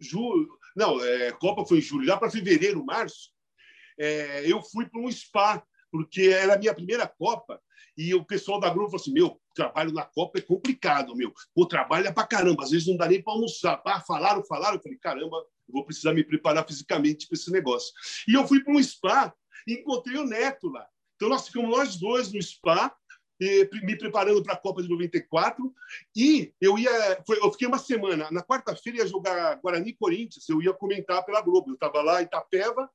julho, 0.00 0.48
não, 0.76 1.02
é, 1.02 1.32
Copa 1.32 1.64
foi 1.64 1.78
em 1.78 1.82
julho, 1.82 2.06
lá 2.06 2.16
para 2.16 2.30
fevereiro, 2.30 2.84
março, 2.84 3.30
é, 3.98 4.50
eu 4.50 4.62
fui 4.62 4.88
para 4.88 5.00
um 5.00 5.10
spa, 5.10 5.62
porque 5.90 6.22
era 6.22 6.54
a 6.54 6.58
minha 6.58 6.74
primeira 6.74 7.06
Copa, 7.06 7.60
e 7.96 8.14
o 8.14 8.24
pessoal 8.24 8.58
da 8.58 8.70
Globo 8.70 8.90
falou 8.90 9.02
assim: 9.02 9.12
meu, 9.12 9.40
trabalho 9.54 9.92
na 9.92 10.04
Copa 10.04 10.38
é 10.38 10.42
complicado, 10.42 11.14
meu. 11.14 11.32
O 11.54 11.66
trabalho 11.66 12.06
é 12.06 12.12
para 12.12 12.26
caramba, 12.26 12.64
às 12.64 12.70
vezes 12.70 12.88
não 12.88 12.96
dá 12.96 13.06
nem 13.06 13.22
para 13.22 13.34
almoçar. 13.34 13.76
Pá, 13.76 14.00
falaram, 14.00 14.42
falaram, 14.44 14.76
eu 14.76 14.82
falei: 14.82 14.98
caramba, 14.98 15.44
vou 15.68 15.84
precisar 15.84 16.14
me 16.14 16.24
preparar 16.24 16.66
fisicamente 16.66 17.28
para 17.28 17.36
esse 17.36 17.50
negócio. 17.50 17.92
E 18.26 18.32
eu 18.32 18.46
fui 18.46 18.64
para 18.64 18.72
um 18.72 18.82
spa 18.82 19.34
encontrei 19.66 20.18
o 20.18 20.24
Neto 20.24 20.68
lá. 20.68 20.86
Então, 21.22 21.30
nós 21.30 21.46
ficamos 21.46 21.70
nós 21.70 21.94
dois 21.94 22.32
no 22.32 22.42
spa, 22.42 22.92
me 23.40 23.96
preparando 23.96 24.42
para 24.42 24.54
a 24.54 24.56
Copa 24.56 24.82
de 24.82 24.88
94 24.88 25.72
e 26.16 26.52
eu 26.60 26.76
ia 26.76 26.90
foi, 27.24 27.38
eu 27.38 27.48
fiquei 27.52 27.68
uma 27.68 27.78
semana. 27.78 28.28
Na 28.32 28.42
quarta-feira 28.42 28.98
ia 28.98 29.06
jogar 29.06 29.54
Guarani 29.60 29.92
Corinthians. 29.92 30.48
Eu 30.48 30.60
ia 30.60 30.72
comentar 30.72 31.24
pela 31.24 31.40
Globo. 31.40 31.70
Eu 31.70 31.74
estava 31.74 32.02
lá 32.02 32.20
em 32.20 32.24
Itapeva 32.24 32.90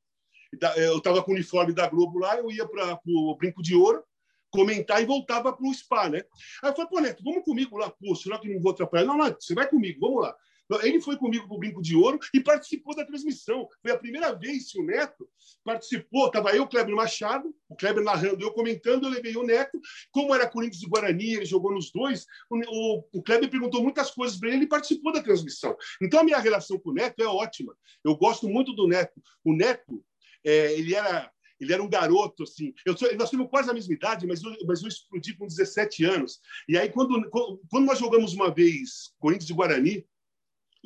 eu 0.76 0.98
estava 0.98 1.24
com 1.24 1.32
o 1.32 1.36
uniforme 1.36 1.74
da 1.74 1.88
Globo 1.88 2.20
lá 2.20 2.38
eu 2.38 2.52
ia 2.52 2.68
para 2.68 3.00
o 3.06 3.36
Brinco 3.36 3.62
de 3.62 3.76
Ouro 3.76 4.04
comentar 4.50 5.02
e 5.02 5.06
voltava 5.06 5.52
para 5.52 5.68
o 5.68 5.74
spa 5.74 6.10
né? 6.10 6.24
Aí 6.64 6.70
eu 6.70 6.76
falei 6.76 6.90
pô 6.90 7.00
Neto 7.02 7.24
vamos 7.24 7.44
comigo 7.44 7.78
lá 7.78 7.90
pô 7.90 8.16
será 8.16 8.40
que 8.40 8.48
não 8.48 8.62
vou 8.62 8.72
atrapalhar? 8.72 9.06
Não, 9.06 9.18
não 9.18 9.26
você 9.26 9.54
vai 9.54 9.70
comigo 9.70 10.00
vamos 10.00 10.24
lá 10.24 10.36
ele 10.82 11.02
foi 11.02 11.18
comigo 11.18 11.48
para 11.48 11.56
o 11.56 11.60
Brinco 11.60 11.82
de 11.82 11.96
Ouro 11.96 12.20
e 12.34 12.40
participou 12.40 12.96
da 12.96 13.06
transmissão. 13.06 13.68
Foi 13.82 13.92
a 13.92 13.98
primeira 13.98 14.34
vez 14.34 14.72
que 14.72 14.80
o 14.80 14.84
Neto 14.84 15.28
participou. 15.64 16.28
Estava 16.28 16.56
eu, 16.56 16.68
Kleber 16.68 16.96
Machado, 16.96 17.54
o 17.70 17.76
Kleber 17.76 18.04
narrando, 18.04 18.44
eu 18.44 18.52
comentando, 18.52 19.06
eu 19.06 19.10
levei 19.10 19.36
o 19.38 19.44
Neto. 19.44 19.80
Como 20.12 20.36
era 20.36 20.50
Corinthians 20.50 20.84
e 20.84 20.90
Guarani, 20.90 21.36
ele 21.36 21.46
jogou 21.46 21.72
nos 21.72 21.92
dois. 21.92 22.26
O, 22.50 22.58
o, 22.58 23.04
o 23.14 23.24
Kleber 23.24 23.50
perguntou 23.50 23.82
muitas 23.82 24.12
coisas 24.12 24.38
para 24.38 24.50
ele 24.50 24.66
e 24.66 24.68
participou 24.68 25.14
da 25.14 25.24
transmissão. 25.24 25.76
Então, 26.02 26.20
a 26.20 26.24
minha 26.24 26.40
relação 26.40 26.78
com 26.80 26.90
o 26.90 26.94
Neto 26.94 27.22
é 27.22 27.28
ótima. 27.28 27.76
Eu 28.04 28.16
gosto 28.18 28.50
muito 28.50 28.74
do 28.74 28.88
Neto. 28.88 29.22
O 29.44 29.54
Neto, 29.54 30.04
é, 30.44 30.74
ele 30.74 30.94
era 30.94 31.32
ele 31.60 31.74
era 31.74 31.82
um 31.82 31.90
garoto, 31.90 32.44
assim. 32.44 32.74
Eu 32.86 32.96
nós 33.18 33.30
temos 33.30 33.50
quase 33.50 33.70
a 33.70 33.74
mesma 33.74 33.94
idade, 33.94 34.28
mas 34.28 34.44
eu, 34.44 34.56
mas 34.68 34.82
eu 34.82 34.88
explodi 34.88 35.36
com 35.36 35.48
17 35.48 36.06
anos. 36.06 36.40
E 36.70 36.78
aí, 36.78 36.90
quando, 36.90 37.30
quando 37.32 37.86
nós 37.86 38.00
jogamos 38.00 38.34
uma 38.34 38.54
vez 38.54 39.12
Corinthians 39.18 39.50
e 39.50 39.54
Guarani, 39.54 40.06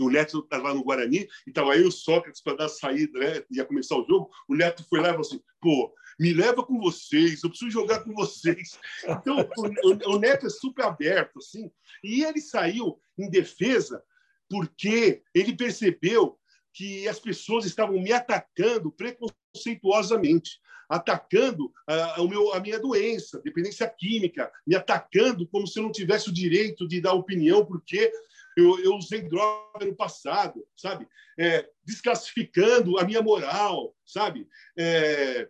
o 0.02 0.10
Neto 0.10 0.40
estava 0.40 0.74
no 0.74 0.84
Guarani, 0.84 1.28
e 1.46 1.50
estava 1.50 1.74
aí 1.74 1.84
o 1.84 1.92
Sócrates 1.92 2.42
para 2.42 2.58
dar 2.58 2.70
saída, 2.70 3.20
né? 3.20 3.44
ia 3.52 3.66
começar 3.66 3.96
o 3.96 4.06
jogo. 4.06 4.30
O 4.48 4.56
Neto 4.56 4.86
foi 4.90 5.00
lá 5.00 5.10
e 5.10 5.12
falou 5.12 5.22
assim: 5.22 5.42
pô, 5.60 5.94
me 6.20 6.34
leva 6.34 6.64
com 6.64 6.80
vocês, 6.80 7.44
eu 7.44 7.50
preciso 7.50 7.72
jogar 7.72 8.04
com 8.04 8.14
vocês. 8.14 8.80
Então, 9.08 9.38
o, 9.58 10.14
o, 10.14 10.20
Neto 10.20 10.46
é 10.46 10.50
super 10.50 10.86
aberto, 10.86 11.40
assim, 11.40 11.72
e 12.04 12.24
ele 12.24 12.40
saiu 12.40 13.00
em 13.18 13.30
defesa 13.30 14.04
porque 14.50 15.24
ele 15.34 15.56
percebeu 15.56 16.38
que 16.74 17.08
as 17.08 17.20
pessoas 17.20 17.66
estavam 17.66 18.00
me 18.00 18.12
atacando 18.12 18.92
preconceituosamente, 18.92 20.60
atacando 20.90 21.72
a, 21.88 22.22
a, 22.22 22.28
meu, 22.28 22.54
a 22.54 22.60
minha 22.60 22.80
doença, 22.80 23.42
dependência 23.44 23.88
química, 23.88 24.52
me 24.68 24.76
atacando 24.76 25.48
como 25.48 25.66
se 25.66 25.80
eu 25.80 25.84
não 25.84 25.92
tivesse 25.92 26.30
o 26.30 26.34
direito 26.34 26.88
de 26.88 27.00
dar 27.00 27.14
opinião, 27.14 27.66
porque 27.66 28.12
eu, 28.58 28.80
eu 28.80 28.96
usei 28.96 29.22
droga 29.22 29.86
no 29.86 29.96
passado, 29.96 30.66
sabe? 30.76 31.08
É, 31.40 31.68
desclassificando 31.84 32.98
a 32.98 33.04
minha 33.04 33.22
moral, 33.22 33.96
sabe? 34.06 34.48
É, 34.78 35.48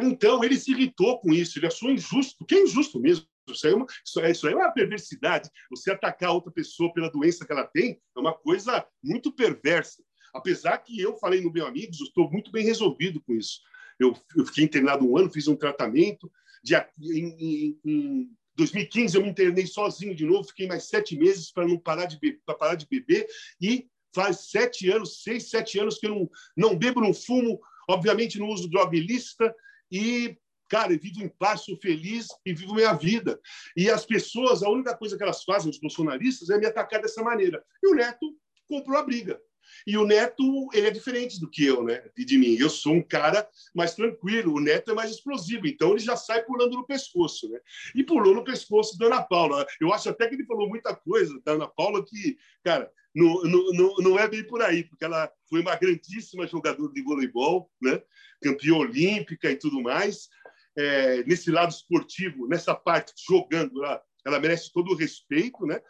então, 0.00 0.42
ele 0.42 0.56
se 0.56 0.72
irritou 0.72 1.20
com 1.20 1.32
isso, 1.32 1.58
ele 1.58 1.66
achou 1.66 1.90
injusto, 1.90 2.44
que 2.44 2.54
é 2.54 2.62
injusto 2.62 2.98
mesmo. 2.98 3.26
Isso 3.48 3.66
é 3.66 3.74
uma, 3.74 3.86
isso, 4.04 4.20
é, 4.20 4.30
isso 4.30 4.48
é 4.48 4.54
uma 4.54 4.70
perversidade. 4.70 5.50
Você 5.70 5.90
atacar 5.90 6.30
outra 6.30 6.52
pessoa 6.52 6.92
pela 6.92 7.10
doença 7.10 7.44
que 7.44 7.52
ela 7.52 7.66
tem 7.66 8.00
é 8.16 8.20
uma 8.20 8.32
coisa 8.32 8.86
muito 9.02 9.32
perversa. 9.32 10.02
Apesar 10.32 10.78
que 10.78 10.98
eu 10.98 11.16
falei 11.16 11.40
no 11.40 11.52
meu 11.52 11.66
amigo, 11.66 11.92
estou 11.92 12.30
muito 12.30 12.50
bem 12.50 12.64
resolvido 12.64 13.20
com 13.20 13.34
isso. 13.34 13.60
Eu, 13.98 14.16
eu 14.36 14.46
fiquei 14.46 14.64
internado 14.64 15.04
um 15.04 15.16
ano, 15.18 15.30
fiz 15.30 15.48
um 15.48 15.56
tratamento. 15.56 16.30
De, 16.64 16.76
em, 17.00 17.36
em, 17.38 17.80
em 17.84 18.36
2015 18.56 19.16
eu 19.16 19.22
me 19.22 19.30
internei 19.30 19.66
sozinho 19.66 20.14
de 20.14 20.24
novo, 20.24 20.48
fiquei 20.48 20.66
mais 20.66 20.84
sete 20.84 21.16
meses 21.16 21.50
para 21.50 21.66
não 21.66 21.78
parar 21.78 22.06
de 22.06 22.18
para 22.44 22.54
parar 22.54 22.74
de 22.74 22.86
beber 22.86 23.26
e 23.60 23.86
faz 24.14 24.50
sete 24.50 24.90
anos, 24.90 25.22
seis, 25.22 25.48
sete 25.48 25.78
anos 25.78 25.98
que 25.98 26.06
eu 26.06 26.14
não, 26.14 26.30
não 26.56 26.78
bebo, 26.78 27.00
não 27.00 27.14
fumo, 27.14 27.60
obviamente 27.88 28.38
não 28.38 28.48
uso 28.48 28.68
droga 28.68 28.96
ilícita 28.96 29.54
e 29.90 30.36
cara, 30.68 30.94
eu 30.94 30.98
vivo 30.98 31.22
em 31.22 31.28
paz, 31.28 31.64
sou 31.64 31.76
feliz 31.76 32.28
e 32.46 32.54
vivo 32.54 32.74
minha 32.74 32.94
vida. 32.94 33.38
E 33.76 33.90
as 33.90 34.06
pessoas, 34.06 34.62
a 34.62 34.70
única 34.70 34.96
coisa 34.96 35.18
que 35.18 35.22
elas 35.22 35.44
fazem, 35.44 35.68
os 35.70 35.78
bolsonaristas, 35.78 36.48
é 36.48 36.56
me 36.56 36.64
atacar 36.64 37.02
dessa 37.02 37.22
maneira. 37.22 37.62
E 37.82 37.88
o 37.88 37.94
Neto 37.94 38.34
comprou 38.66 38.96
a 38.96 39.02
briga. 39.02 39.38
E 39.86 39.96
o 39.96 40.06
Neto, 40.06 40.68
ele 40.72 40.86
é 40.86 40.90
diferente 40.90 41.40
do 41.40 41.48
que 41.48 41.64
eu, 41.64 41.82
né? 41.82 42.02
De, 42.16 42.24
de 42.24 42.38
mim. 42.38 42.56
Eu 42.58 42.70
sou 42.70 42.94
um 42.94 43.02
cara 43.02 43.48
mais 43.74 43.94
tranquilo, 43.94 44.54
o 44.54 44.60
Neto 44.60 44.90
é 44.90 44.94
mais 44.94 45.10
explosivo, 45.10 45.66
então 45.66 45.90
ele 45.90 46.00
já 46.00 46.16
sai 46.16 46.42
pulando 46.42 46.72
no 46.72 46.86
pescoço, 46.86 47.48
né? 47.50 47.58
E 47.94 48.02
pulou 48.02 48.34
no 48.34 48.44
pescoço 48.44 48.98
da 48.98 49.06
Ana 49.06 49.22
Paula. 49.22 49.66
Eu 49.80 49.92
acho 49.92 50.08
até 50.08 50.28
que 50.28 50.34
ele 50.34 50.46
falou 50.46 50.68
muita 50.68 50.94
coisa 50.94 51.40
da 51.44 51.52
Ana 51.52 51.68
Paula 51.68 52.04
que, 52.04 52.36
cara, 52.62 52.90
não, 53.14 53.42
não, 53.42 53.96
não 53.98 54.18
é 54.18 54.26
bem 54.26 54.44
por 54.46 54.62
aí, 54.62 54.84
porque 54.84 55.04
ela 55.04 55.30
foi 55.48 55.60
uma 55.60 55.76
grandíssima 55.76 56.46
jogadora 56.46 56.92
de 56.92 57.02
voleibol, 57.02 57.70
né? 57.80 58.02
Campeã 58.42 58.74
olímpica 58.74 59.50
e 59.50 59.56
tudo 59.56 59.82
mais. 59.82 60.28
É, 60.76 61.22
nesse 61.24 61.50
lado 61.50 61.70
esportivo, 61.70 62.48
nessa 62.48 62.74
parte 62.74 63.12
jogando 63.28 63.74
lá, 63.74 64.02
ela 64.24 64.40
merece 64.40 64.72
todo 64.72 64.92
o 64.92 64.96
respeito, 64.96 65.66
né? 65.66 65.80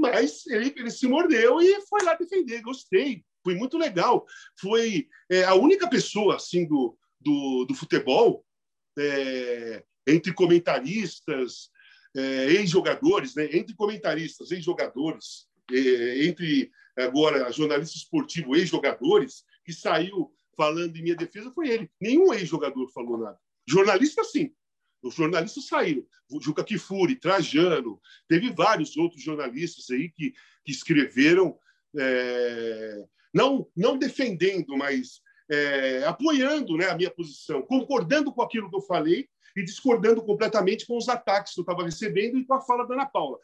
Mas 0.00 0.46
ele, 0.46 0.72
ele 0.74 0.90
se 0.90 1.06
mordeu 1.06 1.60
e 1.60 1.80
foi 1.82 2.02
lá 2.02 2.14
defender. 2.14 2.62
Gostei. 2.62 3.22
Foi 3.44 3.54
muito 3.54 3.76
legal. 3.76 4.26
Foi 4.58 5.06
é, 5.30 5.44
a 5.44 5.54
única 5.54 5.88
pessoa 5.88 6.36
assim 6.36 6.66
do, 6.66 6.96
do, 7.20 7.66
do 7.66 7.74
futebol, 7.74 8.44
é, 8.98 9.84
entre 10.06 10.32
comentaristas, 10.32 11.70
é, 12.16 12.46
ex-jogadores, 12.52 13.34
né? 13.34 13.48
entre 13.52 13.74
comentaristas, 13.74 14.50
ex-jogadores, 14.50 15.46
é, 15.70 16.24
entre 16.24 16.70
agora 16.96 17.52
jornalista 17.52 17.96
esportivo, 17.96 18.56
ex-jogadores, 18.56 19.44
que 19.64 19.72
saiu 19.72 20.32
falando 20.56 20.96
em 20.96 21.02
minha 21.02 21.16
defesa 21.16 21.52
foi 21.52 21.68
ele. 21.68 21.90
Nenhum 22.00 22.32
ex-jogador 22.32 22.88
falou 22.88 23.18
nada. 23.18 23.38
Jornalista, 23.66 24.24
sim. 24.24 24.52
Os 25.02 25.14
jornalistas 25.14 25.66
saíram. 25.66 26.04
Juca 26.40 26.62
Kifuri, 26.62 27.16
Trajano, 27.16 28.00
teve 28.28 28.50
vários 28.52 28.96
outros 28.96 29.22
jornalistas 29.22 29.90
aí 29.90 30.10
que, 30.10 30.32
que 30.64 30.70
escreveram, 30.70 31.58
é, 31.98 33.04
não, 33.32 33.66
não 33.76 33.96
defendendo, 33.98 34.76
mas 34.76 35.20
é, 35.50 36.04
apoiando 36.04 36.76
né, 36.76 36.88
a 36.88 36.96
minha 36.96 37.10
posição, 37.10 37.62
concordando 37.62 38.32
com 38.32 38.42
aquilo 38.42 38.70
que 38.70 38.76
eu 38.76 38.82
falei 38.82 39.28
e 39.56 39.64
discordando 39.64 40.22
completamente 40.22 40.86
com 40.86 40.96
os 40.96 41.08
ataques 41.08 41.54
que 41.54 41.60
eu 41.60 41.62
estava 41.62 41.82
recebendo 41.82 42.38
e 42.38 42.44
com 42.44 42.54
a 42.54 42.60
fala 42.60 42.86
da 42.86 42.94
Ana 42.94 43.06
Paula. 43.06 43.38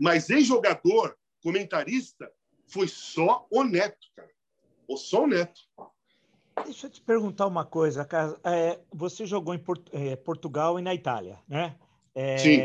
Mas 0.00 0.28
ex-jogador, 0.28 1.16
comentarista, 1.40 2.30
foi 2.66 2.88
só 2.88 3.46
o 3.50 3.62
Neto, 3.62 4.06
cara. 4.16 4.30
Ou 4.88 4.96
só 4.96 5.24
o 5.24 5.26
Neto. 5.26 5.60
Deixa 6.64 6.86
eu 6.86 6.90
te 6.90 7.00
perguntar 7.00 7.46
uma 7.46 7.64
coisa, 7.64 8.04
cara. 8.04 8.38
É, 8.44 8.78
você 8.92 9.26
jogou 9.26 9.54
em 9.54 9.58
Port 9.58 9.86
é, 9.92 10.16
Portugal 10.16 10.78
e 10.78 10.82
na 10.82 10.94
Itália, 10.94 11.38
né? 11.48 11.76
É, 12.14 12.38
Sim. 12.38 12.62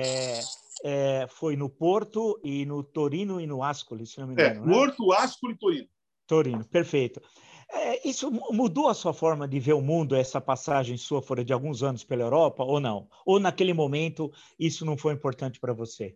É, 0.83 1.27
foi 1.27 1.55
no 1.55 1.69
Porto 1.69 2.39
e 2.43 2.65
no 2.65 2.83
Torino 2.83 3.41
e 3.41 3.47
no 3.47 3.63
Ascoli, 3.63 4.05
se 4.05 4.19
não 4.19 4.27
me 4.27 4.41
é, 4.41 4.49
engano. 4.49 4.69
É, 4.69 4.73
Porto, 4.73 5.11
Ascoli 5.11 5.53
e 5.53 5.57
Torino. 5.57 5.87
Torino, 6.27 6.65
perfeito. 6.65 7.21
É, 7.71 8.07
isso 8.07 8.31
mudou 8.51 8.87
a 8.87 8.93
sua 8.93 9.13
forma 9.13 9.47
de 9.47 9.59
ver 9.59 9.73
o 9.73 9.81
mundo, 9.81 10.15
essa 10.15 10.39
passagem 10.39 10.95
sua 10.97 11.21
fora 11.21 11.43
de 11.43 11.51
alguns 11.51 11.83
anos 11.83 12.03
pela 12.03 12.21
Europa, 12.21 12.63
ou 12.63 12.79
não? 12.79 13.09
Ou 13.25 13.39
naquele 13.39 13.73
momento 13.73 14.31
isso 14.57 14.85
não 14.85 14.97
foi 14.97 15.13
importante 15.13 15.59
para 15.59 15.73
você? 15.73 16.15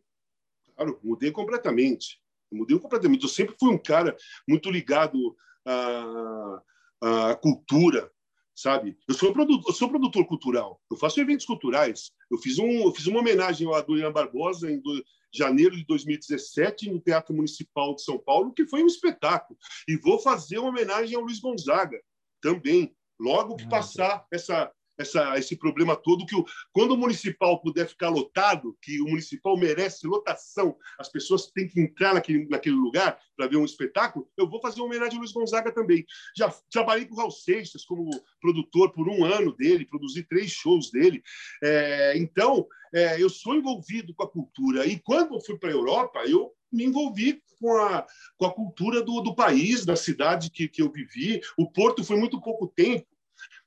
Claro, 0.76 1.00
mudei 1.04 1.32
completamente. 1.32 2.22
Mudei 2.52 2.78
completamente. 2.80 3.24
Eu 3.24 3.30
sempre 3.30 3.56
fui 3.60 3.74
um 3.74 3.78
cara 3.78 4.16
muito 4.48 4.70
ligado 4.70 5.36
a 5.66 6.62
a 7.02 7.36
cultura, 7.36 8.12
sabe? 8.56 8.98
Eu 9.08 9.14
sou, 9.14 9.34
produtor, 9.34 9.64
eu 9.68 9.74
sou 9.74 9.90
produtor 9.90 10.26
cultural, 10.26 10.82
eu 10.90 10.98
faço 10.98 11.20
eventos 11.20 11.46
culturais. 11.46 12.12
Eu 12.30 12.38
fiz, 12.38 12.60
um, 12.60 12.84
eu 12.84 12.94
fiz 12.94 13.08
uma 13.08 13.20
homenagem 13.20 13.68
ao 13.68 13.74
Adriano 13.74 14.14
Barbosa 14.14 14.72
em 14.72 14.80
do, 14.80 15.04
janeiro 15.34 15.76
de 15.76 15.86
2017 15.86 16.92
no 16.92 17.00
Teatro 17.00 17.34
Municipal 17.34 17.96
de 17.96 18.04
São 18.04 18.20
Paulo, 18.20 18.54
que 18.54 18.68
foi 18.68 18.84
um 18.84 18.88
espetáculo. 18.88 19.58
E 19.88 19.96
vou 19.96 20.20
fazer 20.20 20.60
uma 20.60 20.70
homenagem 20.70 21.16
ao 21.16 21.24
Luiz 21.24 21.40
Gonzaga 21.40 22.00
também. 22.42 22.94
Logo 23.20 23.56
que 23.56 23.70
passar 23.70 24.26
essa, 24.32 24.72
essa, 25.02 25.38
esse 25.38 25.56
problema 25.56 25.96
todo 25.96 26.26
que 26.26 26.36
o, 26.36 26.46
quando 26.72 26.92
o 26.92 26.98
municipal 26.98 27.62
puder 27.62 27.88
ficar 27.88 28.10
lotado, 28.10 28.78
que 28.82 29.02
o 29.02 29.06
municipal 29.06 29.58
merece 29.58 30.08
lotação, 30.08 30.76
as 30.98 31.10
pessoas 31.10 31.48
têm 31.48 31.68
que 31.68 31.80
entrar 31.80 32.14
naquele, 32.14 32.48
naquele 32.48 32.76
lugar 32.76 33.20
para 33.36 33.48
ver 33.48 33.58
um 33.58 33.66
espetáculo, 33.66 34.30
eu 34.38 34.48
vou 34.48 34.62
fazer 34.62 34.80
uma 34.80 34.88
homenagem 34.88 35.16
ao 35.16 35.20
Luiz 35.20 35.32
Gonzaga 35.32 35.72
também. 35.72 36.06
Já 36.36 36.54
trabalhei 36.72 37.06
com 37.06 37.16
o 37.16 37.18
Raul 37.18 37.32
Seixas 37.32 37.84
como 37.84 38.10
produtor 38.40 38.92
por 38.92 39.10
um 39.10 39.26
ano 39.26 39.56
dele, 39.56 39.86
produzi 39.86 40.24
três 40.24 40.52
shows 40.52 40.92
dele. 40.92 41.22
É, 41.64 42.18
então, 42.18 42.68
é, 42.94 43.22
eu 43.22 43.30
sou 43.30 43.56
envolvido 43.56 44.14
com 44.14 44.24
a 44.24 44.30
cultura. 44.30 44.86
E 44.86 45.00
quando 45.00 45.36
eu 45.36 45.42
fui 45.42 45.58
para 45.58 45.70
a 45.70 45.74
Europa, 45.74 46.20
eu 46.26 46.52
me 46.72 46.86
envolvi 46.86 47.42
com 47.60 47.78
a, 47.78 48.06
com 48.38 48.46
a 48.46 48.54
cultura 48.54 49.02
do, 49.04 49.22
do 49.22 49.36
país, 49.36 49.86
da 49.86 49.96
cidade 49.96 50.50
que, 50.50 50.68
que 50.68 50.82
eu 50.82 50.92
vivi. 50.92 51.42
O 51.58 51.70
Porto 51.70 52.04
foi 52.04 52.18
muito 52.18 52.42
pouco 52.42 52.68
tempo, 52.68 53.08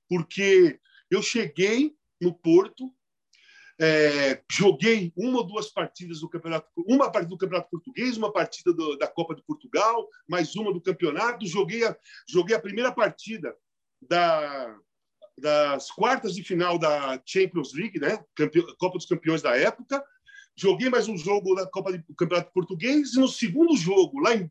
porque 0.09 0.79
eu 1.11 1.23
cheguei 1.23 1.95
no 2.21 2.33
Porto, 2.33 2.93
é, 3.81 4.41
joguei 4.51 5.13
uma 5.17 5.39
ou 5.39 5.47
duas 5.47 5.69
partidas 5.71 6.21
do 6.21 6.29
campeonato, 6.29 6.69
uma 6.87 7.11
partida 7.11 7.31
do 7.31 7.39
campeonato 7.39 7.71
português, 7.71 8.17
uma 8.17 8.33
partida 8.33 8.73
do, 8.73 8.97
da 8.97 9.09
Copa 9.09 9.35
de 9.35 9.43
Portugal, 9.43 10.09
mais 10.29 10.55
uma 10.55 10.73
do 10.73 10.81
campeonato. 10.81 11.47
Joguei 11.47 11.85
a, 11.85 11.97
joguei 12.29 12.55
a 12.55 12.61
primeira 12.61 12.93
partida 12.93 13.55
da, 14.01 14.77
das 15.37 15.91
quartas 15.91 16.35
de 16.35 16.45
final 16.45 16.79
da 16.79 17.21
Champions 17.27 17.75
League, 17.75 17.99
né? 17.99 18.25
Copa 18.79 18.97
dos 18.97 19.07
Campeões 19.07 19.43
da 19.43 19.57
época. 19.57 20.05
Joguei 20.57 20.89
mais 20.89 21.09
um 21.09 21.17
jogo 21.17 21.55
da 21.57 21.67
Copa 21.67 21.93
do 21.93 22.15
Campeonato 22.15 22.53
Português 22.53 23.15
e 23.15 23.19
no 23.19 23.27
segundo 23.27 23.77
jogo 23.77 24.21
lá 24.21 24.37
em 24.37 24.49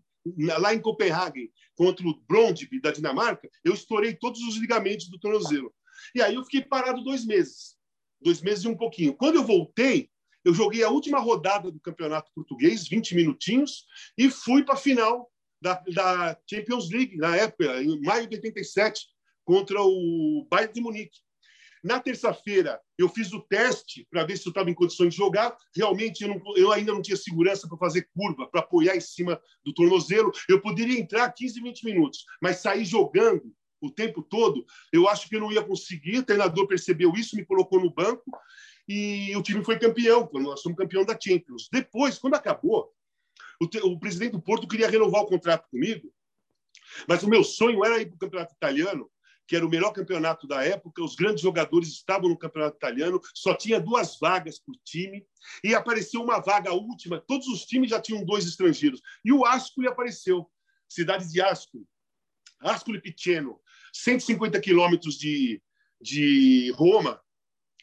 lá 0.59 0.73
em 0.73 0.79
Copenhague 0.79 1.51
contra 1.75 2.07
o 2.07 2.17
Brondby 2.27 2.79
da 2.79 2.91
Dinamarca, 2.91 3.49
eu 3.63 3.73
estourei 3.73 4.13
todos 4.15 4.41
os 4.41 4.55
ligamentos 4.55 5.09
do 5.09 5.19
tornozelo. 5.19 5.73
E 6.15 6.21
aí 6.21 6.35
eu 6.35 6.43
fiquei 6.43 6.61
parado 6.61 7.03
dois 7.03 7.25
meses, 7.25 7.75
dois 8.21 8.41
meses 8.41 8.63
e 8.63 8.67
um 8.67 8.77
pouquinho. 8.77 9.13
Quando 9.13 9.35
eu 9.35 9.43
voltei, 9.43 10.09
eu 10.43 10.53
joguei 10.53 10.83
a 10.83 10.89
última 10.89 11.19
rodada 11.19 11.71
do 11.71 11.79
Campeonato 11.79 12.31
Português, 12.35 12.87
20 12.87 13.15
minutinhos, 13.15 13.85
e 14.17 14.29
fui 14.29 14.63
para 14.63 14.73
a 14.73 14.77
final 14.77 15.31
da, 15.61 15.81
da, 15.93 16.37
Champions 16.49 16.89
League, 16.89 17.15
na 17.15 17.35
época, 17.37 17.81
em 17.81 17.99
maio 18.01 18.27
de 18.27 18.35
87, 18.35 19.01
contra 19.45 19.81
o 19.81 20.45
Bayern 20.49 20.73
de 20.73 20.81
Munique. 20.81 21.19
Na 21.83 21.99
terça-feira, 21.99 22.79
eu 22.97 23.09
fiz 23.09 23.33
o 23.33 23.41
teste 23.41 24.07
para 24.09 24.25
ver 24.25 24.37
se 24.37 24.47
eu 24.47 24.51
estava 24.51 24.69
em 24.69 24.73
condições 24.73 25.09
de 25.09 25.17
jogar. 25.17 25.57
Realmente, 25.75 26.23
eu, 26.23 26.29
não, 26.29 26.41
eu 26.55 26.71
ainda 26.71 26.93
não 26.93 27.01
tinha 27.01 27.17
segurança 27.17 27.67
para 27.67 27.77
fazer 27.77 28.07
curva, 28.15 28.47
para 28.47 28.61
apoiar 28.61 28.95
em 28.95 29.01
cima 29.01 29.41
do 29.65 29.73
tornozelo. 29.73 30.31
Eu 30.47 30.61
poderia 30.61 30.97
entrar 30.97 31.29
15, 31.29 31.61
20 31.61 31.83
minutos, 31.83 32.25
mas 32.41 32.57
sair 32.57 32.85
jogando 32.85 33.53
o 33.85 33.91
tempo 33.91 34.23
todo, 34.23 34.65
eu 34.91 35.07
acho 35.07 35.27
que 35.27 35.35
eu 35.35 35.41
não 35.41 35.51
ia 35.51 35.63
conseguir. 35.63 36.19
O 36.19 36.23
treinador 36.23 36.67
percebeu 36.67 37.11
isso, 37.13 37.35
me 37.35 37.45
colocou 37.45 37.81
no 37.81 37.93
banco 37.93 38.31
e 38.87 39.35
o 39.35 39.41
time 39.41 39.63
foi 39.63 39.79
campeão, 39.79 40.29
nós 40.33 40.61
somos 40.61 40.77
campeão 40.77 41.05
da 41.05 41.17
Champions. 41.19 41.69
Depois, 41.71 42.17
quando 42.17 42.35
acabou, 42.35 42.93
o, 43.61 43.67
te, 43.67 43.79
o 43.79 43.97
presidente 43.99 44.33
do 44.33 44.41
Porto 44.41 44.67
queria 44.67 44.89
renovar 44.89 45.21
o 45.21 45.27
contrato 45.27 45.69
comigo, 45.69 46.11
mas 47.07 47.23
o 47.23 47.29
meu 47.29 47.43
sonho 47.43 47.83
era 47.83 48.01
ir 48.01 48.07
para 48.07 48.15
o 48.15 48.19
campeonato 48.19 48.53
italiano, 48.53 49.09
que 49.47 49.55
era 49.55 49.65
o 49.65 49.69
melhor 49.69 49.91
campeonato 49.91 50.47
da 50.47 50.63
época, 50.63 51.03
os 51.03 51.15
grandes 51.15 51.41
jogadores 51.41 51.89
estavam 51.89 52.29
no 52.29 52.37
campeonato 52.37 52.77
italiano, 52.77 53.19
só 53.33 53.53
tinha 53.53 53.79
duas 53.79 54.17
vagas 54.19 54.59
por 54.59 54.75
time, 54.83 55.25
e 55.63 55.75
apareceu 55.75 56.21
uma 56.21 56.39
vaga 56.39 56.73
última, 56.73 57.19
todos 57.19 57.47
os 57.47 57.65
times 57.65 57.89
já 57.89 58.01
tinham 58.01 58.23
dois 58.25 58.45
estrangeiros, 58.45 59.01
e 59.23 59.31
o 59.31 59.45
Ascoli 59.45 59.87
apareceu, 59.87 60.49
cidade 60.87 61.29
de 61.29 61.41
Ascoli, 61.41 61.85
Ascoli 62.61 63.01
Piceno, 63.01 63.59
150 63.93 64.59
quilômetros 64.59 65.15
de, 65.15 65.61
de 66.01 66.71
Roma, 66.75 67.21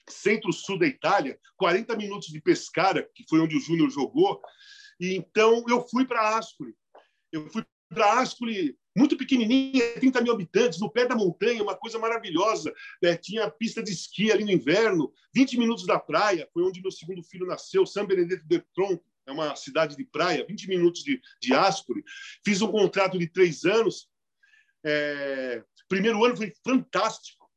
centro-sul 0.09 0.79
da 0.79 0.87
Itália, 0.87 1.39
40 1.57 1.97
minutos 1.97 2.29
de 2.29 2.41
Pescara, 2.41 3.09
que 3.15 3.25
foi 3.29 3.41
onde 3.41 3.57
o 3.57 3.61
Júnior 3.61 3.91
jogou. 3.91 4.41
E 4.99 5.15
então 5.15 5.65
eu 5.69 5.87
fui 5.89 6.05
para 6.05 6.37
Ascoli. 6.37 6.75
Eu 7.33 7.49
fui 7.49 7.65
para 7.89 8.21
Ascoli 8.21 8.77
muito 8.97 9.17
pequenininha, 9.17 9.95
30 9.95 10.21
mil 10.21 10.33
habitantes, 10.33 10.81
no 10.81 10.91
pé 10.91 11.07
da 11.07 11.15
montanha, 11.15 11.63
uma 11.63 11.77
coisa 11.77 11.99
maravilhosa. 11.99 12.73
É, 13.03 13.17
tinha 13.17 13.51
pista 13.51 13.83
de 13.83 13.93
esqui 13.93 14.33
ali 14.33 14.45
no 14.45 14.51
inverno, 14.51 15.13
20 15.35 15.59
minutos 15.59 15.87
da 15.87 15.99
praia, 15.99 16.49
foi 16.53 16.63
onde 16.65 16.83
meu 16.83 16.91
segundo 16.91 17.23
filho 17.23 17.47
nasceu, 17.47 17.87
São 17.87 18.07
Benedetto 18.07 18.47
de 18.47 18.61
Tronco, 18.75 19.05
é 19.27 19.33
uma 19.33 19.55
cidade 19.55 19.97
de 19.97 20.05
praia, 20.05 20.45
20 20.47 20.69
minutos 20.69 21.05
de, 21.05 21.21
de 21.41 21.55
Ascoli. 21.55 22.03
Fiz 22.45 22.61
um 22.63 22.71
contrato 22.71 23.19
de 23.19 23.29
três 23.29 23.65
anos. 23.65 24.09
É, 24.85 25.63
Primeiro 25.91 26.25
ano 26.25 26.37
foi 26.37 26.53
fantástico. 26.65 27.51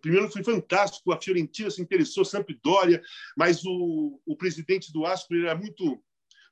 Primeiro 0.00 0.24
ano 0.24 0.32
foi 0.32 0.42
fantástico. 0.42 1.12
A 1.12 1.20
Fiorentina 1.20 1.70
se 1.70 1.82
interessou, 1.82 2.24
Sampdoria, 2.24 3.02
mas 3.36 3.62
o, 3.64 4.18
o 4.26 4.34
presidente 4.34 4.90
do 4.90 5.04
Ascoli 5.04 5.44
era 5.44 5.54
muito, 5.54 6.02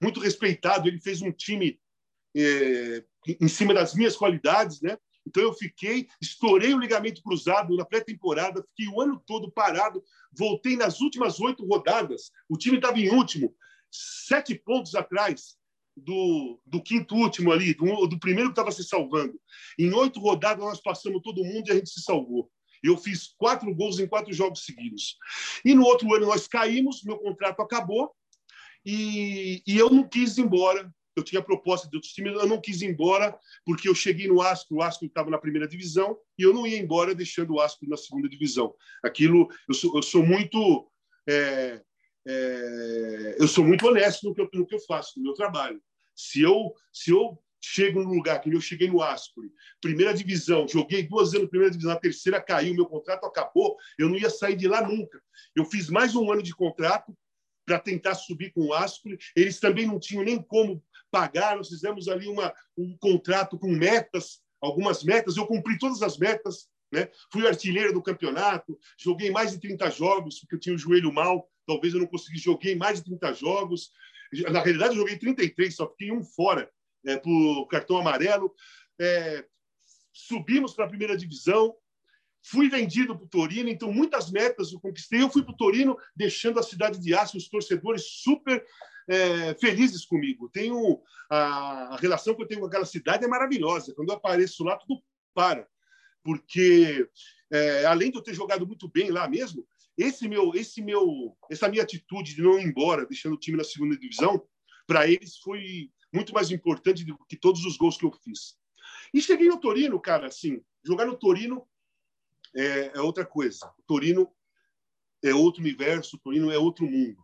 muito 0.00 0.20
respeitado. 0.20 0.86
Ele 0.86 1.00
fez 1.00 1.22
um 1.22 1.32
time 1.32 1.80
é, 2.36 3.02
em 3.40 3.48
cima 3.48 3.72
das 3.72 3.94
minhas 3.94 4.14
qualidades, 4.14 4.82
né? 4.82 4.98
Então 5.26 5.42
eu 5.42 5.54
fiquei, 5.54 6.06
estourei 6.20 6.74
o 6.74 6.78
ligamento 6.78 7.22
cruzado 7.22 7.74
na 7.74 7.86
pré-temporada, 7.86 8.62
fiquei 8.62 8.92
o 8.92 9.00
ano 9.00 9.18
todo 9.26 9.50
parado, 9.50 10.04
voltei 10.30 10.76
nas 10.76 11.00
últimas 11.00 11.40
oito 11.40 11.66
rodadas, 11.66 12.30
o 12.46 12.58
time 12.58 12.76
estava 12.76 12.98
em 12.98 13.08
último, 13.08 13.56
sete 13.90 14.54
pontos 14.54 14.94
atrás 14.94 15.56
do, 15.96 16.60
do 16.66 16.82
quinto 16.82 17.14
último 17.14 17.52
ali, 17.52 17.74
do, 17.74 18.06
do 18.06 18.18
primeiro 18.18 18.50
que 18.50 18.52
estava 18.52 18.72
se 18.72 18.84
salvando. 18.84 19.38
Em 19.78 19.92
oito 19.92 20.20
rodadas, 20.20 20.64
nós 20.64 20.80
passamos 20.80 21.22
todo 21.22 21.44
mundo 21.44 21.68
e 21.68 21.72
a 21.72 21.74
gente 21.74 21.90
se 21.90 22.02
salvou. 22.02 22.50
Eu 22.82 22.98
fiz 22.98 23.34
quatro 23.38 23.74
gols 23.74 23.98
em 23.98 24.06
quatro 24.06 24.32
jogos 24.32 24.64
seguidos. 24.64 25.16
E 25.64 25.74
no 25.74 25.84
outro 25.84 26.12
ano 26.14 26.26
nós 26.26 26.46
caímos, 26.46 27.02
meu 27.02 27.16
contrato 27.18 27.62
acabou 27.62 28.12
e, 28.84 29.62
e 29.66 29.78
eu 29.78 29.88
não 29.88 30.06
quis 30.06 30.36
ir 30.36 30.42
embora. 30.42 30.92
Eu 31.16 31.22
tinha 31.22 31.40
proposta 31.40 31.88
de 31.88 31.96
outros 31.96 32.12
times, 32.12 32.34
eu 32.34 32.46
não 32.46 32.60
quis 32.60 32.82
ir 32.82 32.86
embora 32.86 33.38
porque 33.64 33.88
eu 33.88 33.94
cheguei 33.94 34.26
no 34.26 34.42
Asco, 34.42 34.74
o 34.74 34.82
Asco 34.82 35.04
estava 35.04 35.30
na 35.30 35.38
primeira 35.38 35.68
divisão 35.68 36.18
e 36.36 36.42
eu 36.42 36.52
não 36.52 36.66
ia 36.66 36.76
embora 36.76 37.14
deixando 37.14 37.54
o 37.54 37.60
Asco 37.60 37.88
na 37.88 37.96
segunda 37.96 38.28
divisão. 38.28 38.74
Aquilo, 39.02 39.48
eu 39.68 39.74
sou, 39.74 39.96
eu 39.96 40.02
sou 40.02 40.26
muito 40.26 40.90
é, 41.28 41.80
é, 42.26 43.36
eu 43.38 43.48
sou 43.48 43.64
muito 43.64 43.86
honesto 43.86 44.24
no 44.24 44.34
que 44.34 44.40
eu, 44.40 44.48
no 44.52 44.66
que 44.66 44.74
eu 44.74 44.80
faço, 44.80 45.12
no 45.16 45.24
meu 45.24 45.34
trabalho. 45.34 45.80
Se 46.14 46.40
eu, 46.40 46.74
se 46.92 47.10
eu 47.10 47.38
chego 47.60 48.02
no 48.02 48.12
lugar 48.12 48.40
que 48.40 48.52
eu 48.52 48.60
cheguei 48.60 48.88
no 48.88 49.02
Ascoli, 49.02 49.50
primeira 49.80 50.12
divisão, 50.12 50.68
joguei 50.68 51.02
duas 51.02 51.34
anos 51.34 51.48
primeira 51.48 51.70
divisão, 51.70 51.94
na 51.94 52.00
terceira 52.00 52.40
caiu, 52.40 52.74
meu 52.74 52.86
contrato 52.86 53.24
acabou, 53.24 53.76
eu 53.98 54.08
não 54.08 54.16
ia 54.16 54.30
sair 54.30 54.56
de 54.56 54.68
lá 54.68 54.86
nunca. 54.86 55.20
Eu 55.56 55.64
fiz 55.64 55.88
mais 55.88 56.14
um 56.14 56.30
ano 56.30 56.42
de 56.42 56.54
contrato 56.54 57.16
para 57.66 57.78
tentar 57.78 58.14
subir 58.14 58.52
com 58.52 58.66
o 58.66 58.74
Ascoli. 58.74 59.18
Eles 59.34 59.58
também 59.58 59.86
não 59.86 59.98
tinham 59.98 60.22
nem 60.22 60.40
como 60.42 60.82
pagar, 61.10 61.56
nós 61.56 61.68
fizemos 61.68 62.08
ali 62.08 62.26
uma, 62.28 62.52
um 62.76 62.96
contrato 62.98 63.58
com 63.58 63.68
metas, 63.68 64.40
algumas 64.60 65.02
metas, 65.02 65.36
eu 65.36 65.46
cumpri 65.46 65.78
todas 65.78 66.02
as 66.02 66.18
metas, 66.18 66.68
né? 66.92 67.08
Fui 67.32 67.46
artilheiro 67.46 67.92
do 67.92 68.02
campeonato, 68.02 68.78
joguei 68.98 69.30
mais 69.30 69.52
de 69.52 69.60
30 69.60 69.90
jogos, 69.90 70.40
porque 70.40 70.54
eu 70.54 70.60
tinha 70.60 70.74
o 70.74 70.78
joelho 70.78 71.12
mal, 71.12 71.48
talvez 71.66 71.94
eu 71.94 72.00
não 72.00 72.06
conseguisse, 72.06 72.44
joguei 72.44 72.74
mais 72.74 72.98
de 72.98 73.04
30 73.04 73.32
jogos. 73.34 73.90
Na 74.50 74.60
realidade, 74.60 74.94
eu 74.94 75.00
joguei 75.00 75.18
33, 75.18 75.74
só 75.74 75.88
fiquei 75.90 76.12
um 76.12 76.22
fora 76.22 76.70
é, 77.06 77.16
por 77.16 77.66
cartão 77.68 77.98
amarelo. 77.98 78.54
É, 79.00 79.44
subimos 80.12 80.74
para 80.74 80.84
a 80.84 80.88
primeira 80.88 81.16
divisão, 81.16 81.74
fui 82.42 82.68
vendido 82.68 83.16
para 83.16 83.24
o 83.24 83.28
Torino, 83.28 83.68
então 83.68 83.92
muitas 83.92 84.30
metas 84.30 84.72
eu 84.72 84.80
conquistei. 84.80 85.22
Eu 85.22 85.30
fui 85.30 85.42
para 85.42 85.52
o 85.52 85.56
Torino, 85.56 85.96
deixando 86.14 86.58
a 86.58 86.62
cidade 86.62 86.98
de 86.98 87.14
Aço, 87.14 87.36
os 87.36 87.48
torcedores 87.48 88.04
super 88.04 88.64
é, 89.08 89.54
felizes 89.54 90.04
comigo. 90.04 90.48
Tenho 90.48 91.00
a, 91.30 91.94
a, 91.94 91.96
relação 91.96 92.34
que 92.34 92.42
eu 92.42 92.46
tenho 92.46 92.60
com 92.60 92.66
aquela 92.66 92.84
cidade 92.84 93.24
é 93.24 93.28
maravilhosa. 93.28 93.94
Quando 93.94 94.10
eu 94.10 94.16
apareço 94.16 94.64
lá, 94.64 94.76
tudo 94.76 95.02
para, 95.34 95.66
porque 96.22 97.08
é, 97.50 97.84
além 97.86 98.10
de 98.10 98.18
eu 98.18 98.22
ter 98.22 98.34
jogado 98.34 98.66
muito 98.66 98.88
bem 98.88 99.10
lá 99.10 99.28
mesmo, 99.28 99.66
esse 99.96 100.28
meu, 100.28 100.52
esse 100.54 100.82
meu, 100.82 101.36
essa 101.50 101.68
minha 101.68 101.82
atitude 101.82 102.34
de 102.34 102.42
não 102.42 102.58
ir 102.58 102.64
embora, 102.64 103.06
deixando 103.06 103.34
o 103.34 103.38
time 103.38 103.56
na 103.56 103.64
segunda 103.64 103.96
divisão, 103.96 104.44
para 104.86 105.08
eles 105.08 105.38
foi 105.38 105.90
muito 106.12 106.32
mais 106.32 106.50
importante 106.50 107.04
do 107.04 107.16
que 107.26 107.36
todos 107.36 107.64
os 107.64 107.76
gols 107.76 107.96
que 107.96 108.04
eu 108.04 108.12
fiz. 108.12 108.56
E 109.12 109.20
cheguei 109.20 109.48
no 109.48 109.60
Torino, 109.60 110.00
cara, 110.00 110.26
assim, 110.26 110.62
jogar 110.84 111.06
no 111.06 111.16
Torino 111.16 111.66
é, 112.54 112.92
é 112.94 113.00
outra 113.00 113.24
coisa. 113.24 113.66
O 113.78 113.82
Torino 113.82 114.30
é 115.22 115.34
outro 115.34 115.60
universo, 115.60 116.16
o 116.16 116.18
Torino 116.18 116.50
é 116.50 116.58
outro 116.58 116.86
mundo. 116.86 117.23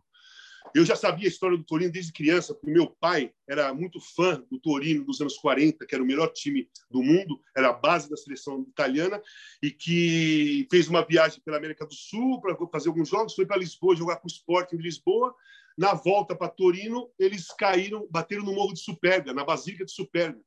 Eu 0.73 0.85
já 0.85 0.95
sabia 0.95 1.27
a 1.27 1.29
história 1.29 1.57
do 1.57 1.63
Torino 1.63 1.91
desde 1.91 2.13
criança, 2.13 2.53
porque 2.53 2.71
meu 2.71 2.87
pai 2.87 3.33
era 3.47 3.73
muito 3.73 3.99
fã 3.99 4.41
do 4.49 4.59
Torino 4.59 5.03
dos 5.03 5.19
anos 5.19 5.35
40, 5.37 5.85
que 5.85 5.93
era 5.93 6.03
o 6.03 6.07
melhor 6.07 6.31
time 6.31 6.69
do 6.89 7.03
mundo, 7.03 7.41
era 7.55 7.69
a 7.69 7.73
base 7.73 8.09
da 8.09 8.15
seleção 8.15 8.65
italiana, 8.69 9.21
e 9.61 9.71
que 9.71 10.67
fez 10.69 10.87
uma 10.87 11.05
viagem 11.05 11.41
pela 11.43 11.57
América 11.57 11.85
do 11.85 11.93
Sul 11.93 12.39
para 12.39 12.55
fazer 12.67 12.89
alguns 12.89 13.09
jogos, 13.09 13.35
foi 13.35 13.45
para 13.45 13.57
Lisboa 13.57 13.95
jogar 13.95 14.17
com 14.17 14.27
o 14.27 14.31
Sporting 14.31 14.77
de 14.77 14.83
Lisboa. 14.83 15.35
Na 15.77 15.93
volta 15.93 16.35
para 16.35 16.49
Torino, 16.49 17.09
eles 17.17 17.47
caíram, 17.47 18.07
bateram 18.09 18.43
no 18.43 18.53
Morro 18.53 18.73
de 18.73 18.81
Superga, 18.81 19.33
na 19.33 19.43
Basílica 19.43 19.85
de 19.85 19.91
Superga, 19.91 20.39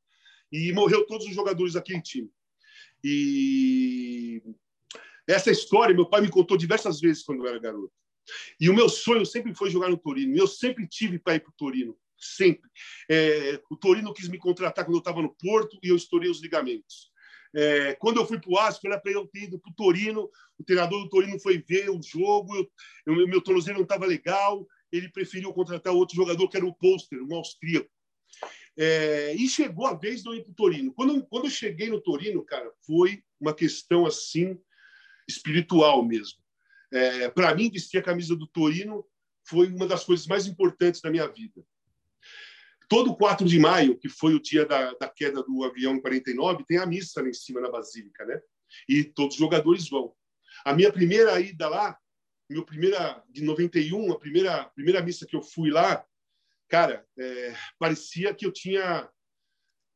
e 0.51 0.71
morreu 0.71 1.05
todos 1.05 1.27
os 1.27 1.35
jogadores 1.35 1.73
daquele 1.73 2.01
time. 2.01 2.31
E 3.03 4.41
essa 5.27 5.51
história 5.51 5.93
meu 5.93 6.07
pai 6.07 6.21
me 6.21 6.29
contou 6.29 6.57
diversas 6.57 6.99
vezes 6.99 7.23
quando 7.23 7.43
eu 7.43 7.49
era 7.49 7.59
garoto. 7.59 7.93
E 8.59 8.69
o 8.69 8.73
meu 8.73 8.89
sonho 8.89 9.25
sempre 9.25 9.53
foi 9.53 9.69
jogar 9.69 9.89
no 9.89 9.97
Torino. 9.97 10.35
Eu 10.35 10.47
sempre 10.47 10.87
tive 10.87 11.19
para 11.19 11.35
ir 11.35 11.39
para 11.41 11.51
o 11.51 11.55
Torino, 11.57 11.97
sempre. 12.17 12.69
É, 13.09 13.61
o 13.69 13.75
Torino 13.75 14.13
quis 14.13 14.27
me 14.27 14.37
contratar 14.37 14.85
quando 14.85 14.95
eu 14.95 14.99
estava 14.99 15.21
no 15.21 15.35
Porto 15.35 15.77
e 15.83 15.89
eu 15.89 15.95
estourei 15.95 16.29
os 16.29 16.41
ligamentos. 16.41 17.11
É, 17.55 17.93
quando 17.95 18.17
eu 18.17 18.25
fui 18.25 18.37
para 18.37 18.51
o 18.51 18.59
Asco, 18.59 18.85
era 18.85 18.99
para 18.99 19.13
eu 19.13 19.25
ter 19.27 19.43
ido 19.43 19.57
para 19.57 19.71
o 19.71 19.75
Torino. 19.75 20.29
O 20.57 20.63
treinador 20.63 21.01
do 21.01 21.09
Torino 21.09 21.39
foi 21.39 21.57
ver 21.57 21.89
o 21.89 22.01
jogo, 22.01 22.53
eu, 22.55 22.69
eu, 23.05 23.27
meu 23.27 23.41
tornozelo 23.41 23.77
não 23.77 23.83
estava 23.83 24.05
legal. 24.05 24.67
Ele 24.91 25.09
preferiu 25.09 25.53
contratar 25.53 25.93
outro 25.93 26.15
jogador, 26.15 26.47
que 26.49 26.57
era 26.57 26.65
o 26.65 26.75
Poster, 26.75 27.21
um 27.23 27.35
austríaco. 27.35 27.89
É, 28.77 29.33
e 29.35 29.47
chegou 29.47 29.87
a 29.87 29.93
vez 29.93 30.21
de 30.21 30.29
eu 30.29 30.35
ir 30.35 30.43
para 30.43 30.51
o 30.51 30.55
Torino. 30.55 30.93
Quando, 30.93 31.25
quando 31.27 31.45
eu 31.45 31.51
cheguei 31.51 31.89
no 31.89 32.01
Torino, 32.01 32.43
cara, 32.43 32.69
foi 32.85 33.23
uma 33.39 33.53
questão 33.53 34.05
assim 34.05 34.59
espiritual 35.27 36.03
mesmo. 36.03 36.44
É, 36.95 37.29
Para 37.29 37.53
mim, 37.53 37.69
vestir 37.69 37.97
a 37.97 38.03
camisa 38.03 38.37
do 38.37 38.47
Torino 38.47 39.05
foi 39.45 39.67
uma 39.67 39.85
das 39.85 40.05
coisas 40.05 40.25
mais 40.25 40.47
importantes 40.47 41.01
da 41.01 41.11
minha 41.11 41.27
vida. 41.27 41.61
Todo 42.87 43.15
4 43.15 43.45
de 43.45 43.59
maio, 43.59 43.97
que 43.97 44.07
foi 44.07 44.33
o 44.33 44.41
dia 44.41 44.65
da, 44.65 44.93
da 44.93 45.09
queda 45.09 45.43
do 45.43 45.65
avião 45.65 45.95
em 45.95 46.01
49, 46.01 46.63
tem 46.65 46.77
a 46.77 46.85
missa 46.85 47.21
lá 47.21 47.27
em 47.27 47.33
cima 47.33 47.59
na 47.59 47.69
Basílica, 47.69 48.25
né? 48.25 48.39
E 48.87 49.03
todos 49.03 49.35
os 49.35 49.39
jogadores 49.39 49.89
vão. 49.89 50.13
A 50.63 50.73
minha 50.73 50.91
primeira 50.91 51.37
ida 51.41 51.67
lá, 51.67 51.97
meu 52.49 52.63
primeira 52.63 53.21
de 53.29 53.43
91, 53.43 54.13
a 54.13 54.19
primeira 54.19 54.65
primeira 54.69 55.01
missa 55.01 55.25
que 55.25 55.35
eu 55.35 55.41
fui 55.41 55.71
lá, 55.71 56.05
cara, 56.69 57.05
é, 57.19 57.55
parecia 57.77 58.33
que 58.33 58.45
eu 58.45 58.53
tinha 58.53 59.09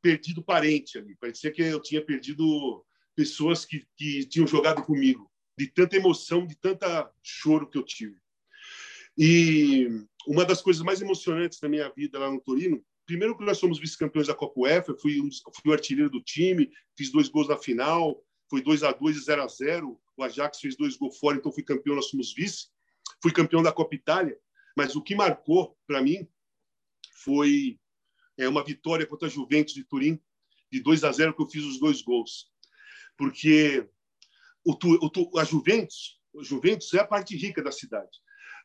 perdido 0.02 0.44
parente 0.44 0.98
ali, 0.98 1.16
parecia 1.16 1.52
que 1.52 1.62
eu 1.62 1.82
tinha 1.82 2.04
perdido 2.04 2.86
pessoas 3.16 3.64
que, 3.64 3.88
que 3.96 4.26
tinham 4.26 4.48
jogado 4.48 4.82
comigo 4.84 5.29
de 5.60 5.68
tanta 5.68 5.98
emoção, 5.98 6.48
de 6.48 6.56
tanta 6.56 7.12
choro 7.22 7.70
que 7.70 7.78
eu 7.78 7.84
tive. 7.84 8.18
E 9.18 9.90
uma 10.26 10.46
das 10.46 10.62
coisas 10.62 10.82
mais 10.82 11.02
emocionantes 11.02 11.60
da 11.60 11.68
minha 11.68 11.90
vida 11.90 12.18
lá 12.18 12.32
no 12.32 12.40
Torino, 12.40 12.82
primeiro 13.06 13.38
que 13.38 13.44
nós 13.44 13.58
somos 13.58 13.78
vice-campeões 13.78 14.28
da 14.28 14.34
Copa 14.34 14.62
UEFA, 14.62 14.96
fui, 14.96 15.20
fui 15.54 15.70
o 15.70 15.74
artilheiro 15.74 16.10
do 16.10 16.24
time, 16.24 16.72
fiz 16.98 17.12
dois 17.12 17.28
gols 17.28 17.50
na 17.50 17.58
final, 17.58 18.24
foi 18.50 18.62
2 18.62 18.84
a 18.84 18.94
2 18.94 19.18
e 19.18 19.20
0 19.20 19.44
a 19.44 19.48
0 19.48 20.02
O 20.16 20.24
Ajax 20.24 20.62
fez 20.62 20.78
dois 20.78 20.96
gols 20.96 21.20
fora, 21.20 21.36
então 21.36 21.52
fui 21.52 21.62
campeão, 21.62 21.98
nós 21.98 22.08
somos 22.08 22.34
vice. 22.34 22.70
Fui 23.22 23.34
campeão 23.34 23.62
da 23.62 23.74
Copa 23.74 23.96
Itália, 23.96 24.40
mas 24.78 24.96
o 24.96 25.02
que 25.02 25.14
marcou 25.14 25.78
para 25.86 26.02
mim 26.02 26.26
foi 27.16 27.78
é, 28.38 28.48
uma 28.48 28.64
vitória 28.64 29.06
contra 29.06 29.28
a 29.28 29.32
Juventus 29.32 29.74
de 29.74 29.84
Turim, 29.84 30.22
de 30.72 30.80
2 30.80 31.04
a 31.04 31.12
0 31.12 31.36
que 31.36 31.42
eu 31.42 31.50
fiz 31.50 31.66
os 31.66 31.82
dois 31.82 32.02
gols. 32.02 32.50
Porque 33.18 33.86
o, 34.72 35.32
o, 35.34 35.40
a 35.40 35.44
Juventus, 35.44 36.20
Juventus 36.42 36.94
é 36.94 37.00
a 37.00 37.08
parte 37.08 37.36
rica 37.36 37.62
da 37.62 37.72
cidade. 37.72 38.10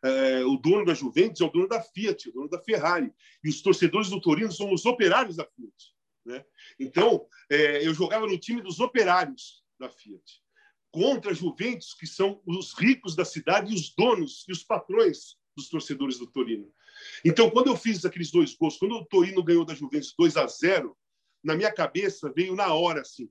É, 0.05 0.44
o 0.44 0.57
dono 0.57 0.84
da 0.84 0.92
Juventus 0.92 1.40
é 1.40 1.44
o 1.44 1.50
dono 1.50 1.68
da 1.68 1.80
Fiat, 1.80 2.28
o 2.28 2.32
dono 2.32 2.48
da 2.48 2.61
Ferrari. 2.61 3.12
E 3.42 3.48
os 3.48 3.62
torcedores 3.62 4.11
do 4.11 4.20
Torino 4.20 4.52
são 4.52 4.72
os 4.72 4.84
operários 4.84 5.36
da 5.36 5.46
Fiat. 5.46 5.94
Né? 6.26 6.44
Então, 6.78 7.26
é, 7.50 7.86
eu 7.86 7.94
jogava 7.94 8.26
no 8.26 8.38
time 8.38 8.61
dos 8.61 8.80
operários 8.80 9.62
da 9.78 9.88
Fiat, 9.88 10.42
contra 10.90 11.30
a 11.30 11.34
Juventus, 11.34 11.94
que 11.94 12.07
são 12.07 12.42
os 12.46 12.78
ricos 12.78 13.16
da 13.16 13.24
cidade 13.24 13.72
e 13.72 13.74
os 13.74 13.94
donos 13.94 14.44
e 14.48 14.52
os 14.52 14.62
patrões 14.62 15.36
dos 15.57 15.68
torcedores 15.68 16.18
do 16.18 16.26
Torino. 16.26 16.70
Então, 17.24 17.50
quando 17.50 17.68
eu 17.68 17.76
fiz 17.76 18.05
aqueles 18.05 18.30
dois 18.30 18.55
gols, 18.55 18.76
quando 18.76 18.94
o 18.94 19.05
Torino 19.05 19.42
ganhou 19.42 19.64
da 19.64 19.74
Juventus 19.74 20.14
2 20.16 20.36
a 20.36 20.46
0, 20.46 20.96
na 21.42 21.55
minha 21.55 21.72
cabeça 21.72 22.32
veio 22.34 22.55
na 22.55 22.72
hora 22.72 23.00
assim: 23.00 23.28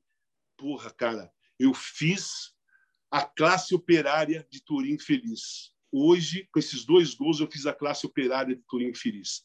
porra, 0.58 0.92
cara, 0.92 1.32
eu 1.60 1.74
fiz 1.74 2.53
a 3.14 3.22
classe 3.22 3.76
operária 3.76 4.44
de 4.50 4.60
Turim 4.64 4.98
feliz. 4.98 5.72
Hoje, 5.92 6.50
com 6.52 6.58
esses 6.58 6.84
dois 6.84 7.14
gols, 7.14 7.40
eu 7.40 7.48
fiz 7.48 7.68
a 7.68 7.72
classe 7.72 8.08
operária 8.08 8.56
de 8.56 8.64
Turim 8.68 8.92
feliz. 8.96 9.44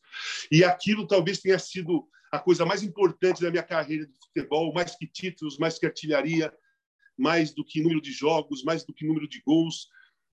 E 0.51 0.64
aquilo 0.64 1.07
talvez 1.07 1.41
tenha 1.41 1.59
sido 1.59 2.09
a 2.33 2.39
coisa 2.39 2.64
mais 2.64 2.83
importante 2.83 3.43
da 3.43 3.51
minha 3.51 3.62
carreira 3.62 4.07
de 4.07 4.14
futebol, 4.16 4.73
mais 4.73 4.97
que 4.97 5.07
títulos, 5.07 5.59
mais 5.59 5.79
que 5.79 5.85
artilharia, 5.85 6.51
mais 7.14 7.53
do 7.53 7.62
que 7.62 7.83
número 7.83 8.01
de 8.01 8.11
jogos, 8.11 8.64
mais 8.64 8.85
do 8.85 8.95
que 8.95 9.07
número 9.07 9.29
de 9.29 9.43
gols. 9.43 9.89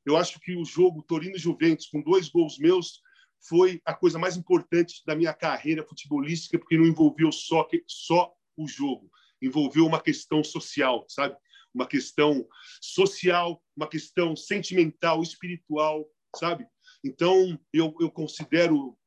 Eu 0.06 0.16
acho 0.16 0.40
que 0.40 0.56
o 0.56 0.64
jogo 0.64 1.04
Torino 1.04 1.38
Juventus, 1.38 1.88
com 1.88 2.02
dois 2.02 2.30
gols 2.30 2.58
meus, 2.58 3.02
foi 3.50 3.82
a 3.84 3.94
coisa 3.94 4.18
mais 4.18 4.38
importante 4.38 5.04
da 5.06 5.14
minha 5.14 5.34
carreira 5.34 5.84
futebolística, 5.84 6.58
porque 6.58 6.78
não 6.78 6.86
envolveu 6.86 7.34
só, 7.34 7.68
só 7.86 8.34
o 8.56 8.66
jogo, 8.66 9.12
envolveu 9.42 9.86
uma 9.86 10.02
questão 10.02 10.42
social, 10.42 11.06
sabe? 11.10 11.36
Uma 11.76 11.86
questão 11.86 12.48
social, 12.82 13.62
uma 13.76 13.88
questão 13.88 14.36
sentimental, 14.36 15.22
espiritual, 15.22 16.10
sabe? 16.36 16.66
Então, 17.04 17.60
eu, 17.74 17.94
eu 18.00 18.10
considero 18.10 18.98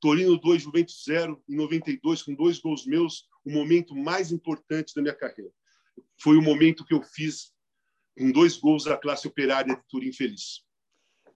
Torino 0.00 0.38
2, 0.38 0.62
Juventus 0.62 1.02
0, 1.08 1.42
em 1.48 1.56
92, 1.56 2.22
com 2.22 2.34
dois 2.34 2.58
gols 2.58 2.86
meus, 2.86 3.24
o 3.44 3.50
momento 3.50 3.96
mais 3.96 4.30
importante 4.30 4.94
da 4.94 5.00
minha 5.00 5.14
carreira. 5.14 5.50
Foi 6.20 6.36
o 6.36 6.42
momento 6.42 6.84
que 6.84 6.94
eu 6.94 7.02
fiz 7.02 7.52
com 8.16 8.30
dois 8.30 8.56
gols 8.58 8.84
da 8.84 8.96
classe 8.96 9.26
operária 9.26 9.74
de 9.74 9.82
Turim 9.88 10.12
Feliz. 10.12 10.62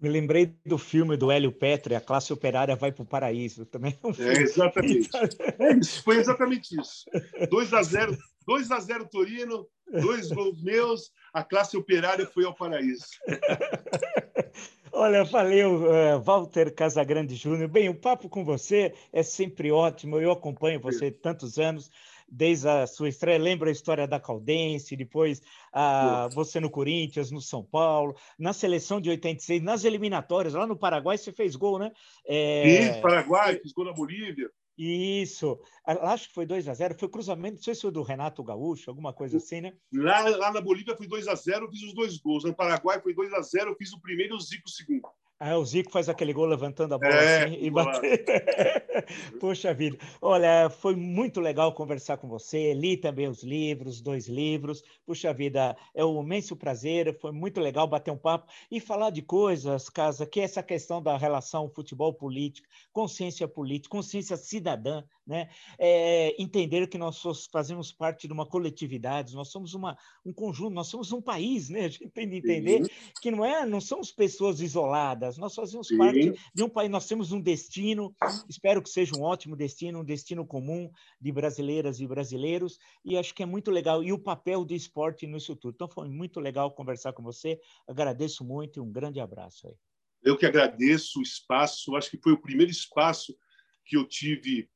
Me 0.01 0.09
lembrei 0.09 0.55
do 0.65 0.79
filme 0.79 1.17
do 1.17 1.31
Hélio 1.31 1.51
Petri, 1.51 1.97
A 1.97 2.01
Classe 2.01 2.33
Operária 2.33 2.77
Vai 2.77 2.93
para 2.93 3.03
o 3.03 3.07
Paraíso. 3.07 3.67
Também 3.67 3.99
é, 4.01 4.07
um 4.07 4.11
é 4.11 4.43
exatamente. 4.43 5.09
É 5.59 5.77
isso, 5.77 6.03
foi 6.05 6.19
exatamente 6.19 6.81
isso. 6.81 7.05
2 7.51 7.75
a 7.75 7.83
0 7.83 8.17
2 8.49 8.71
a 8.71 8.81
0 8.81 9.07
Torino, 9.11 9.69
dois 9.93 10.33
gols 10.33 10.63
meus, 10.63 11.13
a 11.35 11.45
classe 11.45 11.77
operária 11.77 12.27
foi 12.27 12.47
ao 12.47 12.55
paraíso. 12.55 13.05
Olha, 14.91 15.23
valeu, 15.23 15.83
uh, 15.83 16.19
Walter 16.23 16.75
Casagrande 16.75 17.35
Júnior. 17.35 17.69
Bem, 17.69 17.91
o 17.91 17.95
papo 17.95 18.27
com 18.27 18.43
você 18.47 18.95
é 19.13 19.23
sempre 19.23 19.71
ótimo. 19.71 20.19
Eu 20.19 20.33
acompanho 20.33 20.81
você 20.81 21.11
tantos 21.11 21.59
anos, 21.59 21.91
desde 22.27 22.67
a 22.67 22.87
sua 22.87 23.11
estreia. 23.11 23.39
Lembro 23.39 23.69
a 23.69 23.73
história 23.73 24.09
da 24.09 24.19
Caldense, 24.19 24.97
depois 24.97 25.43
uh, 25.75 26.31
você 26.35 26.59
no 26.59 26.71
Corinthians, 26.71 27.31
no 27.31 27.43
São 27.43 27.63
Paulo, 27.63 28.17
na 28.39 28.55
seleção 28.55 28.99
de 28.99 29.11
86, 29.11 29.63
nas 29.63 29.85
eliminatórias, 29.85 30.55
lá 30.55 30.67
no 30.67 30.75
Paraguai 30.75 31.19
você 31.19 31.33
fez 31.33 31.55
gol, 31.55 31.79
né? 31.79 31.93
É... 32.27 32.95
Sim, 32.95 33.03
Paraguai, 33.03 33.59
fiz 33.59 33.73
gol 33.75 33.85
na 33.85 33.93
Bolívia. 33.93 34.51
Isso. 34.79 35.61
Acho 35.85 36.29
que 36.29 36.35
foi 36.35 36.47
2 36.47 36.69
a 36.69 36.75
0 36.75 36.97
Foi 36.97 37.09
cruzamento, 37.09 37.57
não 37.57 37.63
sei 37.63 37.75
se 37.75 37.83
foi 37.83 37.91
do 37.91 38.03
Renato 38.03 38.45
Gaúcho, 38.45 38.89
alguma 38.89 39.13
coisa 39.13 39.39
assim, 39.39 39.61
né? 39.61 39.73
Lá, 39.93 40.21
lá 40.29 40.53
na 40.53 40.61
Bolívia 40.61 40.97
foi 40.97 41.09
2 41.09 41.27
a 41.27 41.35
0 41.35 41.67
eu 41.67 41.71
fiz 41.71 41.83
os 41.83 41.95
dois 41.95 42.17
gols. 42.19 42.45
No 42.45 42.55
Paraguai 42.55 43.01
foi 43.01 43.13
2 43.13 43.33
a 43.33 43.43
0 43.43 43.71
eu 43.71 43.77
fiz 43.77 43.93
o 43.93 44.01
primeiro 44.01 44.35
e 44.35 44.37
o 44.37 44.41
Zico 44.41 44.69
o 44.69 44.71
segundo. 44.71 45.09
Ah, 45.41 45.57
o 45.57 45.65
Zico 45.65 45.93
faz 45.93 46.09
aquele 46.09 46.33
gol 46.33 46.47
levantando 46.47 46.95
a 46.95 46.99
bola 46.99 47.15
é, 47.15 47.45
assim 47.45 47.59
e 47.61 47.71
batendo. 47.71 48.03
Poxa 49.39 49.73
vida. 49.73 49.97
Olha, 50.21 50.69
foi 50.69 50.97
muito 50.97 51.39
legal 51.41 51.73
conversar 51.73 52.17
com 52.17 52.29
você. 52.29 52.75
Li 52.75 52.97
também 52.97 53.29
os 53.29 53.45
livros, 53.45 54.01
dois 54.01 54.27
livros. 54.27 54.83
Puxa 55.07 55.33
vida, 55.33 55.77
é 55.95 56.05
um 56.05 56.21
imenso 56.25 56.57
prazer. 56.57 57.17
Foi 57.21 57.31
muito 57.31 57.61
legal 57.61 57.87
bater 57.87 58.11
um 58.11 58.17
papo 58.17 58.51
e 58.69 58.81
falar 58.81 59.11
de 59.11 59.23
coisas, 59.23 59.89
Casa, 59.89 60.27
que 60.27 60.41
é 60.41 60.43
essa 60.43 60.61
questão 60.61 61.01
da 61.01 61.17
relação 61.17 61.71
futebol-política, 61.71 62.69
consciência 62.93 63.47
política, 63.47 63.97
consciência 63.97 64.37
cidadã, 64.37 65.05
né? 65.29 65.49
É, 65.79 66.35
entender 66.43 66.89
que 66.89 66.99
nós 66.99 67.23
fazemos 67.53 67.93
parte 67.93 68.27
de 68.27 68.33
uma 68.33 68.47
coletividade, 68.47 69.35
nós 69.35 69.49
somos 69.49 69.75
uma, 69.75 69.97
um 70.25 70.33
conjunto, 70.33 70.75
nós 70.75 70.89
somos 70.89 71.13
um 71.13 71.21
país, 71.21 71.69
né? 71.69 71.85
A 71.89 71.89
gente 71.89 72.11
tem 72.11 72.29
de 72.29 72.37
entender 72.37 72.85
Sim. 72.85 72.91
que 73.21 73.31
não 73.31 73.45
é, 73.45 73.65
não 73.65 73.81
somos 73.81 74.11
pessoas 74.11 74.61
isoladas 74.61 75.29
nós 75.37 75.55
fazemos 75.55 75.89
Sim. 75.89 75.99
parte 75.99 76.35
de 76.55 76.63
um 76.63 76.69
país, 76.69 76.91
nós 76.91 77.07
temos 77.07 77.33
um 77.33 77.41
destino, 77.41 78.15
espero 78.49 78.83
que 78.83 78.89
seja 78.89 79.17
um 79.17 79.23
ótimo 79.23 79.57
destino, 79.57 80.01
um 80.01 80.05
destino 80.05 80.47
comum 80.47 80.91
de 81.21 81.33
brasileiras 81.33 82.01
e 82.01 82.07
brasileiros, 82.07 82.79
e 83.05 83.17
acho 83.17 83.35
que 83.35 83.43
é 83.43 83.47
muito 83.47 83.71
legal. 83.71 84.03
E 84.03 84.13
o 84.13 84.19
papel 84.19 84.65
do 84.65 84.75
esporte 84.75 85.27
nisso 85.27 85.57
tudo. 85.57 85.75
Então, 85.75 85.89
foi 85.89 86.09
muito 86.09 86.41
legal 86.41 86.71
conversar 86.73 87.13
com 87.13 87.23
você. 87.23 87.59
Agradeço 87.87 88.45
muito 88.45 88.79
e 88.79 88.81
um 88.81 88.91
grande 88.91 89.21
abraço 89.21 89.67
aí. 89.67 89.75
Eu 90.23 90.37
que 90.37 90.47
agradeço 90.47 91.21
o 91.21 91.23
espaço, 91.23 91.95
acho 91.97 92.11
que 92.11 92.19
foi 92.23 92.33
o 92.33 92.41
primeiro 92.41 92.71
espaço 92.71 93.37
que 93.85 93.97
eu 93.97 94.07
tive 94.07 94.69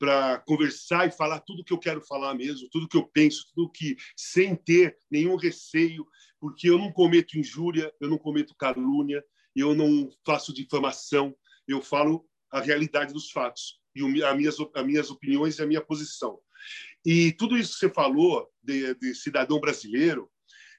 para 0.00 0.38
conversar 0.38 1.06
e 1.06 1.12
falar 1.12 1.40
tudo 1.40 1.62
que 1.62 1.74
eu 1.74 1.78
quero 1.78 2.00
falar 2.00 2.34
mesmo, 2.34 2.70
tudo 2.70 2.88
que 2.88 2.96
eu 2.96 3.06
penso, 3.06 3.44
tudo 3.54 3.70
que 3.70 3.94
sem 4.16 4.56
ter 4.56 4.96
nenhum 5.10 5.36
receio, 5.36 6.06
porque 6.40 6.70
eu 6.70 6.78
não 6.78 6.90
cometo 6.90 7.38
injúria, 7.38 7.92
eu 8.00 8.08
não 8.08 8.16
cometo 8.16 8.56
calúnia, 8.56 9.22
eu 9.54 9.74
não 9.74 10.08
faço 10.24 10.54
difamação, 10.54 11.36
eu 11.68 11.82
falo 11.82 12.26
a 12.50 12.60
realidade 12.60 13.12
dos 13.12 13.30
fatos 13.30 13.78
e 13.94 14.24
as 14.24 14.36
minhas, 14.36 14.56
as 14.74 14.86
minhas 14.86 15.10
opiniões 15.10 15.58
e 15.58 15.62
a 15.62 15.66
minha 15.66 15.82
posição. 15.82 16.40
E 17.04 17.32
tudo 17.32 17.58
isso 17.58 17.74
que 17.74 17.80
você 17.80 17.90
falou 17.90 18.48
de, 18.62 18.94
de 18.94 19.14
cidadão 19.14 19.60
brasileiro, 19.60 20.30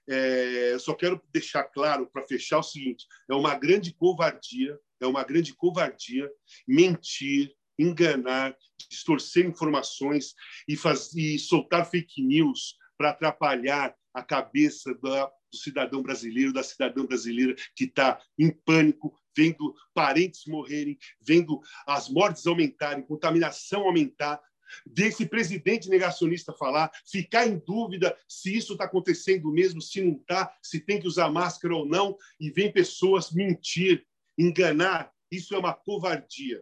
é, 0.09 0.73
eu 0.73 0.79
só 0.79 0.95
quero 0.95 1.21
deixar 1.31 1.63
claro 1.65 2.09
para 2.11 2.25
fechar 2.25 2.57
o 2.57 2.63
seguinte: 2.63 3.05
é 3.29 3.35
uma 3.35 3.53
grande 3.53 3.93
covardia, 3.93 4.79
é 4.99 5.05
uma 5.05 5.23
grande 5.23 5.53
covardia 5.53 6.27
mentir, 6.67 7.53
enganar, 7.81 8.55
distorcer 8.89 9.45
informações 9.45 10.33
e, 10.67 10.75
faz, 10.75 11.13
e 11.15 11.37
soltar 11.39 11.89
fake 11.89 12.21
news 12.21 12.75
para 12.97 13.11
atrapalhar 13.11 13.95
a 14.13 14.21
cabeça 14.21 14.93
da, 14.95 15.25
do 15.25 15.57
cidadão 15.57 16.01
brasileiro, 16.01 16.53
da 16.53 16.63
cidadã 16.63 17.05
brasileira 17.05 17.55
que 17.75 17.85
está 17.85 18.21
em 18.37 18.51
pânico, 18.51 19.13
vendo 19.35 19.73
parentes 19.93 20.45
morrerem, 20.45 20.97
vendo 21.21 21.61
as 21.87 22.09
mortes 22.09 22.45
aumentarem, 22.45 23.05
contaminação 23.05 23.83
aumentar, 23.83 24.41
desse 24.85 25.25
presidente 25.25 25.89
negacionista 25.89 26.53
falar, 26.53 26.91
ficar 27.05 27.47
em 27.47 27.59
dúvida 27.59 28.17
se 28.27 28.55
isso 28.55 28.73
está 28.73 28.85
acontecendo 28.85 29.51
mesmo, 29.51 29.81
se 29.81 30.01
não 30.01 30.13
está, 30.13 30.53
se 30.61 30.79
tem 30.79 30.99
que 30.99 31.07
usar 31.07 31.29
máscara 31.29 31.75
ou 31.75 31.85
não, 31.85 32.15
e 32.39 32.49
vem 32.49 32.71
pessoas 32.71 33.31
mentir, 33.31 34.05
enganar. 34.37 35.11
Isso 35.29 35.53
é 35.55 35.57
uma 35.57 35.73
covardia. 35.73 36.61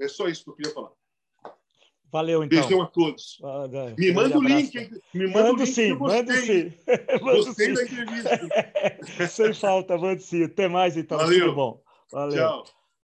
É 0.00 0.08
só 0.08 0.28
isso 0.28 0.44
que 0.44 0.50
eu 0.50 0.54
queria 0.54 0.72
falar. 0.72 0.90
Valeu, 2.12 2.42
então. 2.42 2.60
Beijão 2.60 2.82
a 2.82 2.86
todos. 2.86 3.38
Ah, 3.44 3.68
me 3.96 4.12
manda 4.12 4.36
o 4.36 4.42
link. 4.42 4.90
Me 5.14 5.26
manda 5.28 5.42
mando 5.42 5.62
o 5.62 5.64
link. 5.64 5.74
Sim, 5.74 5.94
mando 5.94 6.32
sim. 6.32 6.72
Gostei 7.20 7.74
da 7.74 7.82
entrevista. 7.84 9.28
Sem 9.28 9.54
falta, 9.54 9.96
mando 9.96 10.20
sim. 10.20 10.44
Até 10.44 10.66
mais, 10.66 10.96
então. 10.96 11.18
Valeu. 11.18 11.40
Tudo 11.40 11.54
bom. 11.54 11.82
Valeu. 12.10 12.36
Tchau. 12.36 12.64